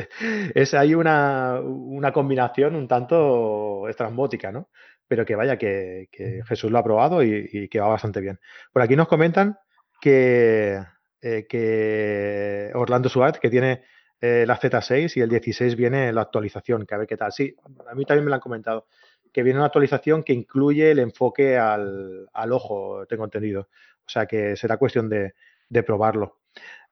es 0.54 0.74
ahí 0.74 0.94
una, 0.94 1.62
una, 1.62 2.12
combinación 2.12 2.76
un 2.76 2.86
tanto 2.86 3.88
estrambótica, 3.88 4.52
¿no? 4.52 4.68
Pero 5.08 5.26
que 5.26 5.36
vaya, 5.36 5.58
que, 5.58 6.10
que 6.12 6.42
Jesús 6.46 6.70
lo 6.70 6.80
ha 6.80 6.84
probado 6.84 7.24
y, 7.24 7.50
y, 7.50 7.70
que 7.70 7.80
va 7.80 7.88
bastante 7.88 8.20
bien. 8.20 8.42
Por 8.74 8.82
aquí 8.82 8.98
nos 8.98 9.08
comentan 9.08 9.58
que, 10.02 10.84
eh, 11.22 11.48
que 11.48 12.72
Orlando 12.74 13.08
Suárez, 13.08 13.40
que 13.40 13.50
tiene 13.50 13.86
eh, 14.20 14.44
la 14.46 14.60
Z6 14.60 15.16
y 15.16 15.22
el 15.22 15.30
16 15.30 15.78
viene 15.78 16.12
la 16.12 16.24
actualización, 16.24 16.86
que 16.86 16.96
a 16.96 16.98
ver 16.98 17.08
qué 17.08 17.16
tal. 17.16 17.32
Sí, 17.32 17.56
a 17.90 17.96
mí 17.96 18.04
también 18.04 18.26
me 18.26 18.32
lo 18.32 18.36
han 18.36 18.42
comentado, 18.42 18.88
que 19.32 19.44
viene 19.44 19.60
una 19.60 19.68
actualización 19.68 20.24
que 20.24 20.34
incluye 20.34 20.92
el 20.92 21.00
enfoque 21.00 21.58
al, 21.58 22.28
al 22.34 22.52
ojo, 22.52 23.06
tengo 23.08 23.24
entendido. 23.24 23.70
O 24.06 24.12
sea 24.12 24.26
que 24.26 24.58
será 24.58 24.76
cuestión 24.76 25.08
de, 25.08 25.36
de 25.70 25.84
probarlo. 25.84 26.40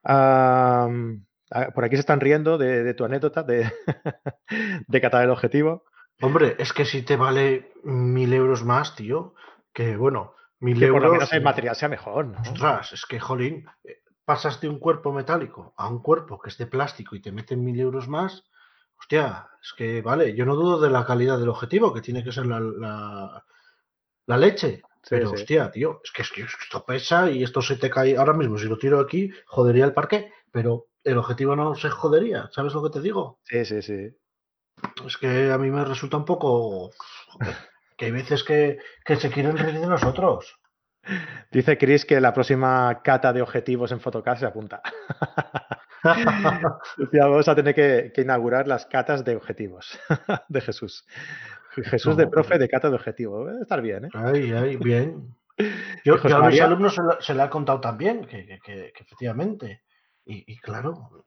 Um, 0.02 1.24
por 1.74 1.84
aquí 1.84 1.96
se 1.96 2.00
están 2.00 2.20
riendo 2.20 2.58
de, 2.58 2.84
de 2.84 2.94
tu 2.94 3.04
anécdota 3.04 3.42
de, 3.42 3.72
de 4.86 5.00
catar 5.00 5.24
el 5.24 5.30
objetivo. 5.30 5.84
Hombre, 6.20 6.56
es 6.58 6.72
que 6.72 6.84
si 6.84 7.02
te 7.02 7.16
vale 7.16 7.72
mil 7.84 8.32
euros 8.32 8.64
más, 8.64 8.96
tío, 8.96 9.34
que 9.72 9.96
bueno, 9.96 10.34
mil 10.60 10.78
que 10.78 10.86
euros. 10.86 11.00
Por 11.00 11.08
lo 11.08 11.12
menos 11.14 11.32
el 11.32 11.42
material 11.42 11.76
sea 11.76 11.88
mejor, 11.88 12.26
¿no? 12.26 12.40
Ostras, 12.40 12.92
es 12.92 13.06
que, 13.06 13.20
jolín, 13.20 13.66
eh, 13.84 14.02
pasas 14.24 14.60
de 14.60 14.68
un 14.68 14.78
cuerpo 14.78 15.12
metálico 15.12 15.74
a 15.76 15.88
un 15.88 16.02
cuerpo 16.02 16.38
que 16.38 16.50
es 16.50 16.58
de 16.58 16.66
plástico 16.66 17.14
y 17.14 17.20
te 17.20 17.32
meten 17.32 17.64
mil 17.64 17.78
euros 17.78 18.08
más. 18.08 18.44
Hostia, 18.98 19.48
es 19.62 19.72
que 19.76 20.02
vale, 20.02 20.34
yo 20.34 20.44
no 20.44 20.56
dudo 20.56 20.80
de 20.80 20.90
la 20.90 21.06
calidad 21.06 21.38
del 21.38 21.48
objetivo, 21.48 21.94
que 21.94 22.00
tiene 22.00 22.24
que 22.24 22.32
ser 22.32 22.46
la, 22.46 22.58
la, 22.58 23.44
la 24.26 24.36
leche. 24.36 24.82
Pero, 25.08 25.30
hostia, 25.30 25.70
tío, 25.70 26.00
es 26.04 26.10
que, 26.10 26.22
es 26.22 26.30
que 26.30 26.42
esto 26.42 26.84
pesa 26.84 27.30
y 27.30 27.42
esto 27.42 27.62
se 27.62 27.76
te 27.76 27.90
cae 27.90 28.16
ahora 28.16 28.34
mismo. 28.34 28.58
Si 28.58 28.66
lo 28.66 28.78
tiro 28.78 29.00
aquí, 29.00 29.30
jodería 29.46 29.84
el 29.84 29.94
parque, 29.94 30.32
pero 30.52 30.86
el 31.04 31.18
objetivo 31.18 31.56
no 31.56 31.74
se 31.74 31.88
jodería. 31.88 32.48
¿Sabes 32.52 32.74
lo 32.74 32.82
que 32.82 32.90
te 32.90 33.00
digo? 33.00 33.40
Sí, 33.44 33.64
sí, 33.64 33.82
sí. 33.82 34.10
Es 35.06 35.16
que 35.16 35.50
a 35.50 35.58
mí 35.58 35.70
me 35.70 35.84
resulta 35.84 36.16
un 36.16 36.24
poco. 36.24 36.90
Que 37.96 38.06
hay 38.06 38.12
veces 38.12 38.44
que, 38.44 38.78
que 39.04 39.16
se 39.16 39.30
quieren 39.30 39.56
reír 39.56 39.80
de 39.80 39.86
nosotros. 39.86 40.58
Dice 41.50 41.78
Chris 41.78 42.04
que 42.04 42.20
la 42.20 42.32
próxima 42.32 43.00
cata 43.02 43.32
de 43.32 43.42
objetivos 43.42 43.92
en 43.92 44.00
Photocast 44.00 44.40
se 44.40 44.46
apunta. 44.46 44.82
Vamos 47.12 47.48
a 47.48 47.54
tener 47.54 47.74
que, 47.74 48.12
que, 48.14 48.20
inaugurar 48.20 48.68
las 48.68 48.86
catas 48.86 49.24
de 49.24 49.34
objetivos 49.34 49.98
de 50.48 50.60
Jesús. 50.60 51.04
Jesús 51.84 52.16
de 52.16 52.26
profe 52.26 52.58
de 52.58 52.68
cata 52.68 52.88
de 52.88 52.96
objetivos. 52.96 53.46
Debe 53.46 53.62
estar 53.62 53.80
bien, 53.80 54.06
¿eh? 54.06 54.10
Ay, 54.14 54.52
ay, 54.52 54.76
bien. 54.76 55.34
Yo, 56.04 56.22
yo 56.22 56.36
a 56.36 56.48
mis 56.48 56.60
alumnos 56.60 56.94
se, 56.94 57.02
la, 57.02 57.20
se 57.20 57.34
le 57.34 57.42
ha 57.42 57.50
contado 57.50 57.80
también, 57.80 58.24
que, 58.26 58.60
que, 58.64 58.92
que 58.92 59.02
efectivamente. 59.02 59.82
Y, 60.24 60.52
y, 60.52 60.56
claro, 60.58 61.24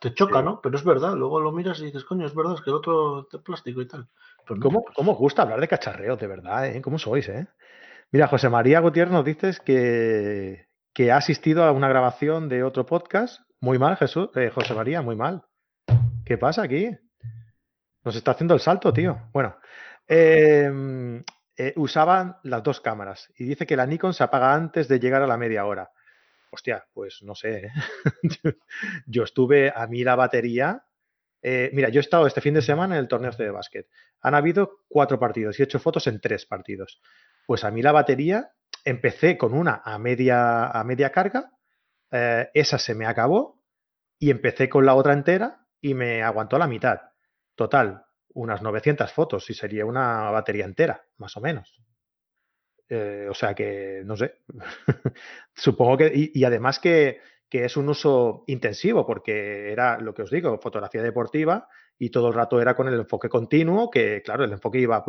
te 0.00 0.12
choca, 0.12 0.40
sí. 0.40 0.44
¿no? 0.44 0.60
Pero 0.60 0.76
es 0.76 0.84
verdad. 0.84 1.14
Luego 1.14 1.40
lo 1.40 1.50
miras 1.50 1.80
y 1.80 1.86
dices, 1.86 2.04
coño, 2.04 2.26
es 2.26 2.34
verdad, 2.34 2.56
es 2.56 2.60
que 2.60 2.68
el 2.68 2.76
otro 2.76 3.26
es 3.32 3.40
plástico 3.40 3.80
y 3.80 3.88
tal. 3.88 4.06
Pero 4.46 4.60
¿Cómo, 4.60 4.84
no. 4.86 4.94
¿Cómo 4.94 5.12
os 5.12 5.18
gusta 5.18 5.42
hablar 5.42 5.60
de 5.60 5.68
cacharreos, 5.68 6.20
de 6.20 6.26
verdad? 6.26 6.66
¿eh? 6.66 6.82
¿Cómo 6.82 6.98
sois, 6.98 7.26
eh? 7.30 7.46
Mira, 8.12 8.28
José 8.28 8.50
María 8.50 8.80
Gutiérrez 8.80 9.14
nos 9.14 9.24
dices 9.24 9.60
que, 9.60 10.68
que 10.92 11.10
ha 11.10 11.16
asistido 11.16 11.64
a 11.64 11.72
una 11.72 11.88
grabación 11.88 12.50
de 12.50 12.64
otro 12.64 12.84
podcast. 12.84 13.40
Muy 13.60 13.78
mal, 13.78 13.96
Jesús, 13.96 14.28
eh, 14.34 14.50
José 14.54 14.74
María, 14.74 15.00
muy 15.00 15.16
mal. 15.16 15.42
¿Qué 16.26 16.36
pasa 16.36 16.62
aquí? 16.62 16.90
Nos 18.04 18.16
está 18.16 18.32
haciendo 18.32 18.54
el 18.54 18.60
salto, 18.60 18.92
tío. 18.92 19.28
Bueno, 19.32 19.56
eh, 20.06 20.70
eh, 21.56 21.72
usaban 21.76 22.36
las 22.42 22.62
dos 22.62 22.80
cámaras 22.80 23.32
y 23.36 23.44
dice 23.44 23.66
que 23.66 23.76
la 23.76 23.86
Nikon 23.86 24.12
se 24.12 24.24
apaga 24.24 24.54
antes 24.54 24.88
de 24.88 24.98
llegar 24.98 25.22
a 25.22 25.26
la 25.26 25.36
media 25.36 25.64
hora. 25.64 25.90
Hostia, 26.50 26.84
pues 26.92 27.20
no 27.22 27.34
sé. 27.34 27.66
¿eh? 27.66 27.72
yo 29.06 29.24
estuve 29.24 29.72
a 29.74 29.86
mí 29.86 30.04
la 30.04 30.16
batería. 30.16 30.84
Eh, 31.42 31.70
mira, 31.72 31.88
yo 31.88 32.00
he 32.00 32.00
estado 32.00 32.26
este 32.26 32.40
fin 32.40 32.54
de 32.54 32.62
semana 32.62 32.94
en 32.94 33.00
el 33.00 33.08
torneo 33.08 33.30
de 33.32 33.50
básquet. 33.50 33.88
Han 34.20 34.34
habido 34.34 34.80
cuatro 34.88 35.18
partidos 35.18 35.58
y 35.58 35.62
he 35.62 35.64
hecho 35.64 35.78
fotos 35.78 36.06
en 36.06 36.20
tres 36.20 36.46
partidos. 36.46 37.00
Pues 37.46 37.64
a 37.64 37.70
mí 37.70 37.82
la 37.82 37.92
batería 37.92 38.52
empecé 38.84 39.36
con 39.36 39.54
una 39.54 39.82
a 39.84 39.98
media, 39.98 40.66
a 40.66 40.84
media 40.84 41.10
carga, 41.10 41.50
eh, 42.10 42.48
esa 42.54 42.78
se 42.78 42.94
me 42.94 43.06
acabó 43.06 43.60
y 44.18 44.30
empecé 44.30 44.68
con 44.68 44.86
la 44.86 44.94
otra 44.94 45.12
entera 45.12 45.66
y 45.80 45.94
me 45.94 46.22
aguantó 46.22 46.58
la 46.58 46.66
mitad. 46.66 47.00
Total, 47.54 48.04
unas 48.34 48.62
900 48.62 49.12
fotos 49.12 49.48
y 49.50 49.54
sería 49.54 49.86
una 49.86 50.30
batería 50.30 50.64
entera, 50.64 51.04
más 51.18 51.36
o 51.36 51.40
menos. 51.40 51.80
Eh, 52.88 53.26
o 53.30 53.34
sea 53.34 53.54
que, 53.54 54.02
no 54.04 54.16
sé, 54.16 54.42
supongo 55.54 55.96
que, 55.96 56.12
y, 56.14 56.44
además 56.44 56.78
que, 56.78 57.20
que, 57.48 57.64
es 57.64 57.76
un 57.76 57.88
uso 57.88 58.44
intensivo, 58.46 59.06
porque 59.06 59.72
era 59.72 59.98
lo 59.98 60.12
que 60.12 60.22
os 60.22 60.30
digo, 60.30 60.58
fotografía 60.60 61.02
deportiva 61.02 61.66
y 61.98 62.10
todo 62.10 62.28
el 62.28 62.34
rato 62.34 62.60
era 62.60 62.74
con 62.74 62.88
el 62.88 62.94
enfoque 62.94 63.28
continuo, 63.28 63.90
que 63.90 64.20
claro, 64.22 64.44
el 64.44 64.52
enfoque 64.52 64.78
iba 64.78 65.02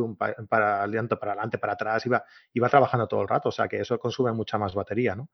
para 0.47 0.83
adelante, 0.83 1.17
para 1.17 1.33
adelante, 1.33 1.57
para 1.57 1.73
atrás, 1.73 2.05
iba, 2.05 2.23
iba 2.53 2.69
trabajando 2.69 3.07
todo 3.07 3.21
el 3.21 3.27
rato, 3.27 3.49
o 3.49 3.51
sea 3.51 3.67
que 3.67 3.77
eso 3.77 3.99
consume 3.99 4.31
mucha 4.31 4.57
más 4.57 4.73
batería, 4.73 5.15
¿no? 5.15 5.29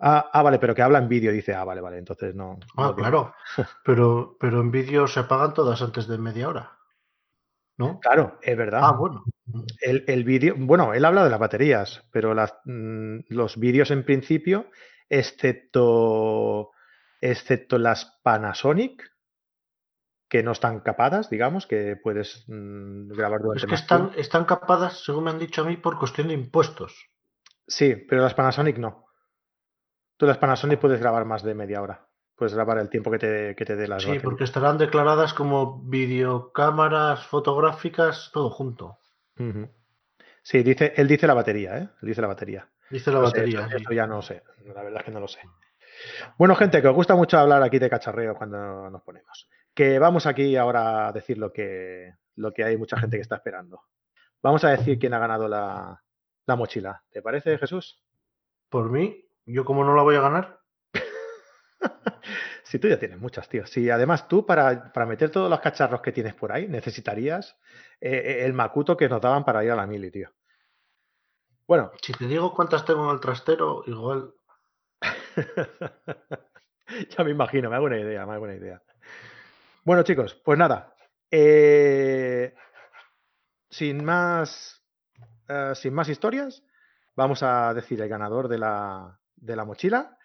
Ah, 0.00 0.30
ah, 0.32 0.42
vale, 0.42 0.58
pero 0.58 0.74
que 0.74 0.82
habla 0.82 0.98
en 0.98 1.08
vídeo, 1.08 1.32
dice, 1.32 1.54
ah, 1.54 1.64
vale, 1.64 1.80
vale, 1.80 1.98
entonces 1.98 2.34
no. 2.34 2.58
Ah, 2.76 2.88
no 2.88 2.96
claro. 2.96 3.34
pero, 3.84 4.36
pero 4.38 4.60
en 4.60 4.70
vídeo 4.70 5.06
se 5.06 5.20
apagan 5.20 5.54
todas 5.54 5.80
antes 5.82 6.06
de 6.08 6.18
media 6.18 6.48
hora. 6.48 6.72
¿No? 7.76 7.98
Claro, 7.98 8.38
es 8.40 8.56
verdad. 8.56 8.80
Ah, 8.84 8.92
bueno. 8.92 9.24
El, 9.80 10.04
el 10.06 10.24
vídeo, 10.24 10.54
bueno, 10.56 10.94
él 10.94 11.04
habla 11.04 11.24
de 11.24 11.30
las 11.30 11.40
baterías, 11.40 12.04
pero 12.12 12.32
las, 12.34 12.54
mmm, 12.64 13.18
los 13.28 13.58
vídeos 13.58 13.90
en 13.90 14.04
principio, 14.04 14.70
excepto, 15.08 16.70
excepto 17.20 17.78
las 17.78 18.20
Panasonic, 18.22 19.12
que 20.28 20.42
no 20.42 20.52
están 20.52 20.80
capadas, 20.80 21.30
digamos, 21.30 21.66
que 21.66 21.96
puedes 21.96 22.44
mmm, 22.48 23.08
grabar 23.08 23.40
durante 23.40 23.66
Es 23.66 23.68
que 23.68 23.74
están, 23.74 24.12
están 24.16 24.44
capadas, 24.44 25.04
según 25.04 25.24
me 25.24 25.30
han 25.30 25.38
dicho 25.38 25.62
a 25.62 25.64
mí, 25.64 25.76
por 25.76 25.98
cuestión 25.98 26.28
de 26.28 26.34
impuestos. 26.34 27.10
Sí, 27.66 27.96
pero 28.08 28.22
las 28.22 28.34
Panasonic 28.34 28.78
no. 28.78 29.03
Tú 30.24 30.28
las 30.28 30.38
Panasonic 30.38 30.80
puedes 30.80 31.00
grabar 31.00 31.26
más 31.26 31.42
de 31.42 31.52
media 31.54 31.82
hora. 31.82 32.06
Puedes 32.34 32.54
grabar 32.54 32.78
el 32.78 32.88
tiempo 32.88 33.10
que 33.10 33.18
te, 33.18 33.54
que 33.54 33.66
te 33.66 33.76
dé 33.76 33.86
las 33.86 34.00
Sí, 34.00 34.08
baterías. 34.08 34.24
porque 34.24 34.44
estarán 34.44 34.78
declaradas 34.78 35.34
como 35.34 35.82
videocámaras 35.82 37.26
fotográficas, 37.26 38.30
todo 38.32 38.48
junto. 38.48 38.96
Uh 39.38 39.42
-huh. 39.42 39.70
Sí, 40.42 40.62
dice, 40.62 40.94
él 40.96 41.08
dice 41.08 41.26
la 41.26 41.34
batería, 41.34 41.76
¿eh? 41.76 41.88
Él 42.00 42.08
dice 42.08 42.22
la 42.22 42.28
batería. 42.28 42.66
Dice 42.88 43.10
la 43.10 43.18
no 43.18 43.24
batería. 43.24 43.68
Sé, 43.68 43.76
eso, 43.76 43.88
sí. 43.90 43.94
ya 43.94 44.06
no 44.06 44.22
sé. 44.22 44.42
La 44.74 44.82
verdad 44.82 45.00
es 45.00 45.04
que 45.04 45.10
no 45.10 45.20
lo 45.20 45.28
sé. 45.28 45.40
Bueno, 46.38 46.54
gente, 46.56 46.80
que 46.80 46.88
os 46.88 46.94
gusta 46.94 47.14
mucho 47.14 47.38
hablar 47.38 47.62
aquí 47.62 47.78
de 47.78 47.90
cacharreo 47.90 48.34
cuando 48.34 48.88
nos 48.88 49.02
ponemos. 49.02 49.50
Que 49.74 49.98
vamos 49.98 50.24
aquí 50.24 50.56
ahora 50.56 51.08
a 51.08 51.12
decir 51.12 51.36
lo 51.36 51.52
que, 51.52 52.14
lo 52.36 52.50
que 52.54 52.64
hay 52.64 52.78
mucha 52.78 52.96
gente 52.98 53.18
que 53.18 53.22
está 53.22 53.36
esperando. 53.36 53.82
Vamos 54.42 54.64
a 54.64 54.70
decir 54.70 54.98
quién 54.98 55.12
ha 55.12 55.18
ganado 55.18 55.48
la, 55.48 56.02
la 56.46 56.56
mochila. 56.56 57.02
¿Te 57.10 57.20
parece, 57.20 57.58
Jesús? 57.58 58.02
Por 58.70 58.90
mí, 58.90 59.23
yo 59.46 59.64
como 59.64 59.84
no 59.84 59.94
la 59.94 60.02
voy 60.02 60.16
a 60.16 60.20
ganar. 60.20 60.60
si 62.64 62.78
tú 62.78 62.88
ya 62.88 62.98
tienes 62.98 63.18
muchas, 63.18 63.48
tío. 63.48 63.66
Si 63.66 63.90
además 63.90 64.28
tú, 64.28 64.46
para, 64.46 64.92
para, 64.92 65.06
meter 65.06 65.30
todos 65.30 65.50
los 65.50 65.60
cacharros 65.60 66.00
que 66.00 66.12
tienes 66.12 66.34
por 66.34 66.52
ahí, 66.52 66.68
necesitarías 66.68 67.58
eh, 68.00 68.42
el 68.44 68.52
macuto 68.52 68.96
que 68.96 69.08
nos 69.08 69.20
daban 69.20 69.44
para 69.44 69.64
ir 69.64 69.70
a 69.70 69.76
la 69.76 69.86
mili, 69.86 70.10
tío. 70.10 70.30
Bueno. 71.66 71.92
Si 72.02 72.12
te 72.12 72.26
digo 72.26 72.54
cuántas 72.54 72.84
tengo 72.84 73.04
en 73.04 73.10
el 73.10 73.20
trastero, 73.20 73.82
igual. 73.86 74.34
ya 77.16 77.24
me 77.24 77.30
imagino, 77.30 77.70
me 77.70 77.76
hago 77.76 77.86
una 77.86 77.98
idea, 77.98 78.26
me 78.26 78.34
hago 78.34 78.44
una 78.44 78.54
idea. 78.54 78.82
Bueno, 79.84 80.02
chicos, 80.02 80.34
pues 80.34 80.58
nada. 80.58 80.94
Eh, 81.30 82.54
sin 83.70 84.04
más. 84.04 84.80
Sin 85.74 85.92
más 85.92 86.08
historias, 86.08 86.64
vamos 87.14 87.42
a 87.42 87.74
decir 87.74 88.00
el 88.00 88.08
ganador 88.08 88.48
de 88.48 88.56
la, 88.56 89.20
de 89.44 89.56
la 89.56 89.64
mochila. 89.64 90.16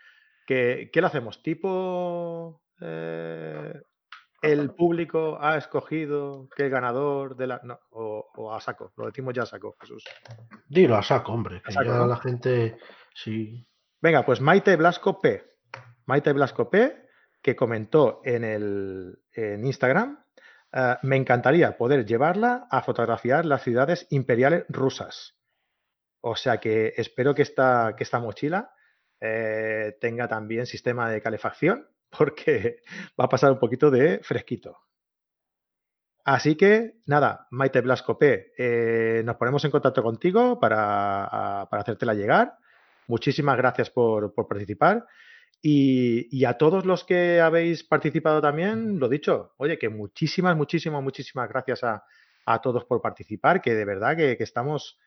¿Qué, 0.45 0.89
qué 0.91 1.01
lo 1.01 1.07
hacemos? 1.07 1.43
¿Tipo 1.43 2.63
eh, 2.81 3.73
el 4.41 4.71
público 4.73 5.37
ha 5.39 5.57
escogido 5.57 6.47
que 6.55 6.63
el 6.63 6.69
ganador 6.69 7.35
de 7.35 7.47
la... 7.47 7.61
No, 7.63 7.79
o, 7.91 8.31
o, 8.35 8.53
a 8.53 8.61
saco, 8.61 8.93
lo 8.97 9.05
decimos 9.05 9.33
ya 9.33 9.43
a 9.43 9.45
saco, 9.45 9.75
Jesús. 9.79 10.03
Dilo 10.67 10.95
a 10.95 11.03
saco, 11.03 11.33
hombre, 11.33 11.61
que 11.61 11.69
a 11.69 11.73
saco, 11.73 11.91
ya 11.91 11.97
¿no? 11.97 12.07
la 12.07 12.17
gente... 12.17 12.77
Sí. 13.13 13.67
Venga, 14.01 14.25
pues 14.25 14.39
Maite 14.39 14.75
Blasco 14.77 15.19
P. 15.19 15.43
Maite 16.05 16.31
Blasco 16.33 16.69
P, 16.69 17.09
que 17.41 17.55
comentó 17.55 18.21
en, 18.23 18.43
el, 18.43 19.19
en 19.33 19.65
Instagram, 19.65 20.23
uh, 20.73 20.95
me 21.03 21.17
encantaría 21.17 21.77
poder 21.77 22.05
llevarla 22.05 22.67
a 22.71 22.81
fotografiar 22.81 23.45
las 23.45 23.61
ciudades 23.63 24.07
imperiales 24.09 24.65
rusas. 24.69 25.37
O 26.21 26.35
sea 26.35 26.59
que 26.59 26.93
espero 26.97 27.35
que 27.35 27.41
esta, 27.41 27.93
que 27.97 28.03
esta 28.03 28.19
mochila 28.19 28.71
eh, 29.21 29.97
tenga 29.99 30.27
también 30.27 30.65
sistema 30.65 31.09
de 31.09 31.21
calefacción, 31.21 31.87
porque 32.17 32.81
va 33.19 33.25
a 33.25 33.29
pasar 33.29 33.51
un 33.51 33.59
poquito 33.59 33.91
de 33.91 34.19
fresquito. 34.19 34.77
Así 36.25 36.55
que, 36.55 36.97
nada, 37.05 37.47
Maite 37.49 37.81
Blasco 37.81 38.17
P, 38.17 38.51
eh, 38.57 39.23
nos 39.25 39.37
ponemos 39.37 39.63
en 39.65 39.71
contacto 39.71 40.03
contigo 40.03 40.59
para, 40.59 41.23
a, 41.61 41.69
para 41.69 41.81
hacértela 41.81 42.13
llegar. 42.13 42.57
Muchísimas 43.07 43.57
gracias 43.57 43.89
por, 43.89 44.33
por, 44.33 44.47
participar. 44.47 45.07
Y, 45.61 46.45
a 46.45 46.57
todos 46.57 46.85
los 46.85 47.03
que 47.03 47.41
habéis 47.41 47.83
participado 47.83 48.41
también, 48.41 48.99
lo 48.99 49.09
dicho, 49.09 49.53
oye, 49.57 49.77
que 49.77 49.89
muchísimas, 49.89 50.55
muchísimas, 50.55 51.03
muchísimas 51.03 51.49
gracias 51.49 51.83
a, 51.83 52.03
todos 52.63 52.85
por 52.85 52.99
participar, 53.01 53.61
que 53.61 53.75
de 53.75 53.85
verdad 53.85 54.15
que, 54.15 54.37
estamos 54.39 54.97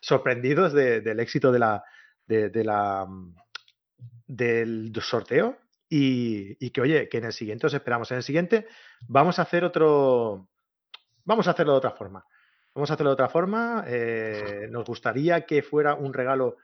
sorprendidos 0.00 0.72
del 0.72 1.18
éxito 1.18 1.50
de 1.50 1.58
la, 1.58 1.84
de, 2.26 2.64
la, 2.64 3.08
del 4.26 4.92
sorteo 5.00 5.58
y, 5.88 6.70
que, 6.70 6.80
oye, 6.80 7.08
que 7.08 7.18
en 7.18 7.24
el 7.24 7.32
siguiente 7.32 7.66
os 7.66 7.74
esperamos. 7.74 8.10
En 8.10 8.16
el 8.18 8.22
siguiente 8.22 8.66
vamos 9.06 9.38
a 9.38 9.42
hacer 9.42 9.62
otro, 9.62 10.48
vamos 11.24 11.46
a 11.46 11.50
hacerlo 11.50 11.72
de 11.72 11.78
otra 11.78 11.90
forma. 11.90 12.24
Vamos 12.74 12.90
a 12.90 12.94
hacerlo 12.94 13.10
de 13.10 13.14
otra 13.14 13.28
forma. 13.28 13.84
Eh, 13.86 14.68
nos 14.70 14.86
gustaría 14.86 15.44
que 15.44 15.62
fuera 15.62 15.94
un 15.94 16.14
regalo 16.14 16.56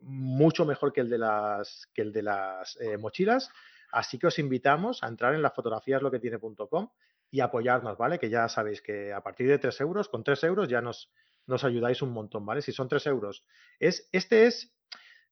mucho 0.00 0.64
mejor 0.66 0.92
que 0.92 1.02
el 1.02 1.08
de 1.08 1.18
las, 1.18 1.88
que 1.94 2.02
el 2.02 2.12
de 2.12 2.22
las 2.22 2.76
eh, 2.80 2.98
mochilas. 2.98 3.50
Así 3.92 4.18
que 4.18 4.26
os 4.26 4.40
invitamos 4.40 5.04
a 5.04 5.06
entrar 5.06 5.34
en 5.34 5.42
las 5.42 5.54
fotografías 5.54 6.02
lo 6.02 6.10
que 6.10 6.18
tiene.com 6.18 6.90
y 7.30 7.40
apoyarnos, 7.40 7.96
¿vale? 7.96 8.18
Que 8.18 8.28
ya 8.28 8.48
sabéis 8.48 8.82
que 8.82 9.12
a 9.12 9.22
partir 9.22 9.46
de 9.48 9.58
3 9.58 9.80
euros, 9.82 10.08
con 10.08 10.24
3 10.24 10.42
euros 10.44 10.68
ya 10.68 10.80
nos, 10.80 11.12
nos 11.46 11.62
ayudáis 11.62 12.02
un 12.02 12.10
montón, 12.10 12.44
¿vale? 12.44 12.60
Si 12.60 12.72
son 12.72 12.88
3 12.88 13.06
euros. 13.06 13.44
Es, 13.78 14.08
este 14.10 14.46
es 14.46 14.73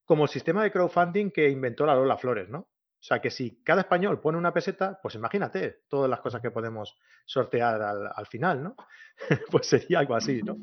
como 0.04 0.24
el 0.24 0.30
sistema 0.30 0.62
de 0.62 0.70
crowdfunding 0.70 1.30
que 1.30 1.48
inventó 1.48 1.86
la 1.86 1.94
Lola 1.94 2.16
Flores, 2.16 2.48
¿no? 2.48 2.58
O 3.02 3.04
sea 3.04 3.20
que 3.20 3.30
si 3.30 3.62
cada 3.64 3.80
español 3.80 4.20
pone 4.20 4.38
una 4.38 4.52
peseta, 4.52 5.00
pues 5.02 5.16
imagínate 5.16 5.82
todas 5.88 6.08
las 6.08 6.20
cosas 6.20 6.40
que 6.40 6.52
podemos 6.52 6.96
sortear 7.24 7.82
al, 7.82 8.26
final, 8.26 8.62
¿no? 8.62 8.76
pues 9.50 9.66
sería 9.66 9.98
algo 9.98 10.14
así, 10.14 10.40
¿no? 10.40 10.56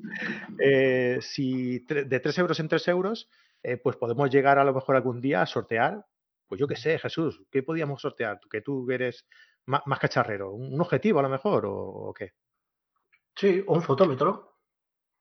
Eh, 0.58 1.18
si 1.22 1.80
de 1.80 2.20
3 2.20 2.38
euros 2.38 2.60
en 2.62 2.70
3 2.70 2.88
euros, 2.88 3.30
eh, 3.62 3.76
pues 3.76 3.98
podemos 3.98 4.30
llegar 4.30 4.58
a 4.58 4.64
lo 4.64 4.74
mejor 4.74 4.96
algún 4.96 5.20
día 5.20 5.42
a 5.42 5.46
sortear, 5.46 6.06
pues 6.48 6.60
yo 6.60 6.68
qué 6.68 6.78
sé, 6.78 6.98
Jesús, 6.98 7.44
¿qué 7.52 7.62
podíamos 7.62 8.02
sortear? 8.02 8.40
Que 8.50 8.62
tú 8.62 8.90
eres 8.90 9.28
más, 9.66 9.84
cacharrero, 10.00 10.52
¿un 10.52 10.80
objetivo 10.80 11.20
a 11.20 11.24
lo 11.24 11.30
mejor 11.30 11.66
o, 11.68 12.14
qué? 12.18 12.32
Sí, 13.36 13.64
o 13.68 13.76
un 13.76 13.82
fotómetro. 13.82 14.59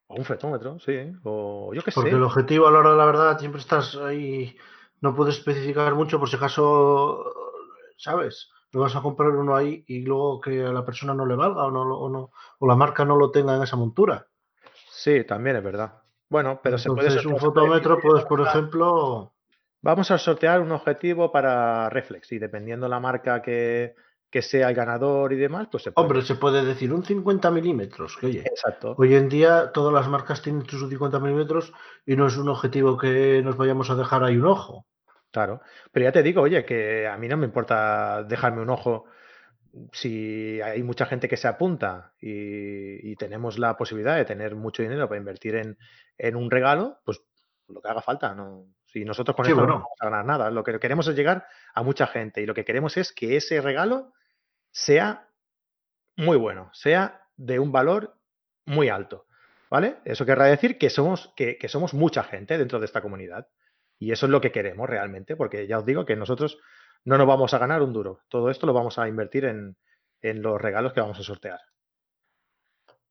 O 0.09 0.15
un 0.17 0.25
fotómetro, 0.25 0.79
sí, 0.79 1.13
o 1.25 1.73
yo 1.75 1.83
qué 1.83 1.91
sé. 1.91 2.01
Porque 2.01 2.17
el 2.17 2.23
objetivo 2.23 2.67
a 2.67 2.71
la 2.71 2.79
hora 2.79 2.91
de 2.93 2.97
la 2.97 3.05
verdad 3.05 3.39
siempre 3.39 3.61
estás 3.61 3.95
ahí, 3.97 4.57
no 5.03 5.15
puedes 5.15 5.37
especificar 5.37 5.95
mucho 5.95 6.19
por 6.19 6.31
si 6.31 6.37
acaso, 6.37 7.33
¿sabes? 7.99 8.51
No 8.73 8.81
vas 8.81 8.97
a 8.97 9.03
comprar 9.03 9.31
uno 9.31 9.55
ahí 9.55 9.85
y 9.87 10.01
luego 10.01 10.41
que 10.41 10.65
a 10.65 10.73
la 10.73 10.85
persona 10.85 11.13
no 11.13 11.27
le 11.27 11.37
valga 11.37 11.65
o, 11.65 11.71
no, 11.71 11.83
o, 11.83 12.09
no, 12.09 12.31
o 12.59 12.67
la 12.67 12.75
marca 12.75 13.05
no 13.05 13.17
lo 13.17 13.31
tenga 13.31 13.55
en 13.55 13.63
esa 13.63 13.77
montura. 13.77 14.27
Sí, 14.91 15.25
también 15.25 15.57
es 15.57 15.63
verdad. 15.63 16.03
Bueno, 16.31 16.61
pero 16.63 16.79
se 16.79 16.91
puede 16.91 17.27
un 17.27 17.39
fotómetro, 17.39 18.01
puedes, 18.01 18.25
por 18.25 18.41
ejemplo. 18.41 19.35
Vamos 19.81 20.11
a 20.11 20.19
sortear 20.19 20.61
un 20.61 20.73
objetivo 20.73 21.31
para 21.31 21.89
reflex 21.91 22.33
y 22.33 22.39
dependiendo 22.39 22.89
la 22.89 22.99
marca 22.99 23.41
que, 23.43 23.95
sea 24.43 24.69
el 24.69 24.75
ganador 24.75 25.33
y 25.33 25.37
demás, 25.37 25.69
pues 25.71 25.85
se 25.85 25.93
puede. 25.93 26.07
Hombre, 26.07 26.23
se 26.23 26.35
puede 26.35 26.65
decir 26.65 26.93
un 26.93 27.05
50 27.05 27.51
milímetros. 27.51 28.17
Que 28.17 28.27
oye, 28.27 28.41
Exacto. 28.41 28.95
Hoy 28.99 29.15
en 29.15 29.29
día 29.29 29.73
todas 29.73 29.93
las 29.93 30.09
marcas 30.09 30.43
tienen 30.43 30.67
sus 30.69 30.89
50 30.89 31.19
milímetros 31.19 31.73
y 32.05 32.17
no 32.17 32.27
es 32.27 32.37
un 32.37 32.49
objetivo 32.49 32.99
que 32.99 33.43
nos 33.43 33.57
vayamos 33.57 33.91
a 33.91 33.95
dejar 33.95 34.25
ahí 34.25 34.37
un 34.37 34.47
ojo. 34.47 34.87
Claro. 35.31 35.61
Pero 35.93 36.05
ya 36.05 36.13
te 36.13 36.23
digo, 36.23 36.43
oye, 36.43 36.65
que 36.65 37.07
a 37.07 37.17
mí 37.17 37.29
no 37.29 37.37
me 37.37 37.47
importa 37.47 38.23
dejarme 38.25 38.63
un 38.63 38.71
ojo 38.71 39.07
si 39.93 40.61
hay 40.61 40.83
mucha 40.83 41.07
gente 41.07 41.29
que 41.29 41.37
se 41.37 41.49
apunta 41.49 42.13
y, 42.21 43.15
tenemos 43.17 43.59
la 43.59 43.77
posibilidad 43.77 44.17
de 44.17 44.25
tener 44.25 44.55
mucho 44.55 44.83
dinero 44.83 45.09
para 45.09 45.19
invertir 45.19 45.77
en, 46.19 46.37
un 46.37 46.51
regalo, 46.51 46.99
pues 47.05 47.21
lo 47.69 47.81
que 47.81 47.89
haga 47.89 48.01
falta. 48.01 48.35
¿no? 48.35 48.67
Si 48.87 49.05
nosotros 49.05 49.37
con 49.37 49.47
esto 49.47 49.61
no 49.61 49.67
vamos 49.67 49.89
a 50.01 50.05
ganar 50.05 50.25
nada, 50.25 50.51
lo 50.51 50.65
que 50.65 50.79
queremos 50.79 51.09
es 51.09 51.17
llegar 51.17 51.47
a 51.75 51.83
mucha 51.83 52.07
gente 52.07 52.41
y 52.41 52.47
lo 52.47 52.55
que 52.55 52.65
queremos 52.65 52.97
es 52.97 53.13
que 53.13 53.37
ese 53.37 53.61
regalo 53.61 54.13
sea 54.79 55.29
muy 56.17 56.37
bueno, 56.37 56.71
sea 56.73 57.27
de 57.37 57.59
un 57.59 57.73
valor 57.73 58.17
muy 58.65 58.89
alto. 58.89 59.27
¿Vale? 59.71 59.99
Eso 60.05 60.25
querrá 60.25 60.47
decir 60.47 60.79
que 60.79 60.89
somos, 60.89 61.33
que, 61.37 61.59
que 61.59 61.69
somos 61.69 61.93
mucha 61.93 62.23
gente 62.23 62.57
dentro 62.57 62.79
de 62.79 62.87
esta 62.87 63.03
comunidad. 63.03 63.49
Y 63.99 64.13
eso 64.13 64.27
es 64.27 64.31
lo 64.31 64.41
que 64.41 64.53
queremos 64.53 64.89
realmente, 64.89 65.37
porque 65.37 65.67
ya 65.67 65.79
os 65.79 65.85
digo 65.85 66.07
que 66.07 66.17
nosotros 66.17 66.59
no 67.05 67.19
nos 67.19 67.27
vamos 67.27 67.53
a 67.53 67.59
ganar 67.59 67.83
un 67.83 67.93
duro. 67.93 68.21
Todo 68.29 68.51
esto 68.51 68.67
lo 68.67 68.73
vamos 68.73 68.99
a 68.99 69.09
invertir 69.09 69.45
en, 69.45 69.77
los 70.23 70.61
regalos 70.61 70.93
que 70.93 71.01
vamos 71.01 71.19
a 71.19 71.23
sortear. 71.23 71.61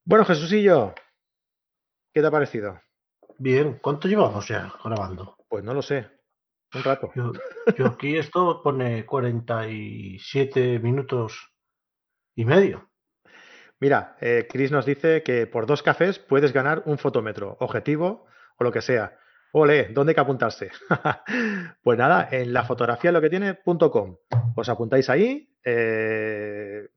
Bueno, 0.05 0.24
Jesúsillo, 0.26 0.95
¿qué 2.13 2.22
te 2.22 2.28
ha 2.28 2.32
parecido? 2.32 2.80
Bien, 3.38 3.80
¿cuánto 3.82 4.07
llevamos 4.07 4.47
ya 4.47 4.74
grabando? 4.84 5.36
Pues 5.49 5.63
no 5.63 5.74
lo 5.74 5.82
sé, 5.82 6.07
un 6.74 6.84
rato. 6.84 7.11
Yo, 7.78 7.86
aquí 7.86 8.18
esto 8.18 8.61
pone 8.63 9.05
47 9.05 10.80
minutos 10.80 11.57
y 12.38 12.45
medio. 12.45 12.89
Mira, 13.79 14.15
eh, 14.21 14.47
Chris 14.49 14.71
nos 14.71 14.85
dice 14.85 15.23
que 15.23 15.47
por 15.47 15.65
dos 15.65 15.83
cafés 15.83 16.19
puedes 16.19 16.53
ganar 16.53 16.83
un 16.85 16.97
fotómetro, 16.97 17.57
objetivo 17.59 18.25
o 18.57 18.63
lo 18.63 18.71
que 18.71 18.81
sea. 18.81 19.17
Ole, 19.51 19.89
¿dónde 19.89 20.11
hay 20.11 20.15
que 20.15 20.21
apuntarse? 20.21 20.71
pues 21.83 21.97
nada, 21.97 22.29
en 22.31 22.53
la 22.53 22.63
fotografía 22.63 23.11
lo 23.11 23.21
que 23.21 23.29
tiene.com. 23.29 24.17
Os 24.55 24.69
apuntáis 24.69 25.09
ahí 25.09 25.49
eh, 25.63 26.88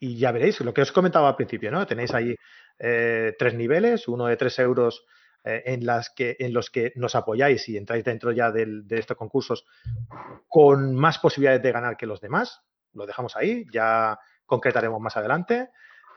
y 0.00 0.18
ya 0.18 0.32
veréis 0.32 0.60
lo 0.62 0.72
que 0.72 0.82
os 0.82 0.92
comentaba 0.92 1.28
al 1.28 1.36
principio, 1.36 1.70
¿no? 1.70 1.86
Tenéis 1.86 2.14
ahí 2.14 2.34
eh, 2.78 3.34
tres 3.38 3.54
niveles, 3.54 4.08
uno 4.08 4.26
de 4.26 4.36
tres 4.36 4.58
euros 4.58 5.04
en 5.44 5.86
los 6.52 6.68
que 6.68 6.92
nos 6.96 7.14
apoyáis 7.14 7.66
y 7.70 7.78
entráis 7.78 8.04
dentro 8.04 8.32
ya 8.32 8.50
de 8.50 8.84
estos 8.90 9.16
concursos 9.16 9.64
con 10.46 10.94
más 10.94 11.18
posibilidades 11.18 11.62
de 11.62 11.72
ganar 11.72 11.96
que 11.96 12.06
los 12.06 12.20
demás. 12.20 12.60
Lo 12.92 13.06
dejamos 13.06 13.34
ahí, 13.34 13.64
ya 13.72 14.18
concretaremos 14.48 15.00
más 15.00 15.16
adelante. 15.16 15.68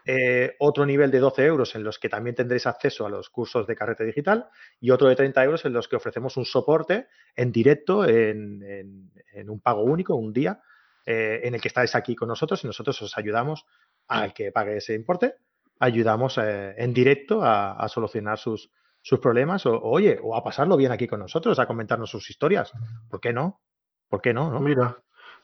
Eh, 0.04 0.56
otro 0.58 0.84
nivel 0.84 1.12
de 1.12 1.20
12 1.20 1.46
euros 1.46 1.76
en 1.76 1.84
los 1.84 2.00
que 2.00 2.10
también 2.10 2.36
tendréis 2.36 2.66
acceso 2.66 3.06
a 3.06 3.10
los 3.10 3.30
cursos 3.30 3.68
de 3.68 3.76
carrete 3.76 4.04
digital 4.04 4.50
y 4.80 4.90
otro 4.90 5.08
de 5.08 5.16
30 5.16 5.44
euros 5.44 5.66
en 5.66 5.74
los 5.74 5.88
que 5.88 5.96
ofrecemos 5.96 6.38
un 6.38 6.46
soporte 6.46 7.08
en 7.36 7.52
directo, 7.52 8.04
en, 8.08 9.12
un 9.48 9.60
pago 9.60 9.84
único, 9.84 10.16
un 10.16 10.34
día, 10.34 10.60
eh, 11.06 11.42
en 11.44 11.54
el 11.54 11.62
que 11.62 11.68
estáis 11.68 11.94
aquí 11.94 12.16
con 12.16 12.30
nosotros 12.30 12.64
y 12.64 12.68
nosotros 12.68 13.00
os 13.04 13.16
ayudamos 13.16 13.66
al 14.08 14.34
que 14.34 14.52
pague 14.52 14.78
ese 14.78 14.96
importe, 14.96 15.36
ayudamos 15.80 16.40
eh, 16.40 16.74
en 16.78 16.94
directo 16.94 17.42
a, 17.44 17.88
solucionar 17.88 18.40
sus, 18.40 18.72
sus 19.02 19.20
problemas 19.20 19.68
o, 19.68 19.80
oye, 19.82 20.20
o 20.22 20.36
a 20.36 20.44
pasarlo 20.44 20.78
bien 20.78 20.92
aquí 20.92 21.08
con 21.08 21.20
nosotros, 21.20 21.60
a 21.60 21.68
comentarnos 21.68 22.10
sus 22.10 22.28
historias. 22.30 22.72
¿Por 23.08 23.20
qué 23.20 23.34
no? 23.34 23.62
¿Por 24.10 24.20
qué 24.20 24.34
no? 24.34 24.50
no? 24.50 24.60
Mira, 24.60 24.98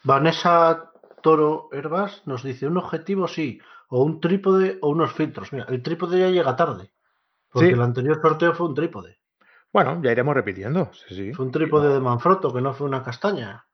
Vanessa 0.04 0.92
Toro 1.22 1.70
Herbas 1.72 2.24
nos 2.26 2.44
dice, 2.44 2.68
un 2.68 2.78
objetivo 2.78 3.28
sí, 3.28 3.60
o 3.90 4.04
un 4.04 4.20
trípode 4.20 4.78
o 4.82 4.90
unos 4.90 5.14
filtros. 5.14 5.52
Mira, 5.54 5.66
el 5.70 5.82
trípode 5.82 6.20
ya 6.20 6.30
llega 6.30 6.56
tarde, 6.56 6.92
porque 7.50 7.70
el 7.70 7.82
anterior 7.82 8.20
sorteo 8.22 8.54
fue 8.54 8.68
un 8.68 8.76
trípode. 8.76 9.20
Bueno, 9.72 10.02
ya 10.02 10.12
iremos 10.12 10.36
repitiendo. 10.36 10.92
Fue 11.36 11.46
un 11.46 11.52
trípode 11.52 11.94
de 11.94 12.00
Manfrotto, 12.00 12.54
que 12.54 12.62
no 12.62 12.74
fue 12.74 12.88
una 12.88 13.04
castaña. 13.04 13.66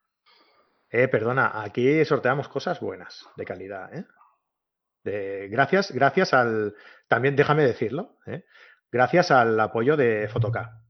Eh, 0.90 1.08
perdona, 1.08 1.62
aquí 1.62 2.04
sorteamos 2.06 2.48
cosas 2.48 2.80
buenas, 2.80 3.28
de 3.36 3.46
calidad, 3.46 3.90
¿eh? 3.94 5.48
gracias, 5.50 5.92
gracias 5.92 6.34
al. 6.34 6.76
También 7.08 7.36
déjame 7.36 7.64
decirlo, 7.64 8.18
¿eh? 8.26 8.46
gracias 8.92 9.32
al 9.32 9.60
apoyo 9.60 9.98
de 9.98 10.28
Fotoca. 10.28 10.82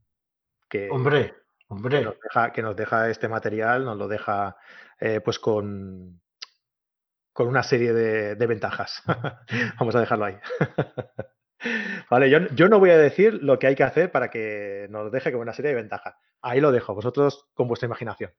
Que, 0.68 0.90
hombre, 0.90 1.34
hombre. 1.68 1.98
Que 1.98 2.04
nos, 2.04 2.20
deja, 2.20 2.52
que 2.52 2.62
nos 2.62 2.76
deja 2.76 3.10
este 3.10 3.28
material, 3.28 3.84
nos 3.84 3.96
lo 3.96 4.08
deja 4.08 4.56
eh, 5.00 5.20
pues 5.20 5.38
con, 5.38 6.20
con 7.34 7.48
una 7.48 7.64
serie 7.64 7.92
de, 7.92 8.46
ventajas. 8.46 9.02
Vamos 9.78 9.94
a 9.96 10.00
dejarlo 10.00 10.24
ahí. 10.24 10.38
vale, 12.10 12.30
yo, 12.30 12.68
no 12.68 12.78
voy 12.78 12.90
a 12.90 12.96
decir 12.96 13.42
lo 13.42 13.58
que 13.58 13.66
hay 13.66 13.74
que 13.74 13.82
hacer 13.82 14.10
para 14.10 14.30
que 14.30 14.86
nos 14.88 15.10
deje 15.10 15.32
con 15.32 15.40
una 15.40 15.52
serie 15.52 15.70
de 15.70 15.82
ventajas. 15.82 16.14
Ahí 16.40 16.60
lo 16.60 16.70
dejo, 16.70 16.94
vosotros 16.94 17.48
con 17.52 17.66
vuestra 17.66 17.86
imaginación. 17.86 18.30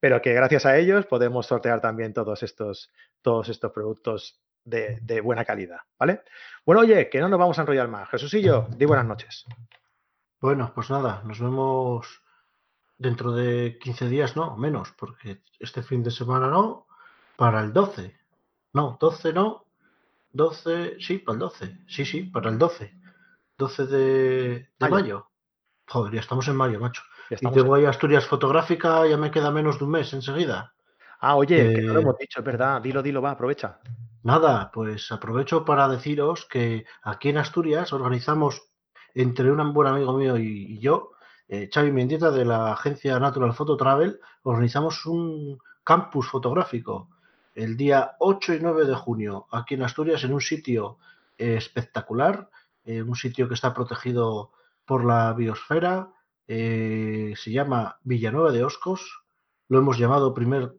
Pero 0.00 0.20
que 0.20 0.34
gracias 0.34 0.66
a 0.66 0.76
ellos 0.76 1.06
podemos 1.06 1.46
sortear 1.46 1.80
también 1.80 2.12
todos 2.12 2.42
estos, 2.42 2.90
todos 3.22 3.48
estos 3.48 3.70
productos 3.70 4.42
de, 4.64 5.20
buena 5.22 5.44
calidad. 5.44 5.78
¿Vale? 5.96 6.22
Bueno, 6.66 6.80
oye, 6.80 7.08
que 7.08 7.20
no 7.20 7.28
nos 7.28 7.38
vamos 7.38 7.58
a 7.58 7.62
enrollar 7.62 7.86
más. 7.86 8.08
Jesús 8.10 8.34
y 8.34 8.42
yo, 8.42 8.66
di 8.76 8.86
buenas 8.86 9.06
noches. 9.06 9.46
Bueno, 10.40 10.72
pues 10.74 10.90
nada, 10.90 11.22
nos 11.24 11.38
vemos 11.38 12.22
dentro 12.98 13.30
de 13.30 13.78
15 13.80 14.08
días, 14.08 14.34
no, 14.34 14.56
menos, 14.56 14.90
porque 14.98 15.42
este 15.60 15.84
fin 15.84 16.02
de 16.02 16.10
semana 16.10 16.48
no, 16.48 16.88
para 17.36 17.60
el 17.60 17.72
12. 17.72 18.21
No, 18.72 18.96
12 19.00 19.32
no. 19.32 19.66
12, 20.32 20.96
sí, 20.98 21.18
para 21.18 21.34
el 21.34 21.38
12. 21.40 21.78
Sí, 21.86 22.04
sí, 22.04 22.22
para 22.22 22.50
el 22.50 22.58
12. 22.58 22.94
12 23.58 23.86
de, 23.86 24.70
mayo. 24.78 25.28
Joder, 25.86 26.14
ya 26.14 26.20
estamos 26.20 26.48
en 26.48 26.56
mayo, 26.56 26.80
macho. 26.80 27.02
Y 27.30 27.50
tengo 27.50 27.74
ahí 27.74 27.84
Asturias 27.84 28.26
fotográfica, 28.26 29.06
ya 29.06 29.16
me 29.16 29.30
queda 29.30 29.50
menos 29.50 29.78
de 29.78 29.84
un 29.84 29.90
mes 29.90 30.12
enseguida. 30.12 30.74
Ah, 31.20 31.36
oye, 31.36 31.74
que 31.74 31.82
no 31.82 31.92
lo 31.92 31.98
eh, 32.00 32.02
hemos 32.02 32.18
dicho, 32.18 32.40
es 32.40 32.44
verdad. 32.44 32.80
Dilo, 32.80 33.02
dilo, 33.02 33.22
va, 33.22 33.32
aprovecha. 33.32 33.78
Nada, 34.22 34.70
pues 34.72 35.12
aprovecho 35.12 35.64
para 35.64 35.88
deciros 35.88 36.46
que 36.46 36.84
aquí 37.02 37.28
en 37.28 37.38
Asturias 37.38 37.92
organizamos 37.92 38.62
entre 39.14 39.50
un 39.50 39.72
buen 39.72 39.88
amigo 39.88 40.16
mío 40.16 40.38
y, 40.38 40.78
yo, 40.78 41.12
eh, 41.48 41.68
Xavi 41.72 41.90
Mendieta 41.90 42.30
de 42.30 42.44
la 42.44 42.72
agencia 42.72 43.18
Natural 43.18 43.52
Photo 43.52 43.76
Travel, 43.76 44.20
organizamos 44.42 45.04
un 45.06 45.58
campus 45.84 46.28
fotográfico 46.28 47.10
el 47.54 47.76
día 47.76 48.16
8 48.18 48.54
y 48.54 48.60
9 48.60 48.86
de 48.86 48.94
junio 48.94 49.46
aquí 49.50 49.74
en 49.74 49.82
Asturias 49.82 50.24
en 50.24 50.32
un 50.32 50.40
sitio 50.40 50.98
eh, 51.38 51.56
espectacular, 51.56 52.50
eh, 52.84 53.02
un 53.02 53.16
sitio 53.16 53.48
que 53.48 53.54
está 53.54 53.74
protegido 53.74 54.52
por 54.84 55.04
la 55.04 55.32
biosfera, 55.32 56.12
eh, 56.48 57.34
se 57.36 57.50
llama 57.50 57.98
Villanueva 58.02 58.52
de 58.52 58.64
Oscos, 58.64 59.22
lo 59.68 59.78
hemos 59.78 59.98
llamado 59.98 60.34
primer, 60.34 60.74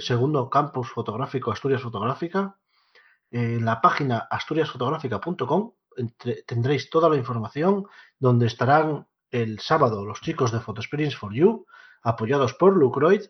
segundo 0.00 0.48
campus 0.48 0.88
fotográfico 0.90 1.52
Asturias 1.52 1.82
Fotográfica. 1.82 2.56
En 3.30 3.62
la 3.66 3.82
página 3.82 4.26
asturiasfotográfica.com 4.30 5.72
tendréis 6.46 6.88
toda 6.88 7.10
la 7.10 7.16
información 7.16 7.84
donde 8.18 8.46
estarán 8.46 9.06
el 9.30 9.58
sábado 9.58 10.06
los 10.06 10.22
chicos 10.22 10.50
de 10.50 10.60
Photo 10.60 10.80
Experience 10.80 11.16
for 11.16 11.34
You, 11.34 11.66
apoyados 12.02 12.54
por 12.54 12.74
Lucroid, 12.74 13.22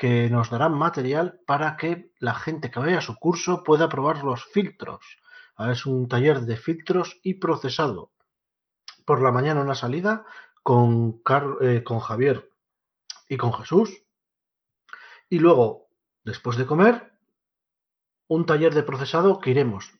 que 0.00 0.30
nos 0.30 0.48
darán 0.48 0.72
material 0.72 1.40
para 1.46 1.76
que 1.76 2.10
la 2.20 2.32
gente 2.32 2.70
que 2.70 2.80
vaya 2.80 2.96
a 2.96 3.02
su 3.02 3.16
curso 3.16 3.62
pueda 3.62 3.90
probar 3.90 4.24
los 4.24 4.46
filtros. 4.46 5.04
Ah, 5.56 5.72
es 5.72 5.84
un 5.84 6.08
taller 6.08 6.40
de 6.40 6.56
filtros 6.56 7.20
y 7.22 7.34
procesado. 7.34 8.10
Por 9.04 9.20
la 9.20 9.30
mañana 9.30 9.60
una 9.60 9.74
salida 9.74 10.24
con, 10.62 11.20
eh, 11.60 11.84
con 11.84 12.00
Javier 12.00 12.50
y 13.28 13.36
con 13.36 13.52
Jesús. 13.52 14.02
Y 15.28 15.38
luego, 15.38 15.90
después 16.24 16.56
de 16.56 16.64
comer, 16.64 17.12
un 18.26 18.46
taller 18.46 18.72
de 18.72 18.84
procesado 18.84 19.38
que 19.38 19.50
iremos 19.50 19.92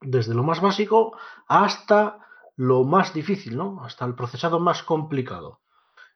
desde 0.00 0.32
lo 0.32 0.44
más 0.44 0.60
básico 0.60 1.18
hasta 1.48 2.24
lo 2.54 2.84
más 2.84 3.12
difícil, 3.12 3.56
¿no? 3.56 3.82
Hasta 3.84 4.04
el 4.04 4.14
procesado 4.14 4.60
más 4.60 4.84
complicado. 4.84 5.60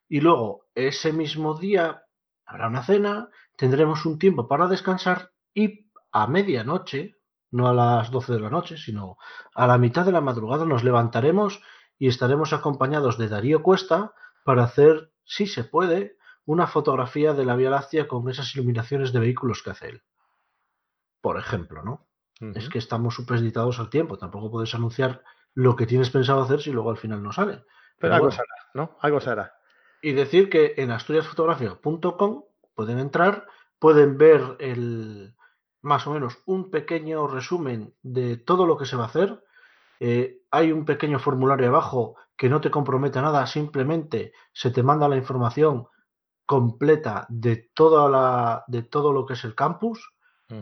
Y 0.08 0.20
luego, 0.20 0.66
ese 0.76 1.12
mismo 1.12 1.58
día, 1.58 2.04
habrá 2.48 2.68
una 2.68 2.82
cena, 2.82 3.28
tendremos 3.56 4.06
un 4.06 4.18
tiempo 4.18 4.48
para 4.48 4.66
descansar 4.66 5.32
y 5.54 5.90
a 6.10 6.26
medianoche, 6.26 7.16
no 7.50 7.68
a 7.68 7.74
las 7.74 8.10
12 8.10 8.32
de 8.32 8.40
la 8.40 8.50
noche, 8.50 8.78
sino 8.78 9.18
a 9.54 9.66
la 9.66 9.78
mitad 9.78 10.06
de 10.06 10.12
la 10.12 10.22
madrugada 10.22 10.64
nos 10.64 10.82
levantaremos 10.82 11.62
y 11.98 12.08
estaremos 12.08 12.52
acompañados 12.52 13.18
de 13.18 13.28
Darío 13.28 13.62
Cuesta 13.62 14.14
para 14.44 14.64
hacer, 14.64 15.12
si 15.24 15.46
se 15.46 15.64
puede, 15.64 16.16
una 16.46 16.66
fotografía 16.66 17.34
de 17.34 17.44
la 17.44 17.54
Vía 17.54 17.70
Láctea 17.70 18.08
con 18.08 18.28
esas 18.30 18.54
iluminaciones 18.54 19.12
de 19.12 19.20
vehículos 19.20 19.62
que 19.62 19.70
hace 19.70 19.88
él. 19.90 20.02
Por 21.20 21.38
ejemplo, 21.38 21.82
¿no? 21.82 22.08
Es 22.54 22.68
que 22.70 22.78
estamos 22.78 23.16
supeditados 23.16 23.80
al 23.80 23.90
tiempo. 23.90 24.16
Tampoco 24.16 24.50
puedes 24.50 24.74
anunciar 24.74 25.22
lo 25.54 25.74
que 25.76 25.86
tienes 25.86 26.08
pensado 26.10 26.40
hacer 26.40 26.62
si 26.62 26.70
luego 26.70 26.90
al 26.90 26.96
final 26.96 27.22
no 27.22 27.32
sale. 27.32 27.64
Pero, 27.98 28.14
algo 28.14 28.30
será, 28.30 28.46
¿no? 28.74 28.96
Algo 29.00 29.20
será. 29.20 29.57
Y 30.02 30.12
decir 30.12 30.48
que 30.48 30.74
en 30.76 30.90
asturiasfotografía.com 30.90 32.44
pueden 32.74 32.98
entrar, 32.98 33.46
pueden 33.78 34.18
ver 34.18 34.56
el 34.60 35.34
más 35.82 36.06
o 36.06 36.12
menos 36.12 36.38
un 36.46 36.70
pequeño 36.70 37.26
resumen 37.26 37.94
de 38.02 38.36
todo 38.36 38.66
lo 38.66 38.76
que 38.76 38.86
se 38.86 38.96
va 38.96 39.04
a 39.04 39.08
hacer. 39.08 39.42
Eh, 40.00 40.42
hay 40.50 40.72
un 40.72 40.84
pequeño 40.84 41.18
formulario 41.18 41.68
abajo 41.68 42.16
que 42.36 42.48
no 42.48 42.60
te 42.60 42.70
compromete 42.70 43.18
a 43.18 43.22
nada, 43.22 43.46
simplemente 43.46 44.32
se 44.52 44.70
te 44.70 44.82
manda 44.82 45.08
la 45.08 45.16
información 45.16 45.88
completa 46.46 47.26
de, 47.28 47.68
toda 47.74 48.08
la, 48.08 48.64
de 48.68 48.82
todo 48.82 49.12
lo 49.12 49.26
que 49.26 49.34
es 49.34 49.44
el 49.44 49.54
campus 49.54 50.14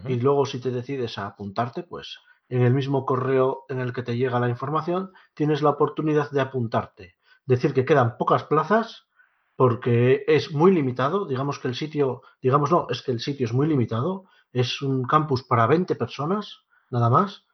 y 0.09 0.19
luego 0.19 0.47
si 0.47 0.61
te 0.61 0.73
decides 0.73 1.17
a 1.17 1.27
apuntarte, 1.27 1.85
pues 1.85 2.19
en 2.49 2.63
el 2.63 2.75
mismo 2.75 3.07
correo 3.07 3.67
en 3.69 3.79
el 3.79 3.93
que 3.93 4.03
te 4.03 4.17
llega 4.17 4.41
la 4.41 4.49
información 4.49 5.13
tienes 5.33 5.63
la 5.63 5.71
oportunidad 5.71 6.29
de 6.33 6.41
apuntarte. 6.41 7.17
Decir 7.45 7.73
que 7.73 7.85
quedan 7.85 8.17
pocas 8.17 8.43
plazas 8.43 9.06
porque 9.57 10.25
es 10.29 10.53
muy 10.53 10.71
limitado, 10.71 11.27
digamos 11.27 11.59
que 11.59 11.69
el 11.69 11.75
sitio, 11.75 12.23
digamos 12.43 12.71
no, 12.71 12.87
es 12.91 13.03
que 13.03 13.11
el 13.11 13.21
sitio 13.21 13.47
es 13.47 13.53
muy 13.53 13.67
limitado, 13.67 14.27
es 14.53 14.83
un 14.83 15.05
campus 15.05 15.43
para 15.43 15.67
20 15.67 15.97
personas, 15.97 16.61
nada 16.91 17.11
más, 17.11 17.47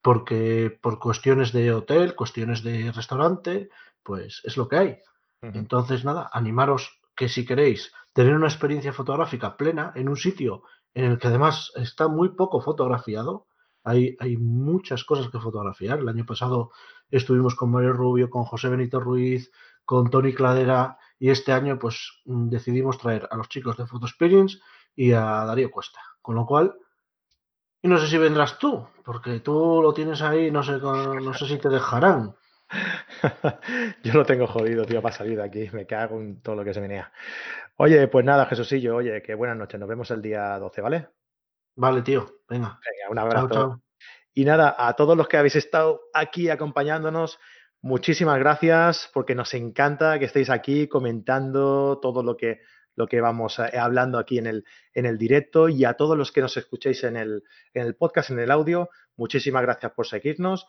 porque 0.00 0.76
por 0.82 0.98
cuestiones 0.98 1.52
de 1.52 1.72
hotel, 1.72 2.16
cuestiones 2.16 2.62
de 2.62 2.90
restaurante, 2.90 3.68
pues 4.02 4.40
es 4.44 4.56
lo 4.56 4.66
que 4.66 4.76
hay. 4.76 4.98
Entonces, 5.42 6.04
nada, 6.04 6.30
animaros 6.32 7.00
que 7.16 7.28
si 7.28 7.44
queréis 7.44 7.92
tener 8.12 8.34
una 8.34 8.48
experiencia 8.48 8.92
fotográfica 8.92 9.56
plena 9.56 9.92
en 9.94 10.08
un 10.08 10.16
sitio 10.16 10.62
en 10.94 11.04
el 11.04 11.18
que 11.18 11.28
además 11.28 11.72
está 11.76 12.08
muy 12.08 12.30
poco 12.30 12.60
fotografiado. 12.60 13.46
Hay, 13.84 14.16
hay 14.20 14.36
muchas 14.36 15.04
cosas 15.04 15.30
que 15.30 15.40
fotografiar. 15.40 15.98
El 15.98 16.08
año 16.08 16.24
pasado 16.24 16.70
estuvimos 17.10 17.54
con 17.56 17.70
Mario 17.70 17.92
Rubio, 17.92 18.30
con 18.30 18.44
José 18.44 18.68
Benito 18.68 19.00
Ruiz, 19.00 19.50
con 19.84 20.10
Tony 20.10 20.32
Cladera 20.32 20.98
y 21.22 21.30
este 21.30 21.52
año 21.52 21.78
pues 21.78 22.20
mm, 22.24 22.48
decidimos 22.48 22.98
traer 22.98 23.28
a 23.30 23.36
los 23.36 23.48
chicos 23.48 23.76
de 23.76 23.86
Photo 23.86 24.06
Experience 24.06 24.58
y 24.96 25.12
a 25.12 25.44
Darío 25.44 25.70
Cuesta. 25.70 26.00
Con 26.20 26.34
lo 26.34 26.44
cual, 26.44 26.74
y 27.80 27.86
no 27.86 27.96
sé 27.96 28.08
si 28.08 28.18
vendrás 28.18 28.58
tú, 28.58 28.88
porque 29.04 29.38
tú 29.38 29.80
lo 29.80 29.94
tienes 29.94 30.20
ahí, 30.20 30.50
no 30.50 30.64
sé, 30.64 30.78
no 30.78 31.32
sé 31.32 31.46
si 31.46 31.58
te 31.58 31.68
dejarán. 31.68 32.34
Yo 34.02 34.14
lo 34.14 34.26
tengo 34.26 34.48
jodido, 34.48 34.84
tío, 34.84 35.00
para 35.00 35.14
salir 35.14 35.36
de 35.36 35.44
aquí. 35.44 35.70
Me 35.72 35.86
cago 35.86 36.20
en 36.20 36.42
todo 36.42 36.56
lo 36.56 36.64
que 36.64 36.74
se 36.74 36.80
venía. 36.80 37.12
Oye, 37.76 38.08
pues 38.08 38.24
nada, 38.24 38.46
Jesucillo, 38.46 38.96
oye, 38.96 39.22
que 39.22 39.36
buenas 39.36 39.56
noches. 39.56 39.78
Nos 39.78 39.88
vemos 39.88 40.10
el 40.10 40.22
día 40.22 40.58
12, 40.58 40.80
¿vale? 40.80 41.08
Vale, 41.76 42.02
tío. 42.02 42.40
Venga. 42.48 42.80
Venga, 42.84 43.10
un 43.12 43.18
abrazo. 43.18 43.82
Y 44.34 44.44
nada, 44.44 44.74
a 44.76 44.94
todos 44.94 45.16
los 45.16 45.28
que 45.28 45.36
habéis 45.36 45.54
estado 45.54 46.00
aquí 46.14 46.50
acompañándonos, 46.50 47.38
muchísimas 47.82 48.38
gracias 48.38 49.10
porque 49.12 49.34
nos 49.34 49.52
encanta 49.54 50.18
que 50.18 50.24
estéis 50.24 50.50
aquí 50.50 50.88
comentando 50.88 51.98
todo 52.00 52.22
lo 52.22 52.36
que, 52.36 52.60
lo 52.94 53.06
que 53.06 53.20
vamos 53.20 53.58
eh, 53.58 53.78
hablando 53.78 54.18
aquí 54.18 54.38
en 54.38 54.46
el, 54.46 54.64
en 54.94 55.06
el 55.06 55.18
directo 55.18 55.68
y 55.68 55.84
a 55.84 55.94
todos 55.94 56.16
los 56.16 56.32
que 56.32 56.40
nos 56.40 56.56
escuchéis 56.56 57.04
en 57.04 57.16
el, 57.16 57.42
en 57.74 57.86
el 57.86 57.94
podcast, 57.96 58.30
en 58.30 58.38
el 58.38 58.50
audio, 58.50 58.88
muchísimas 59.16 59.62
gracias 59.62 59.92
por 59.92 60.06
seguirnos. 60.06 60.66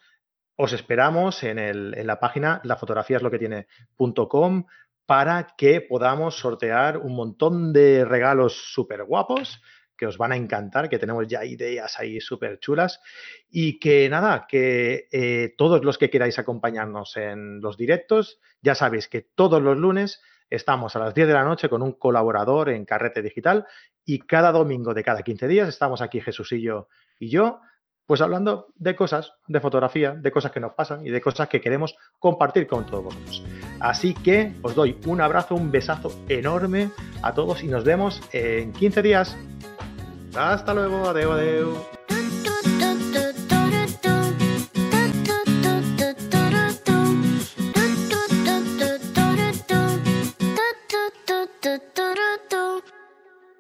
Os 0.55 0.73
esperamos 0.73 1.43
en, 1.43 1.59
el, 1.59 1.93
en 1.97 2.07
la 2.07 2.19
página 2.19 2.61
la 2.63 2.75
fotografía 2.75 3.17
es 3.17 3.23
lo 3.23 3.31
que 3.31 3.39
tiene.com 3.39 4.65
para 5.05 5.55
que 5.57 5.81
podamos 5.81 6.37
sortear 6.37 6.97
un 6.97 7.15
montón 7.15 7.73
de 7.73 8.05
regalos 8.05 8.53
súper 8.73 9.03
guapos 9.03 9.61
os 10.05 10.17
van 10.17 10.31
a 10.31 10.35
encantar, 10.35 10.89
que 10.89 10.99
tenemos 10.99 11.27
ya 11.27 11.45
ideas 11.45 11.99
ahí 11.99 12.19
súper 12.19 12.59
chulas 12.59 13.01
y 13.49 13.79
que 13.79 14.09
nada, 14.09 14.45
que 14.47 15.07
eh, 15.11 15.53
todos 15.57 15.83
los 15.83 15.97
que 15.97 16.09
queráis 16.09 16.39
acompañarnos 16.39 17.17
en 17.17 17.61
los 17.61 17.77
directos, 17.77 18.39
ya 18.61 18.75
sabéis 18.75 19.07
que 19.07 19.21
todos 19.21 19.61
los 19.61 19.77
lunes 19.77 20.21
estamos 20.49 20.95
a 20.95 20.99
las 20.99 21.13
10 21.13 21.27
de 21.27 21.33
la 21.33 21.43
noche 21.43 21.69
con 21.69 21.81
un 21.81 21.93
colaborador 21.93 22.69
en 22.69 22.85
Carrete 22.85 23.21
Digital 23.21 23.65
y 24.05 24.19
cada 24.19 24.51
domingo 24.51 24.93
de 24.93 25.03
cada 25.03 25.23
15 25.23 25.47
días 25.47 25.69
estamos 25.69 26.01
aquí 26.01 26.21
Jesusillo 26.21 26.89
y 27.19 27.29
yo 27.29 27.59
pues 28.05 28.21
hablando 28.21 28.67
de 28.75 28.95
cosas, 28.95 29.33
de 29.47 29.59
fotografía, 29.59 30.11
de 30.11 30.31
cosas 30.31 30.51
que 30.51 30.59
nos 30.59 30.73
pasan 30.73 31.05
y 31.05 31.09
de 31.09 31.21
cosas 31.21 31.47
que 31.47 31.61
queremos 31.61 31.95
compartir 32.19 32.67
con 32.67 32.85
todos 32.85 33.05
vosotros. 33.05 33.43
Así 33.79 34.13
que 34.13 34.53
os 34.61 34.75
doy 34.75 34.99
un 35.07 35.21
abrazo, 35.21 35.55
un 35.55 35.71
besazo 35.71 36.11
enorme 36.27 36.89
a 37.21 37.33
todos 37.33 37.63
y 37.63 37.67
nos 37.67 37.83
vemos 37.83 38.21
en 38.33 38.73
15 38.73 39.01
días. 39.01 39.37
Hasta 40.35 40.73
luego, 40.73 41.07
adeu, 41.07 41.31
adeu. 41.31 42.02